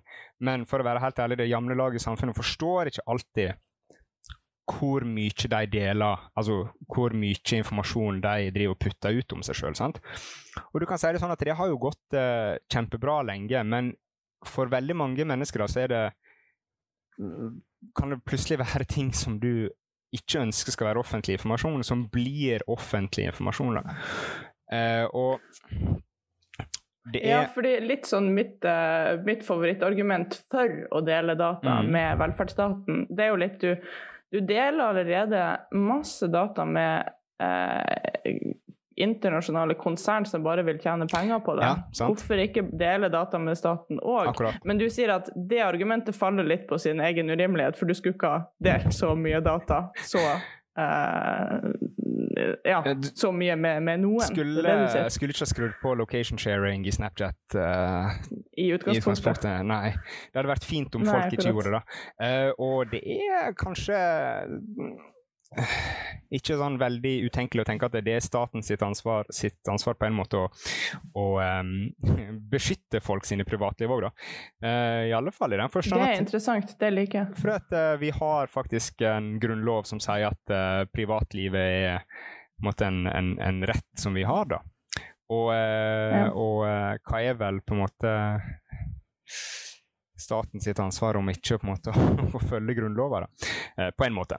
men 0.47 0.67
for 0.69 0.79
å 0.79 0.87
være 0.87 1.03
helt 1.03 1.19
ærlig, 1.19 1.41
det 1.41 1.51
jevne 1.51 1.75
lag 1.75 1.97
i 1.97 2.03
samfunnet 2.03 2.39
forstår 2.39 2.93
ikke 2.93 3.07
alltid 3.11 3.59
hvor 4.71 5.03
mye 5.03 5.49
de 5.51 5.61
deler, 5.73 6.29
altså 6.39 6.61
hvor 6.87 7.15
mye 7.19 7.57
informasjon 7.57 8.21
de 8.23 8.53
driver 8.55 8.77
og 8.77 8.79
putter 8.85 9.19
ut 9.19 9.35
om 9.35 9.43
seg 9.43 9.59
sjøl. 9.59 9.75
Og 10.71 10.79
du 10.79 10.87
kan 10.87 11.01
si 11.01 11.11
det 11.11 11.23
sånn 11.23 11.35
at 11.35 11.43
det 11.43 11.57
har 11.59 11.73
jo 11.73 11.81
gått 11.89 12.15
eh, 12.15 12.55
kjempebra 12.71 13.21
lenge, 13.27 13.65
men 13.67 13.91
for 14.47 14.71
veldig 14.71 14.95
mange 14.97 15.27
mennesker 15.27 15.65
da, 15.65 15.69
så 15.69 15.83
er 15.83 15.91
det 15.91 16.05
kan 17.97 18.15
det 18.15 18.23
plutselig 18.25 18.61
være 18.63 18.89
ting 18.95 19.13
som 19.17 19.39
du 19.43 19.69
ikke 20.17 20.45
ønsker 20.45 20.75
skal 20.75 20.91
være 20.91 21.03
offentlig 21.03 21.39
informasjon, 21.39 21.83
som 21.87 22.07
blir 22.13 22.65
offentlig 22.71 23.29
informasjon. 23.31 23.81
Uh, 24.71 25.07
og 25.15 25.41
Er... 27.11 27.25
Ja, 27.25 27.39
fordi 27.51 27.73
litt 27.83 28.05
sånn 28.07 28.29
mitt, 28.37 28.61
uh, 28.63 29.17
mitt, 29.27 29.41
favorittargument 29.43 30.37
for 30.53 30.83
å 30.95 31.01
dele 31.03 31.35
data 31.35 31.81
mm. 31.81 31.89
med 31.91 32.21
velferdsstaten, 32.21 33.07
det 33.09 33.25
er 33.25 33.33
jo 33.33 33.39
litt 33.41 33.57
du, 33.65 33.89
du 34.31 34.39
deler 34.47 34.85
allerede 34.85 35.41
masse 35.75 36.29
data 36.31 36.67
med 36.69 37.09
uh, 37.43 38.53
internasjonale 39.03 39.75
konsern 39.81 40.27
som 40.29 40.45
bare 40.45 40.65
vil 40.67 40.79
tjene 40.83 41.09
penger 41.11 41.43
på 41.45 41.57
det. 41.59 41.67
Ja, 41.67 42.07
Hvorfor 42.07 42.41
ikke 42.43 42.67
dele 42.71 43.11
data 43.13 43.41
med 43.43 43.59
staten 43.59 44.01
òg? 44.01 44.41
Men 44.65 44.81
du 44.81 44.89
sier 44.93 45.15
at 45.17 45.31
det 45.35 45.63
argumentet 45.65 46.17
faller 46.17 46.47
litt 46.47 46.69
på 46.71 46.79
sin 46.79 47.01
egen 47.05 47.31
urimelighet, 47.33 47.79
for 47.79 47.91
du 47.91 47.97
skulle 47.97 48.19
ikke 48.19 48.33
ha 48.37 48.41
delt 48.63 48.95
så 48.95 49.15
mye 49.19 49.43
data 49.45 49.87
så 50.07 50.21
uh, 50.79 51.71
ja, 52.65 52.97
så 53.15 53.33
mye 53.33 53.57
med, 53.57 53.83
med 53.83 54.01
noen. 54.05 54.25
Skulle, 54.25 54.75
skulle 55.13 55.35
ikke 55.35 55.45
ha 55.45 55.51
skrudd 55.51 55.77
på 55.83 55.95
location 55.99 56.39
sharing 56.39 56.87
i 56.87 56.93
Snapchat 56.95 57.57
uh, 57.57 58.13
i, 58.57 58.71
utgangspunktet. 58.75 59.45
i. 59.45 59.55
Nei. 59.67 59.95
Det 60.31 60.41
hadde 60.41 60.53
vært 60.53 60.67
fint 60.67 60.95
om 60.97 61.05
Nei, 61.05 61.15
folk 61.15 61.37
ikke 61.37 61.53
gjorde 61.53 61.79
det. 61.79 61.83
Uh, 62.23 62.51
og 62.59 62.93
det 62.93 63.03
er 63.05 63.55
kanskje 63.59 63.99
ikke 66.37 66.57
sånn 66.59 66.77
veldig 66.81 67.13
utenkelig 67.27 67.65
å 67.65 67.67
tenke 67.67 67.89
at 67.89 67.97
det 68.07 68.15
er 68.15 68.23
staten 68.25 68.63
sitt 68.65 68.83
ansvar, 68.87 69.27
sitt 69.35 69.71
ansvar 69.71 69.97
på 69.99 70.07
en 70.07 70.17
måte 70.17 70.39
å, 70.39 70.49
å 71.19 71.27
um, 71.43 71.73
beskytte 72.53 73.03
folk 73.03 73.27
sine 73.29 73.47
privatliv 73.49 73.91
òg, 73.91 74.07
da. 74.07 74.13
Uh, 74.63 75.01
I 75.11 75.15
alle 75.17 75.35
fall 75.35 75.57
i 75.57 75.61
den 75.61 75.73
forstand 75.73 76.05
Det 76.05 76.11
er 76.13 76.23
interessant, 76.23 76.75
det 76.81 76.93
liker 76.95 77.23
jeg. 77.23 77.39
For 77.41 77.55
at 77.57 77.75
uh, 77.75 77.95
vi 78.01 78.13
har 78.15 78.53
faktisk 78.53 79.03
en 79.07 79.33
grunnlov 79.43 79.89
som 79.91 80.03
sier 80.03 80.31
at 80.31 80.55
uh, 80.55 80.85
privatlivet 80.95 81.79
er 81.81 81.97
en, 81.99 82.69
måte, 82.69 82.87
en, 82.87 83.07
en, 83.11 83.35
en, 83.43 83.65
rett 83.67 83.91
som 83.99 84.15
vi 84.15 84.27
har, 84.29 84.47
da. 84.51 84.63
Og, 85.31 85.53
ja. 85.55 86.25
og 86.35 86.65
hva 87.07 87.19
er 87.23 87.37
vel 87.39 87.61
på 87.63 87.77
en 87.77 87.81
måte 87.85 88.15
staten 90.21 90.63
sitt 90.63 90.79
ansvar 90.83 91.19
om 91.21 91.31
ikke 91.33 91.59
på 91.61 91.67
en 91.67 91.73
måte 91.73 91.95
å 92.37 92.43
følge 92.45 92.77
Grunnlova, 92.79 93.25
da. 93.25 93.91
på 93.97 94.07
en 94.07 94.17
måte. 94.17 94.39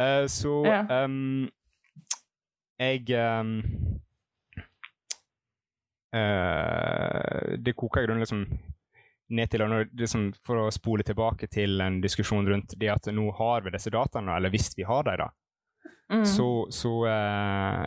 Eh, 0.00 0.26
så 0.26 0.62
ja. 0.66 1.04
um, 1.04 1.48
jeg 2.78 3.10
um, 3.10 3.62
uh, 6.14 7.56
Det 7.58 7.74
koker 7.74 8.04
i 8.04 8.06
grunnen 8.06 8.22
liksom 8.22 8.44
ned 9.28 9.50
til 9.50 9.64
liksom, 9.98 10.28
For 10.46 10.62
å 10.62 10.70
spole 10.72 11.04
tilbake 11.04 11.50
til 11.50 11.82
en 11.84 11.98
diskusjon 12.00 12.46
rundt 12.48 12.76
det 12.78 12.92
at 12.92 13.10
nå 13.12 13.26
har 13.40 13.66
vi 13.66 13.74
disse 13.74 13.90
dataene, 13.92 14.36
eller 14.38 14.54
hvis 14.54 14.70
vi 14.78 14.86
har 14.88 15.02
dem, 15.04 15.18
da, 15.20 15.28
mm. 16.14 16.24
så, 16.28 16.50
så 16.72 16.94
uh, 17.04 17.82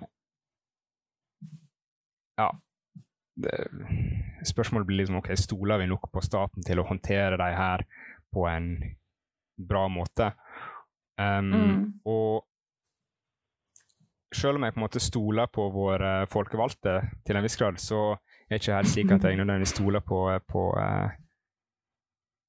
Ja. 2.42 2.52
Det, 3.42 3.56
spørsmålet 4.48 4.88
blir 4.88 5.02
liksom 5.02 5.20
ok, 5.22 5.32
stoler 5.38 5.82
vi 5.82 5.89
nok 5.92 6.10
på 6.14 6.24
staten 6.26 6.66
til 6.66 6.82
å 6.82 6.88
håndtere 6.88 7.39
de 7.42 7.50
her 7.56 7.86
på 8.34 8.46
en 8.50 8.72
bra 9.58 9.88
måte? 9.92 10.32
Um, 11.22 11.52
mm. 11.52 11.82
Og 12.10 12.46
selv 14.34 14.58
om 14.58 14.64
jeg 14.64 14.74
på 14.74 14.80
en 14.80 14.86
måte 14.86 15.04
stoler 15.04 15.50
på 15.52 15.68
våre 15.74 16.12
folkevalgte 16.32 17.02
til 17.28 17.38
en 17.38 17.46
viss 17.46 17.60
grad, 17.60 17.80
så 17.82 18.14
er 18.16 18.56
jeg 18.56 18.64
ikke 18.64 18.78
helt 18.78 18.94
sikker 18.94 19.18
at 19.18 19.28
jeg 19.28 19.39
nødvendigvis 19.39 19.76
stoler 19.76 20.04
på, 20.06 20.24
på, 20.48 20.64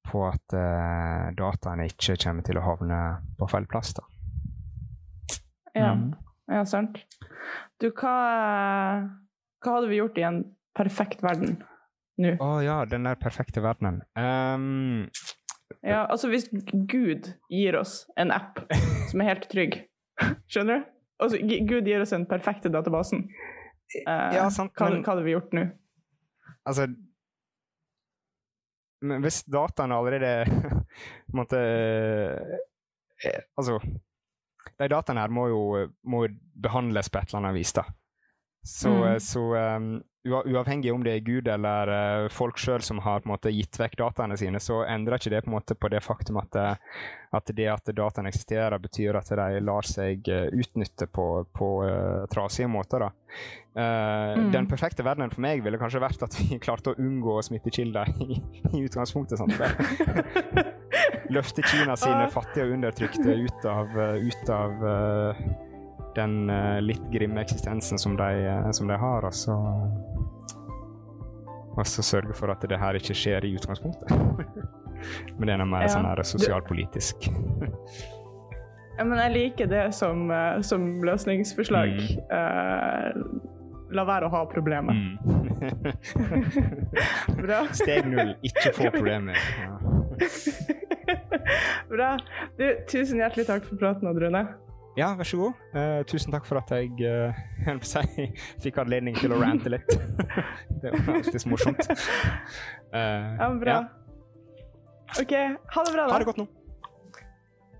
på 0.09 0.23
at 0.29 0.55
uh, 0.57 1.29
dataene 1.37 1.87
ikke 1.91 2.17
kommer 2.23 2.47
til 2.47 2.59
å 2.59 2.65
havne 2.65 2.99
på 3.39 3.49
feil 3.51 3.67
plass. 3.69 3.93
da. 3.99 4.07
Ja, 5.75 5.93
mm. 5.97 6.09
ja 6.53 6.65
sant. 6.69 7.01
Du, 7.81 7.89
hva, 7.91 8.17
hva 9.63 9.77
hadde 9.77 9.89
vi 9.91 9.99
gjort 9.99 10.19
i 10.19 10.27
en 10.27 10.43
perfekt 10.77 11.23
verden 11.25 11.57
nå? 12.21 12.35
Å 12.37 12.47
oh, 12.47 12.59
ja, 12.63 12.81
den 12.89 13.07
der 13.07 13.17
perfekte 13.21 13.63
verdenen. 13.63 14.03
Um, 14.17 15.07
ja, 15.81 16.03
altså 16.05 16.29
hvis 16.29 16.45
Gud 16.71 17.31
gir 17.49 17.77
oss 17.79 18.03
en 18.19 18.33
app 18.33 18.61
som 19.09 19.23
er 19.23 19.33
helt 19.33 19.47
trygg, 19.51 19.79
skjønner 20.51 20.81
du? 20.81 20.91
Altså, 21.23 21.39
Gud 21.39 21.87
gir 21.87 22.03
oss 22.03 22.13
den 22.13 22.27
perfekte 22.29 22.71
databasen. 22.73 23.25
Uh, 23.93 24.29
ja, 24.35 24.45
sant, 24.53 24.73
hva, 24.77 24.89
men, 24.89 25.03
hva 25.05 25.13
hadde 25.13 25.25
vi 25.25 25.35
gjort 25.35 25.51
nå? 25.55 25.67
Altså 26.63 26.87
men 29.03 29.21
Hvis 29.21 29.43
dataene 29.51 29.97
allerede 29.99 30.29
på 30.47 31.33
en 31.33 31.37
måte 31.37 31.59
eh, 33.19 33.41
Altså 33.59 33.77
De 33.83 34.87
dataene 34.89 35.25
her 35.25 35.33
må 35.33 35.49
jo, 35.51 35.61
må 36.09 36.23
behandles 36.55 37.11
på 37.11 37.19
et 37.19 37.29
eller 37.29 37.41
annet 37.43 37.57
vis, 37.59 37.73
da. 37.75 37.83
Så, 38.63 38.89
mm. 38.89 39.13
Eh, 39.13 39.17
så 39.17 39.55
um, 39.55 40.03
uavhengig 40.23 40.93
om 40.93 41.03
det 41.03 41.17
er 41.17 41.19
Gud 41.19 41.47
eller 41.51 41.89
uh, 41.91 42.29
folk 42.31 42.57
sjøl 42.57 42.81
som 42.81 43.01
har 43.03 43.19
på 43.19 43.27
en 43.27 43.33
måte 43.33 43.51
gitt 43.51 43.75
vekk 43.79 43.97
dataene 43.99 44.37
sine, 44.39 44.61
så 44.63 44.85
endrer 44.87 45.19
ikke 45.19 45.33
det 45.33 45.41
på 45.43 45.51
en 45.51 45.57
måte 45.57 45.75
på 45.75 45.89
det 45.91 45.99
faktum 46.03 46.39
at, 46.39 46.55
eh, 46.55 47.01
at 47.35 47.51
det 47.57 47.67
at 47.67 47.91
dataene 47.91 48.31
eksisterer, 48.31 48.79
betyr 48.79 49.19
at 49.19 49.33
de 49.35 49.59
lar 49.59 49.87
seg 49.87 50.31
uh, 50.31 50.47
utnytte 50.55 51.09
på, 51.11 51.27
på 51.51 51.69
uh, 51.83 52.23
trasige 52.31 52.71
måter. 52.71 53.09
Mm. 53.73 54.51
Den 54.53 54.67
perfekte 54.69 55.01
verdenen 55.01 55.31
for 55.33 55.41
meg 55.41 55.63
ville 55.65 55.79
kanskje 55.81 56.03
vært 56.03 56.21
at 56.23 56.35
vi 56.37 56.59
klarte 56.63 56.93
å 56.93 56.97
unngå 57.01 57.39
smittekilder 57.43 58.13
i, 58.21 58.37
i 58.69 58.83
utgangspunktet. 58.85 59.41
Sant? 59.41 59.57
Løfte 61.33 61.65
Kina 61.65 61.97
sine 61.97 62.29
fattige 62.31 62.69
og 62.69 62.77
undertrykte 62.77 63.33
ut 63.43 63.65
av, 63.65 63.97
ut 64.29 64.53
av 64.53 64.85
den 66.15 66.47
litt 66.85 67.03
grimme 67.13 67.41
eksistensen 67.41 68.01
som 68.01 68.17
de, 68.19 68.29
som 68.75 68.89
de 68.89 68.97
har. 68.99 69.25
Altså 69.25 69.55
og 71.73 71.87
så 71.87 72.03
sørge 72.05 72.33
for 72.37 72.53
at 72.53 72.61
det 72.69 72.77
her 72.79 72.97
ikke 72.97 73.15
skjer 73.17 73.45
i 73.47 73.53
utgangspunktet. 73.57 74.11
men 75.37 75.47
det 75.47 75.55
er 75.55 75.61
noe 75.61 75.69
mer 75.69 75.87
ja. 75.87 75.93
sånn 75.95 76.05
her 76.05 76.21
sosialpolitisk. 76.27 77.29
ja, 78.97 79.03
men 79.03 79.17
jeg 79.17 79.33
liker 79.37 79.71
det 79.71 79.87
som, 79.97 80.27
uh, 80.29 80.61
som 80.65 80.85
løsningsforslag. 81.05 81.97
Mm. 81.97 82.05
Uh, 82.29 83.09
la 83.93 84.05
være 84.09 84.29
å 84.29 84.33
ha 84.33 84.43
problemer. 84.49 84.93
Mm. 84.93 85.17
Bra. 87.43 87.63
Steg 87.73 88.09
null, 88.11 88.35
ikke 88.45 88.73
få 88.75 88.89
problemer. 88.93 89.37
Ja. 89.63 89.73
Bra. 91.89 92.13
Du, 92.59 92.67
tusen 92.89 93.21
hjertelig 93.21 93.47
takk 93.49 93.65
for 93.65 93.81
praten, 93.81 94.09
Odd 94.09 94.21
ja, 94.97 95.09
vær 95.17 95.27
så 95.27 95.37
god. 95.39 95.61
Uh, 95.73 96.01
tusen 96.09 96.33
takk 96.33 96.45
for 96.45 96.59
at 96.61 96.71
jeg 96.75 96.91
uh, 97.09 97.77
si, 97.85 98.27
fikk 98.63 98.79
anledning 98.83 99.17
til 99.17 99.33
å 99.33 99.41
rante 99.41 99.71
litt. 99.73 99.95
det 100.83 100.93
var 100.93 101.15
alltid 101.17 101.47
morsomt. 101.49 101.85
Uh, 102.93 102.97
ja, 103.41 103.51
bra. 103.61 103.77
Ja. 103.77 103.83
OK, 105.21 105.33
ha 105.33 105.85
det 105.85 105.93
bra, 105.93 106.03
da. 106.05 106.11
Ha 106.13 106.19
det 106.21 106.29
godt 106.29 106.43
nå. 106.43 106.49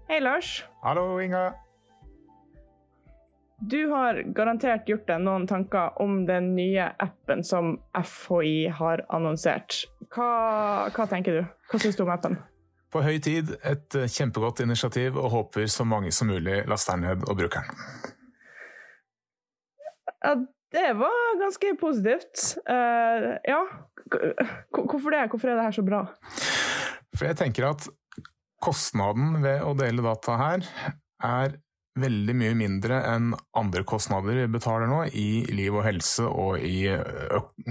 Hei, 0.10 0.20
Lars. 0.22 0.62
Hallo, 0.84 1.18
Inga. 1.24 1.52
Du 3.64 3.88
har 3.94 4.18
garantert 4.36 4.90
gjort 4.90 5.06
deg 5.08 5.22
noen 5.24 5.46
tanker 5.48 5.94
om 6.04 6.26
den 6.28 6.50
nye 6.58 6.90
appen 7.00 7.46
som 7.48 7.78
FHI 7.96 8.74
har 8.76 9.06
annonsert. 9.14 9.86
Hva, 10.12 10.90
hva 10.92 11.06
tenker 11.08 11.38
du? 11.40 11.46
Hva 11.72 11.80
syns 11.80 11.96
du 11.96 12.04
om 12.04 12.12
appen? 12.12 12.36
På 12.94 13.02
høy 13.02 13.18
tid, 13.26 13.56
et 13.66 13.96
eh, 13.98 14.10
kjempegodt 14.12 14.62
initiativ, 14.62 15.18
og 15.18 15.32
håper 15.34 15.66
så 15.72 15.86
mange 15.88 16.12
som 16.14 16.30
mulig 16.30 16.62
laster 16.70 17.00
ned 17.02 17.26
og 17.26 17.40
bruker 17.40 17.66
den. 17.66 17.80
Ja, 20.24 20.36
det 20.74 20.92
var 21.00 21.40
ganske 21.42 21.74
positivt. 21.82 22.44
Uh, 22.70 23.34
ja, 23.50 23.60
hvorfor 24.72 25.14
det? 25.14 25.26
Hvorfor 25.34 25.50
er 25.50 25.58
det 25.58 25.66
her 25.68 25.76
så 25.76 25.86
bra? 25.86 26.06
For 27.18 27.28
jeg 27.28 27.40
tenker 27.42 27.68
at 27.72 27.90
kostnaden 28.64 29.42
ved 29.44 29.66
å 29.66 29.74
dele 29.78 30.06
data 30.06 30.38
her 30.40 30.70
er 31.24 31.58
veldig 32.00 32.34
mye 32.40 32.54
mindre 32.58 33.02
enn 33.06 33.34
andre 33.58 33.84
kostnader 33.86 34.40
vi 34.40 34.48
betaler 34.56 34.90
nå 34.90 35.04
i 35.14 35.44
liv 35.54 35.76
og 35.76 35.84
helse 35.86 36.26
og 36.26 36.64
i 36.64 36.88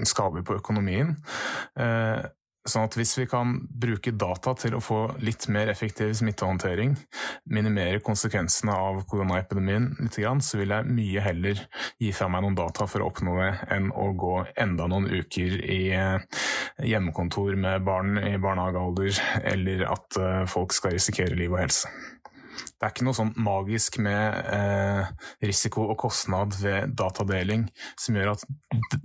skader 0.06 0.44
på 0.46 0.60
økonomien. 0.60 1.16
Uh, 1.78 2.22
Sånn 2.62 2.84
at 2.86 2.94
hvis 2.94 3.16
vi 3.18 3.24
kan 3.26 3.56
bruke 3.66 4.12
data 4.14 4.52
til 4.54 4.76
å 4.78 4.82
få 4.82 5.00
litt 5.26 5.48
mer 5.50 5.72
effektiv 5.72 6.12
smittehåndtering, 6.14 6.94
minimere 7.50 7.98
konsekvensene 8.06 8.76
av 8.78 9.00
koronaepidemien 9.10 9.88
litt, 9.98 10.44
så 10.46 10.60
vil 10.60 10.74
jeg 10.76 10.94
mye 10.94 11.24
heller 11.24 11.64
gi 11.98 12.12
fra 12.14 12.30
meg 12.30 12.44
noen 12.44 12.58
data 12.60 12.86
for 12.86 13.02
å 13.02 13.10
oppnå 13.10 13.34
det, 13.40 13.50
enn 13.74 13.90
å 13.90 14.12
gå 14.14 14.36
enda 14.54 14.86
noen 14.86 15.10
uker 15.10 15.58
i 15.58 15.82
eh, 15.96 16.46
hjemmekontor 16.86 17.58
med 17.58 17.82
barn 17.82 18.14
i 18.22 18.36
barnehagealder, 18.38 19.22
eller 19.42 19.86
at 19.90 20.22
eh, 20.22 20.42
folk 20.46 20.78
skal 20.78 20.94
risikere 20.94 21.34
liv 21.34 21.50
og 21.50 21.64
helse. 21.64 21.90
Det 22.82 22.88
er 22.88 22.94
ikke 22.96 23.04
noe 23.06 23.14
sånn 23.14 23.28
magisk 23.38 24.00
med 24.02 24.48
eh, 24.50 25.10
risiko 25.46 25.84
og 25.92 25.94
kostnad 26.02 26.56
ved 26.58 26.96
datadeling 26.98 27.68
som 27.94 28.16
gjør 28.18 28.32
at 28.32 28.42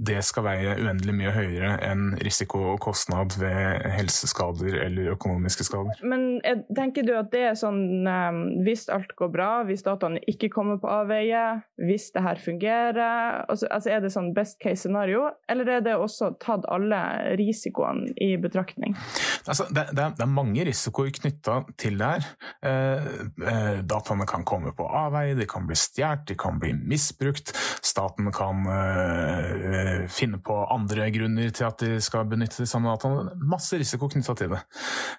det 0.02 0.24
skal 0.26 0.48
veie 0.48 0.72
uendelig 0.82 1.14
mye 1.14 1.34
høyere 1.36 1.76
enn 1.86 2.16
risiko 2.26 2.64
og 2.72 2.80
kostnad 2.82 3.36
ved 3.38 3.86
helseskader 3.94 4.80
eller 4.88 5.12
økonomiske 5.14 5.68
skader. 5.68 6.02
Men 6.02 6.40
tenker 6.74 7.06
du 7.06 7.14
at 7.20 7.30
det 7.36 7.44
er 7.52 7.60
sånn 7.60 8.10
eh, 8.10 8.42
hvis 8.66 8.88
alt 8.90 9.14
går 9.20 9.30
bra, 9.36 9.52
hvis 9.70 9.86
dataene 9.86 10.24
ikke 10.26 10.50
kommer 10.58 10.82
på 10.82 10.90
avveie, 10.90 11.46
hvis 11.78 12.10
det 12.18 12.26
her 12.26 12.42
fungerer, 12.42 13.46
altså, 13.46 13.70
altså 13.70 13.94
er 13.94 14.02
det 14.02 14.14
sånn 14.16 14.34
best 14.34 14.58
case 14.64 14.88
scenario, 14.88 15.28
eller 15.54 15.70
er 15.78 15.86
det 15.86 15.94
også 16.02 16.32
tatt 16.42 16.66
alle 16.74 17.04
risikoene 17.38 18.10
i 18.26 18.34
betraktning? 18.42 18.98
Altså, 19.46 19.70
det, 19.70 19.92
det, 19.94 20.02
er, 20.02 20.18
det, 20.18 20.26
er, 20.26 20.34
mange 20.34 20.66
risikoer 20.66 21.14
knytta 21.14 21.62
til 21.78 22.02
det 22.02 22.10
her. 22.16 22.28
Eh, 22.66 23.08
eh, 23.46 23.67
dataene 23.88 24.28
kan 24.30 24.46
komme 24.48 24.74
på 24.76 24.88
avveie, 24.88 25.36
de 25.38 25.48
kan 25.50 25.68
bli 25.68 25.78
stjålet, 25.78 26.26
de 26.30 26.38
kan 26.40 26.60
bli 26.62 26.74
misbrukt. 26.78 27.54
Staten 27.86 28.32
kan 28.36 28.66
eh, 28.72 30.08
finne 30.12 30.42
på 30.44 30.58
andre 30.74 31.10
grunner 31.16 31.54
til 31.56 31.70
at 31.70 31.80
de 31.84 32.02
skal 32.04 32.28
benytte 32.30 32.64
de 32.64 32.70
samme 32.70 32.92
dataene. 32.92 33.38
Masse 33.48 33.80
risiko 33.80 34.10
knytta 34.12 34.38
til 34.38 34.54
det. 34.58 34.66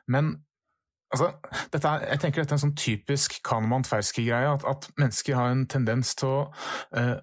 Men 0.09 0.36
Altså, 1.09 1.30
er, 1.72 2.03
jeg 2.11 2.20
tenker 2.20 2.42
dette 2.42 2.53
er 2.53 2.59
en 2.59 2.62
sånn 2.66 2.74
typisk 2.76 3.38
Kahneman-Tversky-greie, 3.49 4.51
at, 4.59 4.64
at, 4.68 4.90
mennesker 5.01 5.38
har 5.38 5.55
en 5.55 5.62
tendens 5.64 6.11
til 6.20 6.28
å 6.28 6.40
uh, 6.92 7.14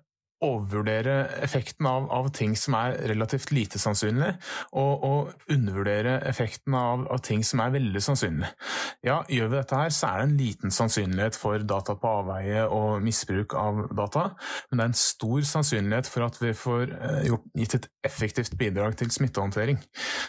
overvurdere 0.43 1.15
effekten 1.45 1.88
av, 1.88 2.07
av, 2.11 2.27
ting 2.36 2.55
som 2.59 2.75
er 2.77 2.97
relativt 3.09 3.53
lite 3.55 3.79
sannsynlig, 3.79 4.33
og, 4.75 5.05
og 5.07 5.51
undervurdere 5.53 6.17
effekten 6.27 6.75
av, 6.75 7.05
av, 7.11 7.21
ting 7.25 7.43
som 7.47 7.61
er 7.63 7.73
veldig 7.75 8.01
sannsynlig. 8.03 8.49
Ja, 9.05 9.21
gjør 9.31 9.51
vi 9.53 9.59
dette 9.59 9.79
her, 9.79 9.93
så 9.95 10.09
er 10.09 10.19
det 10.19 10.27
en 10.27 10.38
liten 10.39 10.75
sannsynlighet 10.75 11.39
for 11.39 11.63
data 11.63 11.95
på 11.99 12.13
avveie 12.21 12.65
og 12.67 13.03
misbruk 13.05 13.55
av 13.59 13.86
data, 13.95 14.27
men 14.69 14.79
det 14.81 14.86
er 14.86 14.91
en 14.93 14.99
stor 14.99 15.47
sannsynlighet 15.53 16.11
for 16.11 16.27
at 16.27 16.41
vi 16.41 16.51
får 16.57 16.95
eh, 16.95 17.21
gjort, 17.29 17.47
gitt 17.61 17.77
et 17.79 17.89
effektivt 18.11 18.57
bidrag 18.59 18.99
til 18.99 19.13
smittehåndtering. 19.13 19.79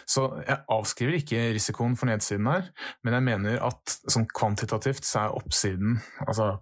Så 0.07 0.29
jeg 0.47 0.63
avskriver 0.73 1.19
ikke 1.19 1.49
risikoen 1.57 1.97
for 1.99 2.09
nedsiden 2.09 2.47
her, 2.49 2.71
men 3.03 3.17
jeg 3.17 3.27
mener 3.27 3.59
at 3.67 3.99
sånn 4.07 4.29
kvantitativt 4.31 5.05
så 5.07 5.25
er 5.27 5.37
oppsiden, 5.41 5.99
altså 6.23 6.55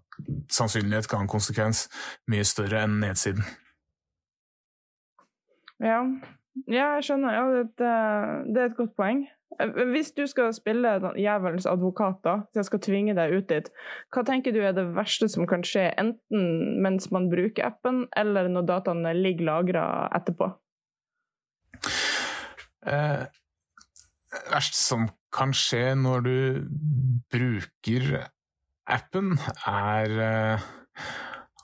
sannsynlighet 0.52 1.10
kan 1.10 1.22
ha 1.22 1.26
en 1.26 1.32
konsekvens 1.32 1.86
mye 2.32 2.46
større 2.48 2.86
enn 2.86 3.00
nedsiden. 3.04 3.46
Ja, 5.84 6.02
ja 6.72 6.92
jeg 6.98 7.08
skjønner. 7.10 7.36
Ja, 7.36 7.48
det, 7.56 7.66
det, 8.48 8.62
er 8.62 8.70
et 8.70 8.78
godt 8.78 8.96
poeng. 8.98 9.26
Hvis 9.94 10.12
du 10.16 10.26
skal 10.28 10.52
spille 10.56 10.98
jævelens 11.20 11.68
advokat, 11.70 12.20
da, 12.26 12.36
så 12.52 12.60
jeg 12.60 12.70
skal 12.70 12.84
tvinge 12.84 13.16
deg 13.16 13.38
ut 13.38 13.48
dit, 13.52 13.70
hva 14.12 14.26
tenker 14.28 14.56
du 14.56 14.60
er 14.60 14.76
det 14.76 14.90
verste 14.98 15.30
som 15.32 15.48
kan 15.48 15.64
skje, 15.64 15.88
enten 16.02 16.82
mens 16.84 17.08
man 17.16 17.30
bruker 17.32 17.70
appen, 17.70 18.04
eller 18.18 18.50
når 18.52 18.68
dataene 18.72 19.14
ligger 19.16 19.48
lagra 19.52 19.86
etterpå? 20.18 20.50
Eh, 22.86 23.24
verst 24.52 24.76
som 24.76 25.08
kan 25.36 25.56
skje 25.56 25.94
når 26.00 26.26
du 26.26 26.38
bruker 27.32 28.26
appen 28.86 29.40
er 29.66 30.10
eh, 30.20 30.60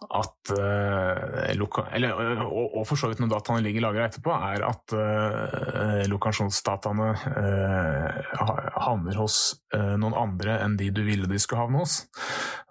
at 0.09 0.51
uh, 0.57 1.91
eller, 1.93 2.15
og, 2.41 2.77
og, 2.79 2.85
for 2.89 2.97
så 2.97 3.11
vidt 3.11 3.21
når 3.21 3.35
dataene 3.35 3.61
ligger 3.61 3.83
lagra 3.85 4.07
etterpå, 4.09 4.33
er 4.33 4.63
at 4.65 4.95
uh, 4.97 6.01
lokasjonsdataene 6.09 7.09
uh, 7.21 8.39
havner 8.81 9.19
hos 9.21 9.37
uh, 9.75 9.93
noen 10.01 10.17
andre 10.17 10.57
enn 10.65 10.77
de 10.79 10.89
du 10.91 11.03
ville 11.05 11.29
de 11.29 11.37
skulle 11.41 11.61
havne 11.61 11.83
hos. 11.83 11.99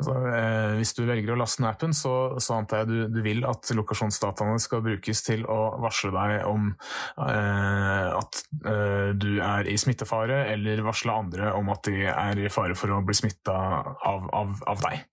Altså, 0.00 0.16
hvis 0.80 0.94
du 0.96 1.04
velger 1.06 1.34
å 1.34 1.38
laste 1.38 1.62
ned 1.62 1.70
appen, 1.70 1.94
så, 1.94 2.14
så 2.42 2.58
antar 2.58 2.82
jeg 2.82 2.90
du, 2.90 2.96
du, 3.14 3.20
vil 3.24 3.44
at 3.46 3.70
lokasjonsdataene 3.78 4.58
skal 4.62 4.82
brukes 4.84 5.22
til 5.26 5.44
å 5.46 5.58
varsle 5.84 6.10
deg 6.14 6.46
om 6.48 6.70
at 7.20 8.40
du 9.20 9.30
er 9.44 9.68
i 9.68 9.76
smittefare, 9.80 10.42
eller 10.54 10.82
varsle 10.86 11.14
andre 11.14 11.52
om 11.56 11.68
at 11.72 11.84
de 11.86 12.06
er 12.08 12.40
i 12.40 12.50
fare 12.52 12.76
for 12.78 12.92
å 12.96 13.02
bli 13.04 13.16
smitta 13.16 13.54
av, 13.54 14.26
av, 14.36 14.54
av, 14.72 14.84
deg. 14.86 15.04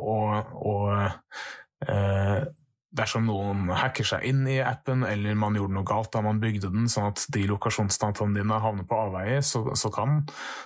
og 0.00 0.55
og 0.56 1.88
eh, 1.88 2.46
dersom 2.96 3.26
noen 3.28 3.68
hacker 3.76 4.06
seg 4.06 4.24
inn 4.28 4.44
i 4.48 4.56
appen, 4.64 5.04
eller 5.06 5.36
man 5.38 5.56
gjorde 5.58 5.74
noe 5.76 5.86
galt 5.86 6.12
da 6.14 6.22
man 6.24 6.40
bygde 6.40 6.70
den, 6.72 6.88
sånn 6.90 7.10
at 7.10 7.24
de 7.34 7.44
lokasjonsdataene 7.50 8.38
dine 8.38 8.60
havner 8.62 8.86
på 8.88 8.98
avveie, 9.06 9.40
så, 9.44 9.62
så, 9.76 9.90
kan, 9.92 10.22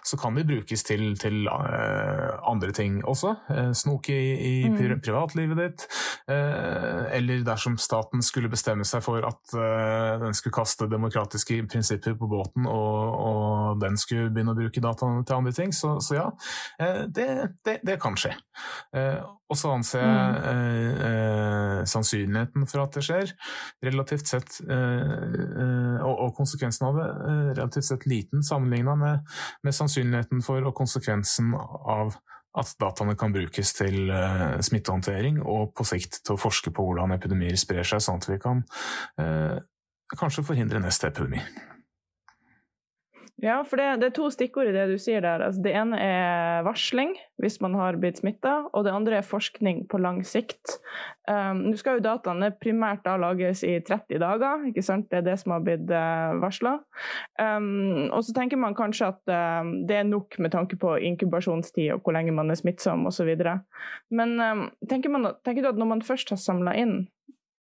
så 0.07 0.19
kan, 0.21 0.37
de 0.39 0.45
brukes 0.47 0.85
til, 0.87 1.15
til 1.21 1.49
uh, 1.51 2.39
andre 2.49 2.75
ting 2.77 3.01
også. 3.09 3.35
Uh, 3.51 3.73
snoke 3.77 4.15
i, 4.15 4.31
i 4.37 4.71
mm. 4.71 5.01
privatlivet 5.03 5.61
ditt. 5.61 5.87
Uh, 6.31 7.09
eller 7.17 7.43
dersom 7.47 7.79
staten 7.81 8.23
skulle 8.25 8.53
bestemme 8.53 8.87
seg 8.87 9.03
for 9.05 9.25
at 9.27 9.39
den 10.21 10.37
skulle 10.37 10.55
kaste 10.55 10.87
demokratiske 10.91 11.59
prinsipper 11.71 12.15
på 12.19 12.29
båten, 12.31 12.69
og, 12.71 13.17
og, 13.17 13.81
den 13.81 13.97
skulle 14.01 14.31
begynne 14.31 14.55
å 14.55 14.59
bruke 14.59 14.83
dataene 14.83 15.25
til 15.27 15.41
andre 15.41 15.53
ting, 15.57 15.75
så, 15.75 15.97
så 16.05 16.17
ja, 16.17 16.27
det, 17.09 17.29
det, 17.67 17.81
det, 17.87 17.97
kan 18.03 18.17
skje. 18.19 18.35
Og 19.51 19.59
så 19.59 19.73
anser 19.75 20.03
jeg 20.05 20.33
mm. 20.39 21.05
eh, 21.09 21.77
sannsynligheten 21.91 22.67
for 22.71 22.85
at 22.85 22.97
det 22.97 23.05
skjer, 23.07 23.33
relativt 23.83 24.31
sett, 24.31 24.61
eh, 24.63 25.15
eh, 25.65 26.05
og, 26.07 26.31
konsekvensen 26.37 26.87
av 26.87 27.01
det, 27.01 27.07
eh, 27.27 27.47
relativt 27.59 27.89
sett 27.89 28.07
liten 28.11 28.45
sammenligna 28.47 28.95
med, 29.01 29.25
med, 29.67 29.75
sannsynligheten 29.75 30.45
for 30.47 30.63
og 30.67 30.77
konsekvensen 30.79 31.55
av 31.57 32.15
at 32.61 32.71
dataene 32.83 33.15
kan 33.19 33.31
brukes 33.35 33.71
til 33.79 34.11
smittehåndtering 34.67 35.37
og 35.39 35.71
på 35.79 35.87
sikt 35.87 36.19
til 36.27 36.35
å 36.35 36.41
forske 36.41 36.73
på 36.75 36.83
hvordan 36.83 37.15
epidemier 37.15 37.55
sprer 37.59 37.87
seg, 37.87 38.03
sånn 38.03 38.19
at 38.19 38.27
vi 38.27 38.41
kan 38.43 38.65
kanskje 40.19 40.43
forhindre 40.49 40.83
neste 40.83 41.13
epidemi. 41.13 41.45
Ja, 43.41 43.63
for 43.65 43.81
det, 43.81 43.87
det, 44.03 44.11
er 44.11 44.17
to 44.19 44.27
stikkord 44.33 44.69
i 44.69 44.73
det 44.75 44.83
du 44.91 44.99
sier 45.01 45.23
der. 45.25 45.41
Altså, 45.47 45.63
det 45.65 45.73
ene 45.73 45.97
er 45.97 46.65
varsling 46.67 47.15
hvis 47.41 47.57
man 47.65 47.73
har 47.79 47.97
blitt 47.97 48.19
smitta, 48.21 48.67
og 48.77 48.85
det 48.85 48.93
andre 48.93 49.17
er 49.17 49.25
forskning 49.25 49.87
på 49.89 50.01
lang 50.03 50.19
sikt. 50.29 50.77
Um, 51.25 51.63
Nå 51.71 51.73
skal 51.81 51.97
jo 51.97 52.05
dataene 52.05 52.51
primært 52.61 53.01
da 53.07 53.15
lages 53.21 53.63
i 53.65 53.79
30 53.81 54.21
dager, 54.21 54.67
ikke 54.69 54.85
sant? 54.85 55.09
det 55.09 55.23
er 55.23 55.27
det 55.31 55.39
som 55.41 55.55
har 55.57 55.65
blitt 55.65 55.89
uh, 55.89 55.97
eh, 55.97 56.37
varsla. 56.43 56.75
Um, 57.41 58.11
og 58.11 58.21
så 58.27 58.37
tenker 58.37 58.61
man 58.61 58.77
kanskje 58.77 59.09
at 59.09 59.33
uh, 59.33 59.65
det 59.89 60.03
er 60.03 60.09
nok 60.11 60.37
med 60.37 60.53
tanke 60.53 60.77
på 60.81 60.99
inkubasjonstid 61.09 61.95
og 61.95 62.05
hvor 62.05 62.19
lenge 62.19 62.37
man 62.37 62.53
er 62.53 62.61
smittsom 62.61 63.09
osv. 63.09 63.33
Men 64.13 64.37
um, 64.37 64.67
tenker, 64.91 65.17
man, 65.17 65.33
tenker 65.47 65.65
du 65.65 65.73
at 65.73 65.81
når 65.81 65.95
man 65.97 66.05
først 66.05 66.37
har 66.37 66.41
samla 66.41 66.77
inn 66.77 66.99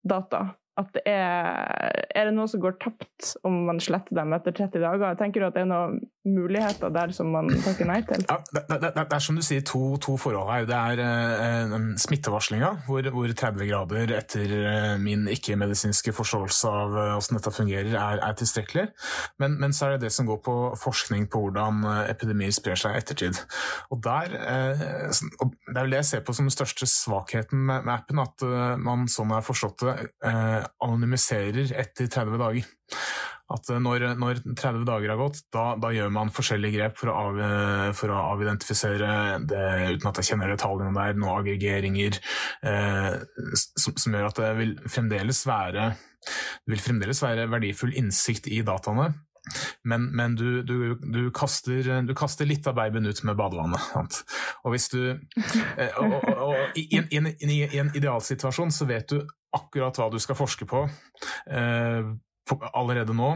data, 0.09 0.55
at 0.77 0.93
det 0.93 1.03
er 1.09 2.05
Er 2.17 2.29
det 2.29 2.35
noe 2.37 2.49
som 2.49 2.61
går 2.61 2.77
tapt 2.81 3.35
om 3.47 3.65
man 3.69 3.81
sletter 3.83 4.17
dem 4.17 4.33
etter 4.37 4.55
30 4.57 4.83
dager? 4.83 5.17
Tenker 5.19 5.43
du 5.43 5.49
at 5.49 5.57
det 5.57 5.65
er 5.65 5.71
noen 5.71 5.99
muligheter 6.27 6.91
der 6.93 7.13
som 7.15 7.31
man 7.33 7.49
takker 7.65 7.89
nei 7.89 7.99
til? 8.09 8.25
Ja, 8.29 8.39
det, 8.53 8.63
det, 8.71 8.91
det, 8.97 9.05
er 9.05 9.23
som 9.23 9.39
du 9.39 9.45
sier 9.45 9.65
to, 9.67 9.97
to 10.03 10.17
forhold 10.21 10.49
her. 10.51 10.67
Det 10.69 10.77
er 10.77 11.03
eh, 11.05 11.75
smittevarslinga, 12.03 12.73
hvor, 12.89 13.09
hvor, 13.15 13.35
30 13.37 13.69
grader 13.69 14.15
etter 14.17 14.55
eh, 14.57 14.95
min 15.03 15.27
ikke-medisinske 15.33 16.15
forståelse 16.17 16.73
av 16.73 16.97
eh, 16.97 17.13
hvordan 17.15 17.41
dette 17.41 17.55
fungerer, 17.59 17.93
er, 17.93 18.23
er 18.25 18.39
tilstrekkelig. 18.41 18.87
Men, 19.43 19.59
men, 19.61 19.77
så 19.77 19.87
er 19.87 19.97
det 19.97 20.07
det 20.09 20.13
som 20.17 20.29
går 20.29 20.41
på 20.47 20.57
forskning 20.81 21.29
på 21.33 21.45
hvordan 21.47 21.85
eh, 21.85 22.03
epidemier 22.15 22.55
sprer 22.57 22.81
seg 22.81 22.97
i 22.97 23.03
ettertid. 23.03 23.43
Og 23.95 24.03
der, 24.05 24.37
eh, 24.41 24.87
og 25.45 25.55
Det 25.67 25.77
er 25.77 25.83
vel 25.83 25.97
det 25.97 26.03
jeg 26.05 26.11
ser 26.13 26.27
på 26.27 26.37
som 26.37 26.49
den 26.49 26.57
største 26.57 26.89
svakheten 26.91 27.61
med, 27.69 27.85
med 27.87 27.95
appen, 27.99 28.25
at 28.25 28.49
man 28.83 29.07
sånn 29.11 29.33
har 29.35 29.45
forstått 29.45 29.85
det, 29.85 29.95
eh, 30.27 30.66
anonymiserer 30.85 31.73
etter 31.79 32.11
30 32.11 32.41
dager. 32.41 32.69
At 33.55 33.69
eh, 33.71 33.79
når, 33.83 34.09
når 34.19 34.41
30 34.49 34.87
dager 34.89 35.13
har 35.13 35.21
gått, 35.21 35.45
da, 35.55 35.67
da, 35.81 35.93
gjør 35.95 36.11
man 36.15 36.33
forskjellige 36.35 36.79
grep 36.79 36.99
for 37.01 37.13
å, 37.13 37.17
av, 37.29 37.93
for 37.99 38.15
å 38.15 38.23
avidentifisere 38.33 39.13
det, 39.47 39.63
uten 39.97 40.11
at 40.11 40.21
jeg 40.21 40.33
kjenner 40.33 40.55
detaljene 40.55 40.97
der, 40.97 41.15
noen 41.21 41.41
aggregeringer 41.41 42.19
eh, 42.67 43.13
som, 43.55 43.95
som, 43.95 44.17
gjør 44.17 44.31
at 44.33 44.43
det 44.43 44.53
vil 44.59 44.77
fremdeles 44.91 45.45
være 45.49 45.93
det 46.67 46.73
vil 46.73 46.83
fremdeles 46.83 47.21
være 47.23 47.47
verdifull 47.53 47.93
innsikt 47.95 48.49
i 48.51 48.65
dataene, 48.67 49.13
men, 49.85 50.09
men 50.17 50.37
du, 50.39 50.63
du, 50.67 50.77
du, 51.01 51.23
kaster, 51.35 52.03
du, 52.07 52.15
kaster, 52.19 52.49
litt 52.49 52.67
av 52.67 52.77
babyen 52.79 53.07
ut 53.07 53.23
med 53.27 53.39
badevannet. 53.39 53.89
Sant? 53.93 54.23
Og 54.65 54.75
hvis 54.75 54.91
du 54.93 55.01
eh, 55.13 55.99
og, 56.03 56.19
og, 56.19 56.31
og, 56.51 56.79
i, 56.79 56.87
i, 56.99 57.03
i, 57.19 57.59
i, 57.67 57.81
en 57.81 57.93
idealsituasjon 57.95 58.75
så 58.75 58.89
vet 58.89 59.11
du 59.13 59.21
akkurat 59.57 59.97
hva 59.99 60.11
du 60.13 60.19
skal 60.21 60.39
forske 60.39 60.69
på 60.69 60.85
eh, 61.51 62.09
allerede 62.77 63.15
nå, 63.17 63.33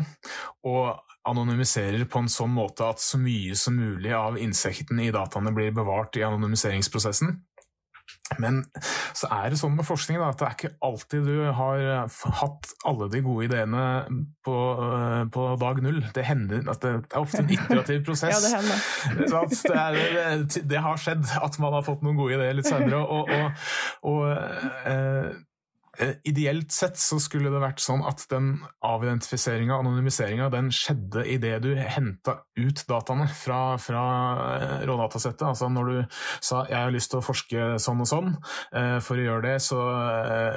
og 0.68 0.84
anonymiserer 1.28 2.06
på 2.08 2.22
en 2.22 2.30
sånn 2.32 2.52
måte 2.54 2.86
at 2.86 3.02
så 3.02 3.18
mye 3.20 3.56
som 3.58 3.76
mulig 3.76 4.12
av 4.16 4.38
insekten 4.40 5.00
i 5.02 5.10
dataene 5.12 5.52
blir 5.56 5.74
bevart 5.76 6.16
i 6.16 6.24
anonymiseringsprosessen, 6.24 7.34
Men 8.38 8.62
så 9.16 9.30
er 9.34 9.50
det 9.50 9.58
sånn 9.60 9.74
med 9.78 9.88
forskning 9.88 10.20
da, 10.20 10.30
at 10.30 10.40
det 10.40 10.46
er 10.46 10.56
ikke 10.56 10.72
alltid 10.86 11.26
du 11.26 11.50
har 11.56 12.06
hatt 12.40 12.70
alle 12.86 13.10
de 13.10 13.22
gode 13.24 13.48
ideene 13.48 13.84
på, 14.46 14.56
uh, 14.78 15.24
på 15.32 15.46
dag 15.60 15.82
null. 15.84 16.00
Det 16.14 16.24
hender 16.28 16.68
at 16.70 16.82
det, 16.84 16.94
er 17.10 17.20
ofte 17.20 17.42
en 17.42 17.50
iterativ 17.50 18.04
prosess. 18.08 18.46
ja, 18.52 18.62
det 19.10 19.24
det, 19.26 19.76
er, 19.76 20.44
det, 20.46 20.64
det, 20.70 20.82
har 20.84 21.00
skjedd 21.00 21.26
at 21.40 21.58
man 21.62 21.74
har 21.76 21.86
fått 21.86 22.04
noen 22.06 22.18
gode 22.20 22.38
ideer 22.38 22.56
litt 22.56 22.70
senere. 22.70 23.02
Og, 23.02 23.30
og, 23.30 23.70
og 24.10 24.20
Eh, 24.90 25.30
ideelt 26.24 26.72
sett 26.72 26.98
så 27.00 27.18
skulle 27.20 27.50
det 27.50 27.60
vært 27.60 27.82
sånn 27.82 28.02
at 28.06 28.22
den 28.30 28.52
avidentifiseringa, 28.86 29.74
anonymiseringa, 29.80 30.48
den 30.52 30.70
skjedde 30.74 31.24
idet 31.28 31.58
du 31.64 31.72
henta 31.74 32.36
ut 32.60 32.82
dataene 32.88 33.26
fra, 33.34 33.76
fra 33.82 34.04
eh, 34.54 34.76
rådatasettet. 34.88 35.42
Altså 35.48 35.68
når 35.72 35.90
du 35.90 36.16
sa 36.40 36.64
'jeg 36.68 36.78
har 36.78 36.94
lyst 36.94 37.10
til 37.10 37.20
å 37.20 37.26
forske 37.26 37.66
sånn 37.82 38.00
og 38.00 38.08
sånn', 38.08 38.36
eh, 38.72 38.98
for 39.00 39.16
å 39.16 39.26
gjøre 39.26 39.42
det 39.42 39.56
så 39.62 39.80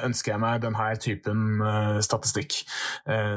ønsker 0.04 0.34
jeg 0.34 0.40
meg 0.40 0.62
denne 0.62 0.98
typen 0.98 1.62
statistikk. 2.04 2.64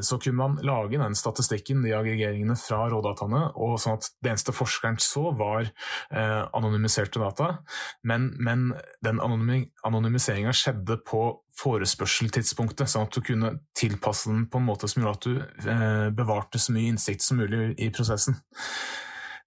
Så 0.00 0.18
kunne 0.20 0.36
man 0.36 0.56
lage 0.62 0.98
den 0.98 1.14
statistikken, 1.14 1.82
de 1.82 1.94
aggregeringene 1.94 2.56
fra 2.56 2.88
rådataene, 2.90 3.52
og 3.56 3.78
sånn 3.80 3.96
at 3.96 4.10
det 4.22 4.30
eneste 4.30 4.52
forskeren 4.52 4.98
så, 4.98 5.32
var 5.36 5.70
anonymiserte 6.10 7.20
data. 7.20 7.58
Men, 8.04 8.34
men 8.38 8.74
den 9.04 9.20
anonymiseringa 9.20 10.52
skjedde 10.52 10.98
på 11.06 11.40
forespørseltidspunktet, 11.56 12.90
sånn 12.90 13.06
at 13.08 13.16
du 13.16 13.22
kunne 13.24 13.54
tilpasse 13.76 14.28
den 14.30 14.44
på 14.50 14.60
en 14.60 14.68
måte 14.68 14.88
som 14.90 15.02
gjorde 15.02 15.16
at 15.16 15.26
du 15.26 15.70
eh, 15.72 16.08
bevarte 16.16 16.60
så 16.60 16.74
mye 16.76 16.92
innsikt 16.92 17.24
som 17.24 17.40
mulig 17.40 17.72
i 17.80 17.90
prosessen. 17.94 18.38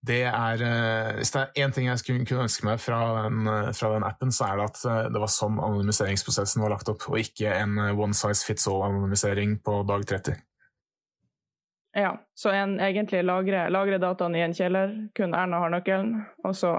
Det 0.02 0.22
er, 0.24 0.62
eh, 0.64 1.16
hvis 1.18 1.32
det 1.32 1.42
er 1.42 1.66
én 1.66 1.74
ting 1.76 1.90
jeg 1.90 2.00
skulle, 2.00 2.26
kunne 2.26 2.46
ønske 2.48 2.66
meg 2.66 2.80
fra 2.80 3.00
den, 3.26 3.48
fra 3.76 3.90
den, 3.94 4.06
appen, 4.08 4.32
så 4.32 4.48
er 4.48 4.60
det 4.60 4.68
at 4.70 4.84
eh, 4.88 5.10
det 5.12 5.22
var 5.22 5.32
sånn 5.34 5.60
anonymiseringsprosessen 5.60 6.64
var 6.64 6.72
lagt 6.72 6.92
opp, 6.92 7.04
og 7.12 7.20
ikke 7.20 7.52
en 7.52 7.76
eh, 7.84 7.98
one 7.98 8.16
size 8.16 8.48
fits 8.48 8.68
all-anonymisering 8.72 9.58
på 9.66 9.82
dag 9.90 10.06
30. 10.08 10.40
Ja, 12.00 12.14
så 12.38 12.54
en 12.54 12.78
egentlig 12.80 13.26
lagre, 13.26 13.66
lagre 13.74 14.00
dataene 14.00 14.40
i 14.40 14.46
en 14.46 14.56
kjeller, 14.56 14.96
kun 15.18 15.36
Erna 15.36 15.60
har 15.66 15.74
nøkkelen, 15.74 16.16
og 16.48 16.56
så 16.56 16.74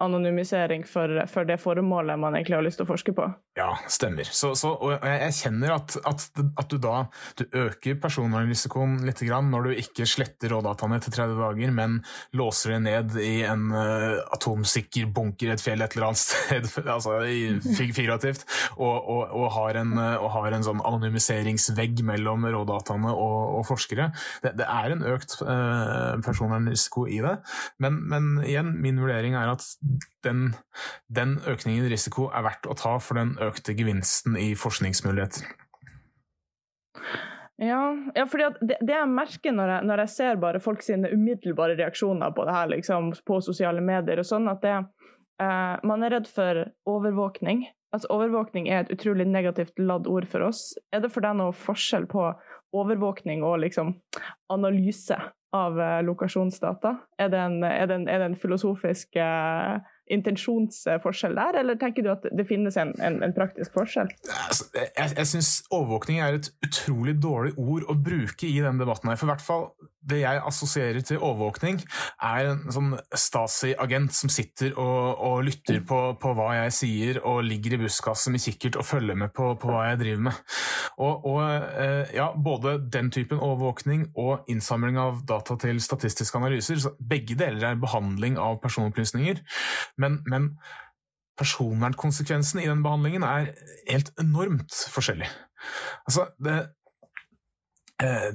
anonymisering 0.00 0.86
for, 0.88 1.20
for, 1.30 1.44
det 1.44 1.60
formålet 1.60 2.18
man 2.18 2.34
egentlig 2.34 2.56
har 2.56 2.64
lyst 2.64 2.80
til 2.80 2.88
å 2.88 2.92
forske 2.94 3.12
på. 3.14 3.28
Ja, 3.54 3.76
stemmer. 3.86 4.26
Så, 4.34 4.48
så, 4.58 4.72
og 4.82 4.96
jeg 4.98 5.34
kjenner 5.36 5.76
at, 5.76 5.94
at, 6.10 6.24
at, 6.58 6.72
du 6.72 6.80
da 6.82 7.04
du 7.38 7.44
øker 7.54 8.00
personvernrisikoen 8.02 8.96
litt 9.06 9.20
når 9.22 9.68
du 9.68 9.76
ikke 9.78 10.06
sletter 10.10 10.50
rådataene 10.50 10.98
etter 10.98 11.14
30 11.14 11.38
dager, 11.38 11.70
men 11.76 12.00
låser 12.34 12.74
det 12.74 12.80
ned 12.82 13.14
i 13.22 13.44
en 13.46 13.68
uh, 13.70 14.18
atomsikker 14.34 15.06
bunker 15.14 15.52
i 15.52 15.54
et 15.54 15.62
fjell 15.62 15.84
et 15.86 15.94
eller 15.94 16.08
annet 16.08 16.22
sted, 16.24 16.66
altså 16.82 17.20
figurativt, 17.78 18.42
og, 18.74 18.96
og, 18.98 19.22
og, 19.30 19.46
har 19.54 19.78
en, 19.84 19.94
og, 20.02 20.26
har 20.34 20.58
en, 20.58 20.66
sånn 20.66 20.82
anonymiseringsvegg 20.82 22.02
mellom 22.10 22.48
rådataene 22.50 23.14
og, 23.14 23.62
forskere. 23.70 24.10
Det, 24.42 24.56
det, 24.58 24.66
er 24.66 24.96
en 24.96 25.06
økt 25.14 25.38
uh, 25.46 26.18
personvernrisiko 26.26 27.06
i 27.06 27.22
det, 27.22 27.38
men, 27.78 28.02
men 28.10 28.34
igjen, 28.42 28.74
min 28.82 28.98
vurdering 28.98 29.38
er 29.38 29.54
at 29.54 29.62
den, 30.26 30.54
den 31.12 31.38
økningen 31.46 31.86
i 31.86 31.92
risiko 31.92 32.28
er 32.34 32.44
verdt 32.48 32.66
å 32.66 32.76
ta 32.78 32.96
for 32.98 33.20
den 33.20 33.36
økte 33.50 33.76
gevinsten 33.76 34.38
i 34.40 34.52
forskningsmuligheter. 34.58 35.46
Ja, 37.56 37.96
ja 38.14 38.26
fordi 38.26 38.48
det, 38.60 38.78
det, 38.80 38.94
jeg 38.96 39.10
merker 39.10 39.54
når 39.54 39.76
jeg, 39.76 39.86
når 39.90 40.02
jeg, 40.04 40.12
ser 40.16 40.40
bare 40.42 40.62
folk 40.62 40.82
sine 40.82 41.10
umiddelbare 41.12 41.76
reaksjoner 41.78 42.34
på 42.34 42.46
det 42.48 42.56
her 42.56 42.72
liksom, 42.72 43.12
på 43.26 43.38
sosiale 43.44 43.84
medier, 43.84 44.20
og 44.22 44.28
sånn 44.28 44.50
at 44.50 44.64
det, 44.64 44.74
eh, 45.42 45.76
man 45.86 46.06
er 46.06 46.16
redd 46.16 46.30
for 46.30 46.64
overvåkning. 46.90 47.66
Altså, 47.94 48.10
overvåkning 48.10 48.66
er 48.66 48.82
et 48.82 48.92
utrolig 48.96 49.28
negativt 49.30 49.78
ladd 49.78 50.08
ord 50.10 50.26
for 50.30 50.48
oss. 50.48 50.72
Er 50.90 51.04
det 51.04 51.12
for 51.14 51.22
deg 51.22 51.38
noe 51.38 51.54
forskjell 51.54 52.08
på 52.10 52.26
overvåkning 52.74 53.44
og 53.46 53.60
liksom, 53.62 53.94
analyse 54.50 55.18
av 55.54 55.78
eh, 55.78 56.00
lokasjonsdata? 56.02 56.96
Er 57.22 57.30
det 57.30 57.42
en, 57.44 57.60
er 57.62 57.86
det 57.86 58.00
en, 58.00 58.08
er 58.10 58.24
det 58.24 58.32
en 58.32 58.40
filosofisk 58.40 59.14
eh, 59.22 59.78
intensjonsforskjell 60.12 61.36
der, 61.38 61.60
eller 61.62 61.78
tenker 61.80 62.04
du 62.04 62.10
at 62.12 62.26
det 62.28 62.46
finnes 62.48 62.76
en, 62.80 62.92
en, 63.00 63.22
en 63.24 63.36
praktisk 63.36 63.72
forskjell? 63.76 64.10
Altså, 64.48 64.68
jeg 64.74 65.14
jeg 65.16 65.30
syns 65.30 65.50
overvåkning 65.70 66.20
er 66.20 66.38
et 66.38 66.50
utrolig 66.66 67.16
dårlig 67.22 67.54
ord 67.56 67.88
å 67.88 67.96
bruke 67.96 68.48
i 68.48 68.60
denne 68.60 68.82
debatten. 68.82 69.08
her, 69.08 69.20
for 69.20 69.32
hvert 69.32 69.44
fall 69.44 69.68
det 70.04 70.20
jeg 70.20 70.40
assosierer 70.44 71.04
til 71.06 71.22
overvåkning, 71.22 71.78
er 72.22 72.50
en 72.50 72.72
sånn 72.72 72.90
Stasi-agent 73.16 74.12
som 74.12 74.32
sitter 74.32 74.74
og, 74.80 75.20
og 75.24 75.44
lytter 75.46 75.80
på, 75.86 76.00
på, 76.20 76.32
hva 76.36 76.50
jeg 76.58 76.74
sier, 76.76 77.20
og 77.24 77.44
ligger 77.46 77.76
i 77.76 77.80
busskassen 77.84 78.34
med 78.34 78.44
kikkert 78.44 78.76
og 78.80 78.88
følger 78.88 79.18
med 79.18 79.32
på, 79.36 79.54
på 79.60 79.70
hva 79.70 79.86
jeg 79.90 80.02
driver 80.02 80.26
med. 80.28 80.42
Og, 80.98 81.24
og, 81.30 81.40
eh, 81.80 82.14
ja, 82.18 82.30
Både 82.44 82.76
den 82.92 83.10
typen 83.14 83.40
overvåkning 83.40 84.10
og 84.20 84.50
innsamling 84.52 84.98
av 85.00 85.22
data 85.28 85.56
til 85.60 85.80
statistiske 85.82 86.38
analyser, 86.38 86.82
begge 87.00 87.38
deler 87.38 87.70
er 87.70 87.80
behandling 87.80 88.36
av 88.40 88.60
personopplysninger. 88.62 89.40
Men, 90.00 90.20
men 90.30 90.52
personvernkonsekvensen 91.38 92.62
i 92.62 92.68
den 92.68 92.84
behandlingen 92.84 93.26
er 93.26 93.50
helt 93.88 94.12
enormt 94.20 94.76
forskjellig. 94.94 95.28
Altså, 96.06 96.28
det, 96.44 96.58
eh, 98.02 98.30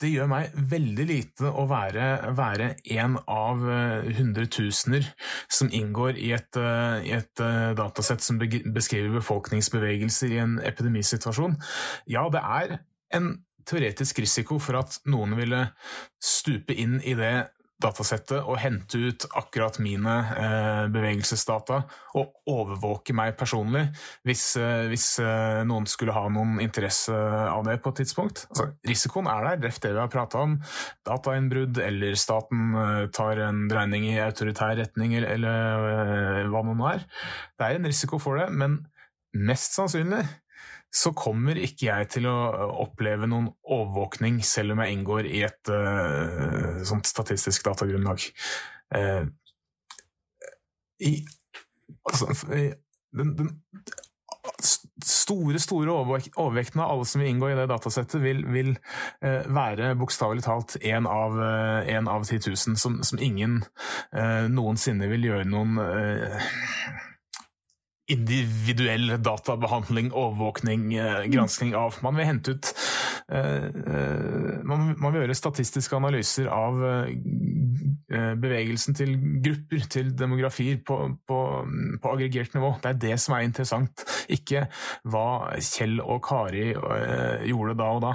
det 0.00 0.10
gjør 0.14 0.30
meg 0.32 0.54
veldig 0.70 1.06
lite 1.06 1.50
å 1.50 1.66
være, 1.70 2.32
være 2.36 2.72
en 2.96 3.18
av 3.28 3.62
eh, 3.68 4.08
hundretusener 4.18 5.06
som 5.52 5.70
inngår 5.70 6.18
i 6.18 6.32
et, 6.36 6.56
eh, 6.56 7.10
i 7.10 7.14
et 7.18 7.44
datasett 7.78 8.24
som 8.24 8.40
beskriver 8.40 9.20
befolkningsbevegelser 9.20 10.34
i 10.34 10.42
en 10.42 10.58
epidemisituasjon. 10.64 11.58
Ja, 12.10 12.26
det 12.32 12.42
er 12.42 12.78
en 13.14 13.32
teoretisk 13.68 14.22
risiko 14.24 14.58
for 14.62 14.80
at 14.80 14.96
noen 15.10 15.36
ville 15.38 15.66
stupe 16.22 16.74
inn 16.74 16.98
i 17.06 17.14
det 17.18 17.34
datasettet 17.80 18.40
og 18.40 18.58
hente 18.60 19.00
ut 19.00 19.26
akkurat 19.38 19.78
mine 19.82 20.16
eh, 20.36 20.84
bevegelsesdata 20.92 21.80
og 22.20 22.50
overvåke 22.50 23.14
meg 23.16 23.36
personlig 23.40 23.86
hvis, 24.26 24.44
eh, 24.60 24.86
hvis 24.90 25.06
eh, 25.24 25.62
noen 25.68 25.88
skulle 25.90 26.14
ha 26.16 26.26
noen 26.32 26.58
interesse 26.62 27.14
av 27.14 27.64
det 27.66 27.78
på 27.82 27.92
et 27.92 28.02
tidspunkt. 28.02 28.44
Altså, 28.50 28.70
risikoen 28.88 29.30
er 29.30 29.46
der, 29.46 29.64
ref 29.68 29.80
det 29.82 29.94
vi 29.94 30.02
har 30.02 30.12
prata 30.12 30.44
om. 30.44 30.58
Datainnbrudd 31.08 31.80
eller 31.84 32.18
staten 32.20 32.76
eh, 32.84 33.06
tar 33.16 33.42
en 33.48 33.66
dreining 33.70 34.08
i 34.10 34.18
autoritær 34.22 34.76
retning 34.80 35.16
eller, 35.18 35.36
eller 35.38 35.90
eh, 36.44 36.50
hva 36.50 36.64
det 36.66 36.76
nå 36.76 36.90
er. 36.92 37.08
Det 37.56 37.66
er 37.66 37.80
en 37.80 37.90
risiko 37.90 38.20
for 38.22 38.40
det, 38.40 38.50
men 38.52 38.80
mest 39.36 39.76
sannsynlig 39.76 40.24
så 40.90 41.12
kommer 41.14 41.58
ikke 41.58 41.86
jeg 41.86 42.08
til 42.16 42.26
å 42.26 42.36
oppleve 42.82 43.28
noen 43.30 43.48
overvåkning, 43.62 44.40
selv 44.46 44.74
om 44.74 44.82
jeg 44.82 44.96
inngår 44.96 45.28
i 45.30 45.44
et 45.46 45.70
uh, 45.70 46.82
sånt 46.86 47.06
statistisk 47.06 47.68
datagrunnlag. 47.68 48.24
Uh, 48.90 49.30
i, 51.06 51.14
altså, 52.10 52.34
den, 53.16 53.36
den, 53.38 53.52
store 54.60 55.60
store 55.62 55.92
overvekten 55.92 56.80
av 56.82 56.90
alle 56.90 57.06
som 57.08 57.22
vil 57.22 57.30
inngå 57.30 57.52
i 57.52 57.56
det 57.56 57.68
datasettet, 57.70 58.18
vil, 58.24 58.42
vil 58.50 58.72
uh, 59.22 59.46
være 59.46 59.94
bokstavelig 60.00 60.44
talt 60.44 60.74
én 60.82 61.06
av, 61.08 61.38
en 61.38 62.10
av 62.10 62.26
10 62.26 62.50
000, 62.50 62.80
som, 62.80 62.98
som 63.06 63.22
ingen 63.22 63.60
noensinne 64.50 65.06
vil 65.12 65.30
gjøre 65.30 65.46
noen 65.48 65.78
individuell 68.10 69.14
databehandling, 69.22 70.10
overvåkning, 70.12 70.94
eh, 70.94 71.24
gransking 71.30 71.74
av. 71.76 71.98
Man 72.02 72.16
vil 72.18 72.26
hente 72.28 72.54
ut 72.56 72.70
eh, 73.28 73.66
eh, 73.66 74.58
man, 74.66 74.94
vil 74.98 75.20
gjøre 75.22 75.36
statistiske 75.38 75.96
analyser 75.96 76.50
av 76.50 76.80
bevegelsen 78.10 78.96
til 78.98 79.14
grupper, 79.44 79.86
til 79.92 80.12
demografier, 80.18 80.80
på, 80.86 80.96
på, 81.26 81.38
på 82.02 82.12
aggregert 82.12 82.54
nivå. 82.56 82.72
Det 82.82 82.90
er 82.90 83.00
det 83.06 83.16
som 83.22 83.36
er 83.36 83.46
interessant, 83.46 84.04
ikke 84.32 84.66
hva 85.10 85.54
Kjell 85.62 86.00
og 86.02 86.22
Kari 86.26 86.70
gjorde 87.46 87.76
da 87.78 87.90
og 87.94 88.06
da. 88.08 88.14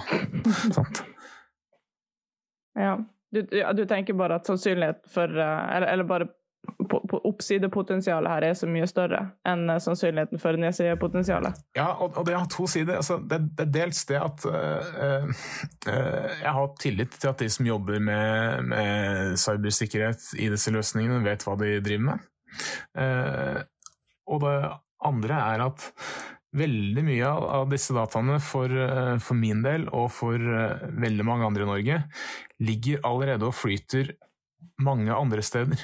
Sant? 0.75 1.05
Ja. 2.75 2.97
Du, 3.35 3.41
du, 3.43 3.83
tenker 3.87 4.15
bare 4.15 4.37
at 4.39 4.47
sannsynlighet 4.47 5.01
for 5.11 5.27
Eller, 5.27 5.87
eller 5.91 6.07
bare 6.07 6.27
oppsidepotensialet 7.26 8.32
her 8.32 8.45
er 8.49 8.57
så 8.57 8.68
mye 8.70 8.88
større 8.89 9.22
enn 9.47 9.68
eh, 9.72 9.80
sannsynligheten 9.82 10.41
for 10.41 10.59
nedsidepotensialet. 10.61 11.57
Ja, 11.78 11.89
og, 12.03 12.20
det 12.28 12.36
har 12.38 12.47
to 12.51 12.68
sider. 12.70 12.99
Altså, 13.01 13.20
det, 13.20 13.41
er 13.61 13.72
dels 13.72 14.03
det 14.09 14.20
at 14.22 14.45
øh, 14.49 15.01
øh, 15.05 15.34
jeg 16.41 16.53
har 16.57 16.70
tillit 16.82 17.18
til 17.20 17.32
at 17.32 17.41
de 17.41 17.49
som 17.51 17.70
jobber 17.70 17.99
med, 17.99 18.70
med 18.72 19.36
cybersikkerhet 19.41 20.32
i 20.39 20.49
disse 20.53 20.74
løsningene, 20.74 21.24
vet 21.26 21.45
hva 21.45 21.57
de 21.59 21.76
driver 21.86 22.07
med. 22.11 22.32
Uh, 22.95 23.57
og 24.32 24.39
det 24.45 24.53
andre 25.03 25.39
er 25.51 25.63
at 25.66 25.89
veldig 26.55 27.01
mye 27.03 27.32
av 27.59 27.66
disse 27.68 27.91
dataene 27.91 28.38
for, 28.39 28.72
for 29.20 29.36
min 29.36 29.59
del, 29.66 29.89
og 29.91 30.07
for 30.16 30.39
veldig 30.39 31.26
mange 31.28 31.49
andre 31.49 31.66
i 31.66 31.68
Norge, 31.68 31.97
ligger 32.63 33.03
allerede 33.03 33.49
og 33.49 33.57
flyter 33.57 34.13
mange 34.80 35.11
andre 35.11 35.43
steder. 35.43 35.84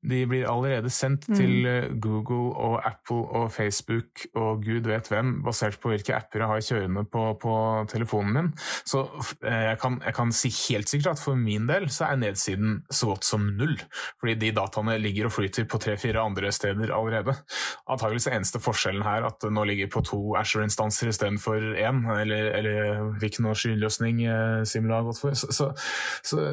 De 0.00 0.22
blir 0.24 0.46
allerede 0.48 0.88
sendt 0.88 1.26
mm. 1.28 1.34
til 1.36 1.66
eh, 1.68 1.90
Google 2.00 2.54
og 2.56 2.78
Apple 2.88 3.26
og 3.36 3.50
Facebook 3.52 4.22
og 4.32 4.62
gud 4.64 4.86
vet 4.88 5.10
hvem, 5.12 5.34
basert 5.44 5.76
på 5.80 5.92
hvilke 5.92 6.14
apper 6.16 6.40
jeg 6.40 6.48
har 6.48 6.62
kjørende 6.64 7.04
på, 7.04 7.24
på 7.42 7.56
telefonen 7.90 8.32
min. 8.32 8.48
Så 8.88 9.02
eh, 9.44 9.66
jeg 9.68 9.78
kan, 9.82 9.98
jeg 10.06 10.16
kan, 10.16 10.32
si 10.32 10.48
helt 10.70 10.88
sikkert 10.88 11.18
at 11.18 11.24
for 11.24 11.36
min 11.36 11.68
del 11.68 11.90
så 11.92 12.08
er 12.08 12.22
nedsiden 12.22 12.78
så 12.88 13.10
godt 13.10 13.28
som 13.28 13.44
null. 13.58 13.76
Fordi 14.22 14.38
de 14.40 14.54
dataene 14.56 14.96
ligger 15.02 15.28
og 15.28 15.34
flyter 15.36 15.68
på 15.68 15.82
tre-fire 15.82 16.24
andre 16.24 16.52
steder 16.54 16.94
allerede. 16.96 17.36
Antakeligvis 17.84 18.30
er 18.30 18.38
eneste 18.38 18.62
forskjellen 18.62 19.04
her 19.04 19.28
at 19.28 19.36
det 19.44 19.52
nå 19.52 19.66
ligger 19.68 19.92
på 19.92 20.04
to 20.08 20.22
Asher-instanser 20.40 21.12
istedenfor 21.12 21.74
én, 21.76 22.00
eller, 22.16 22.54
eller 22.56 23.04
hvilken 23.20 23.52
skyløsning 23.52 24.24
eh, 24.24 24.64
Simula 24.64 25.02
har 25.02 25.10
gått 25.10 25.20
for. 25.26 25.36
Så, 25.36 25.52
så, 25.52 25.70
så, 26.24 26.48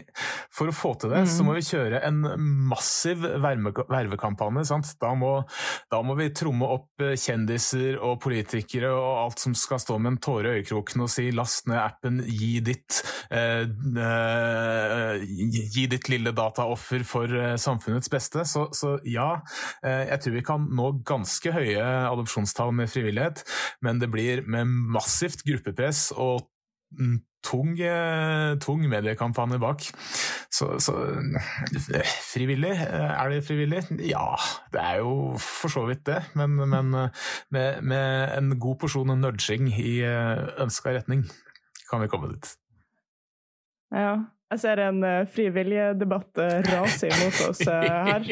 For 0.51 0.73
å 0.73 0.75
få 0.75 0.97
til 0.99 1.15
det, 1.15 1.23
så 1.31 1.47
må 1.47 1.55
vi 1.55 1.63
kjøre 1.69 2.01
en 2.09 2.19
massiv 2.67 3.23
vervekampanje. 3.23 4.67
Da 4.99 5.13
må, 5.15 5.31
da, 5.93 6.03
må, 6.03 6.19
vi 6.19 6.33
tromme 6.35 6.67
opp 6.67 7.07
kjendiser 7.15 8.01
og 8.03 8.19
politikere 8.27 8.91
og 8.91 9.23
alt 9.23 9.45
som 9.45 9.55
skal 9.55 9.79
stå 9.85 10.01
med 10.03 10.17
en 10.17 10.21
tåre 10.25 10.51
i 10.51 10.59
øyekroken 10.59 11.07
og 11.07 11.13
si 11.15 11.29
'last 11.31 11.71
ned 11.71 11.79
appen, 11.79 12.25
gi 12.27 12.59
ditt', 12.59 13.05
eh, 13.31 13.71
gi 15.23 15.87
ditt 15.87 16.11
lille 16.11 16.35
dataoffer 16.35 17.07
for 17.07 17.39
samfunnets 17.69 18.11
beste. 18.13 18.45
Så, 18.49 18.69
så, 18.77 18.97
ja, 19.09 19.39
eh, 19.85 20.09
jeg 20.09 20.25
tror 20.25 20.37
vi 20.39 20.45
kan 20.47 20.69
nå 20.79 20.91
ganske 21.09 21.55
høye 21.55 21.87
adopsjonstall 22.09 22.75
med 22.77 22.91
frivillighet, 22.93 23.45
men 23.85 24.03
det 24.03 24.11
blir 24.13 24.45
med 24.49 24.69
massivt 24.69 25.45
gruppepress 25.47 26.11
og 26.17 26.47
tung, 27.45 27.75
eh, 27.85 28.55
tung 28.65 28.85
mediekampanje 28.89 29.59
bak. 29.63 29.89
Så, 30.51 30.71
så, 30.83 30.95
frivillig, 32.33 32.73
eh, 32.73 33.11
er 33.13 33.35
det 33.35 33.43
frivillig? 33.47 33.83
Ja, 34.09 34.33
det 34.73 34.85
er 34.85 35.03
jo 35.03 35.13
for 35.43 35.73
så 35.73 35.85
vidt 35.91 36.07
det. 36.09 36.23
Men, 36.39 36.57
men 36.57 36.91
med, 37.51 37.83
med, 37.83 38.39
en 38.39 38.57
god 38.61 38.81
porsjon 38.81 39.13
nudging 39.21 39.69
i 39.73 40.01
ønska 40.05 40.97
retning 40.97 41.29
kan 41.89 42.03
vi 42.03 42.11
komme 42.13 42.33
dit. 42.35 42.51
Ja, 43.95 44.19
jeg 44.49 44.63
ser 44.63 44.81
en 44.81 45.03
uh, 45.05 45.27
frivilligdebatt 45.29 46.39
uh, 46.41 46.69
rase 46.73 47.11
imot 47.11 47.37
oss 47.51 47.59
uh, 47.69 47.85
her. 48.09 48.25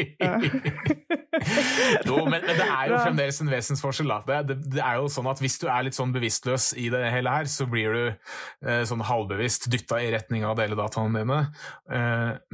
jo, 2.08 2.22
men, 2.24 2.40
men, 2.40 2.56
det 2.56 2.64
er 2.64 2.88
jo 2.88 2.96
fremdeles 3.02 3.40
en 3.44 3.52
vesensforskjell. 3.52 4.08
Det, 4.24 4.38
det, 4.48 4.56
det, 4.78 4.80
er 4.80 4.96
jo 5.02 5.10
sånn 5.12 5.28
at 5.28 5.42
Hvis 5.44 5.60
du 5.60 5.68
er 5.68 5.84
litt 5.84 5.98
sånn 5.98 6.14
bevisstløs 6.14 6.70
i 6.80 6.88
det 6.92 7.02
hele 7.12 7.28
her, 7.34 7.44
så 7.52 7.68
blir 7.68 7.92
du 7.92 8.04
uh, 8.08 8.84
sånn 8.88 9.04
halvbevisst 9.04 9.68
dytta 9.72 10.00
i 10.00 10.08
retning 10.16 10.48
av 10.48 10.56
deledataene 10.56 10.64
dele 10.66 10.76
dataene 10.76 11.20
dine. 11.20 11.40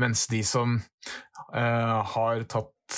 mens 0.00 0.26
de 0.30 0.42
som 0.46 0.68
har 1.52 2.44
tatt 2.50 2.94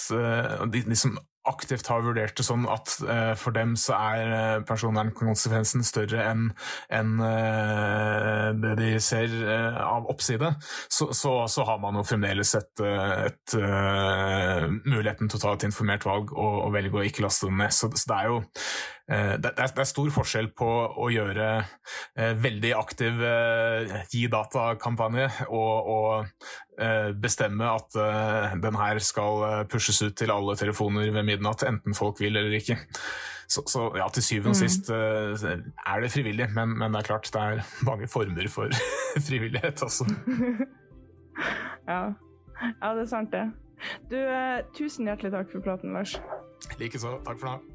de, 0.73 0.81
de 0.87 0.97
som 0.99 1.17
aktivt 1.49 1.89
har 1.91 2.05
vurdert 2.05 2.37
det 2.39 2.47
sånn 2.47 2.65
at 2.71 2.95
uh, 3.05 3.33
for 3.39 3.55
dem 3.57 3.75
så 3.81 3.97
er 3.99 4.33
uh, 4.33 4.65
personvernkonsekvensen 4.67 5.85
større 5.87 6.25
enn 6.25 6.47
en, 6.95 7.13
uh, 7.21 8.51
det 8.63 8.75
de 8.81 8.91
ser 9.03 9.35
av 9.45 10.09
oppside, 10.11 10.55
så, 10.89 11.11
så, 11.13 11.35
så, 11.51 11.65
har 11.65 11.79
man 11.83 11.97
jo 11.99 12.05
fremdeles 12.07 12.51
et, 12.59 12.83
et 12.85 13.55
muligheten 14.85 15.31
til 15.31 15.39
å 15.39 15.43
ta 15.43 15.55
et 15.57 15.67
informert 15.69 16.05
valg 16.07 16.33
og, 16.35 16.59
og 16.67 16.75
velge 16.75 17.01
å 17.01 17.07
ikke 17.07 17.25
laste 17.25 17.49
den 17.49 17.61
ned. 17.63 17.73
Så, 17.75 17.89
så 17.97 18.11
det 18.11 18.19
er 18.19 18.33
jo 18.33 18.43
Eh, 19.05 19.35
det 19.37 19.51
er 19.61 19.85
stor 19.85 20.09
forskjell 20.15 20.47
på 20.57 20.67
å 20.97 21.11
gjøre 21.13 21.49
eh, 21.61 22.31
veldig 22.41 22.71
aktiv 22.79 23.19
eh, 23.21 23.99
gi 24.09 24.23
data-kampanje 24.33 25.27
og, 25.51 25.91
og 25.93 26.74
bestemme 27.23 27.69
at 27.71 27.95
den 28.63 28.77
her 28.81 28.99
skal 28.99 29.67
pushes 29.71 30.01
ut 30.03 30.17
til 30.19 30.33
alle 30.35 30.57
telefoner 30.59 31.13
ved 31.15 31.27
midnatt, 31.29 31.63
enten 31.69 31.95
folk 31.95 32.19
vil 32.23 32.37
eller 32.37 32.57
ikke. 32.59 32.79
Så, 33.47 33.63
så 33.69 33.85
ja, 33.95 34.09
til 34.11 34.25
syvende 34.25 34.55
og 34.55 34.57
mm. 34.57 34.61
sist 34.63 34.91
er 34.91 36.01
det 36.03 36.11
frivillig, 36.11 36.49
men, 36.57 36.73
men, 36.81 36.95
det 36.95 37.03
er 37.03 37.09
klart 37.11 37.29
det 37.31 37.43
er 37.43 37.63
mange 37.91 38.09
former 38.09 38.49
for 38.51 38.73
frivillighet, 39.29 39.85
altså. 39.85 40.09
ja. 41.93 42.01
ja, 42.83 42.95
det 42.95 43.05
er 43.05 43.13
sant, 43.13 43.37
det. 43.37 43.47
Du, 44.11 44.19
tusen 44.79 45.11
hjertelig 45.11 45.35
takk 45.37 45.53
for 45.53 45.65
praten, 45.65 45.93
Lars. 45.95 46.19
Likeså. 46.81 47.19
Takk 47.27 47.41
for 47.41 47.53
nå. 47.53 47.74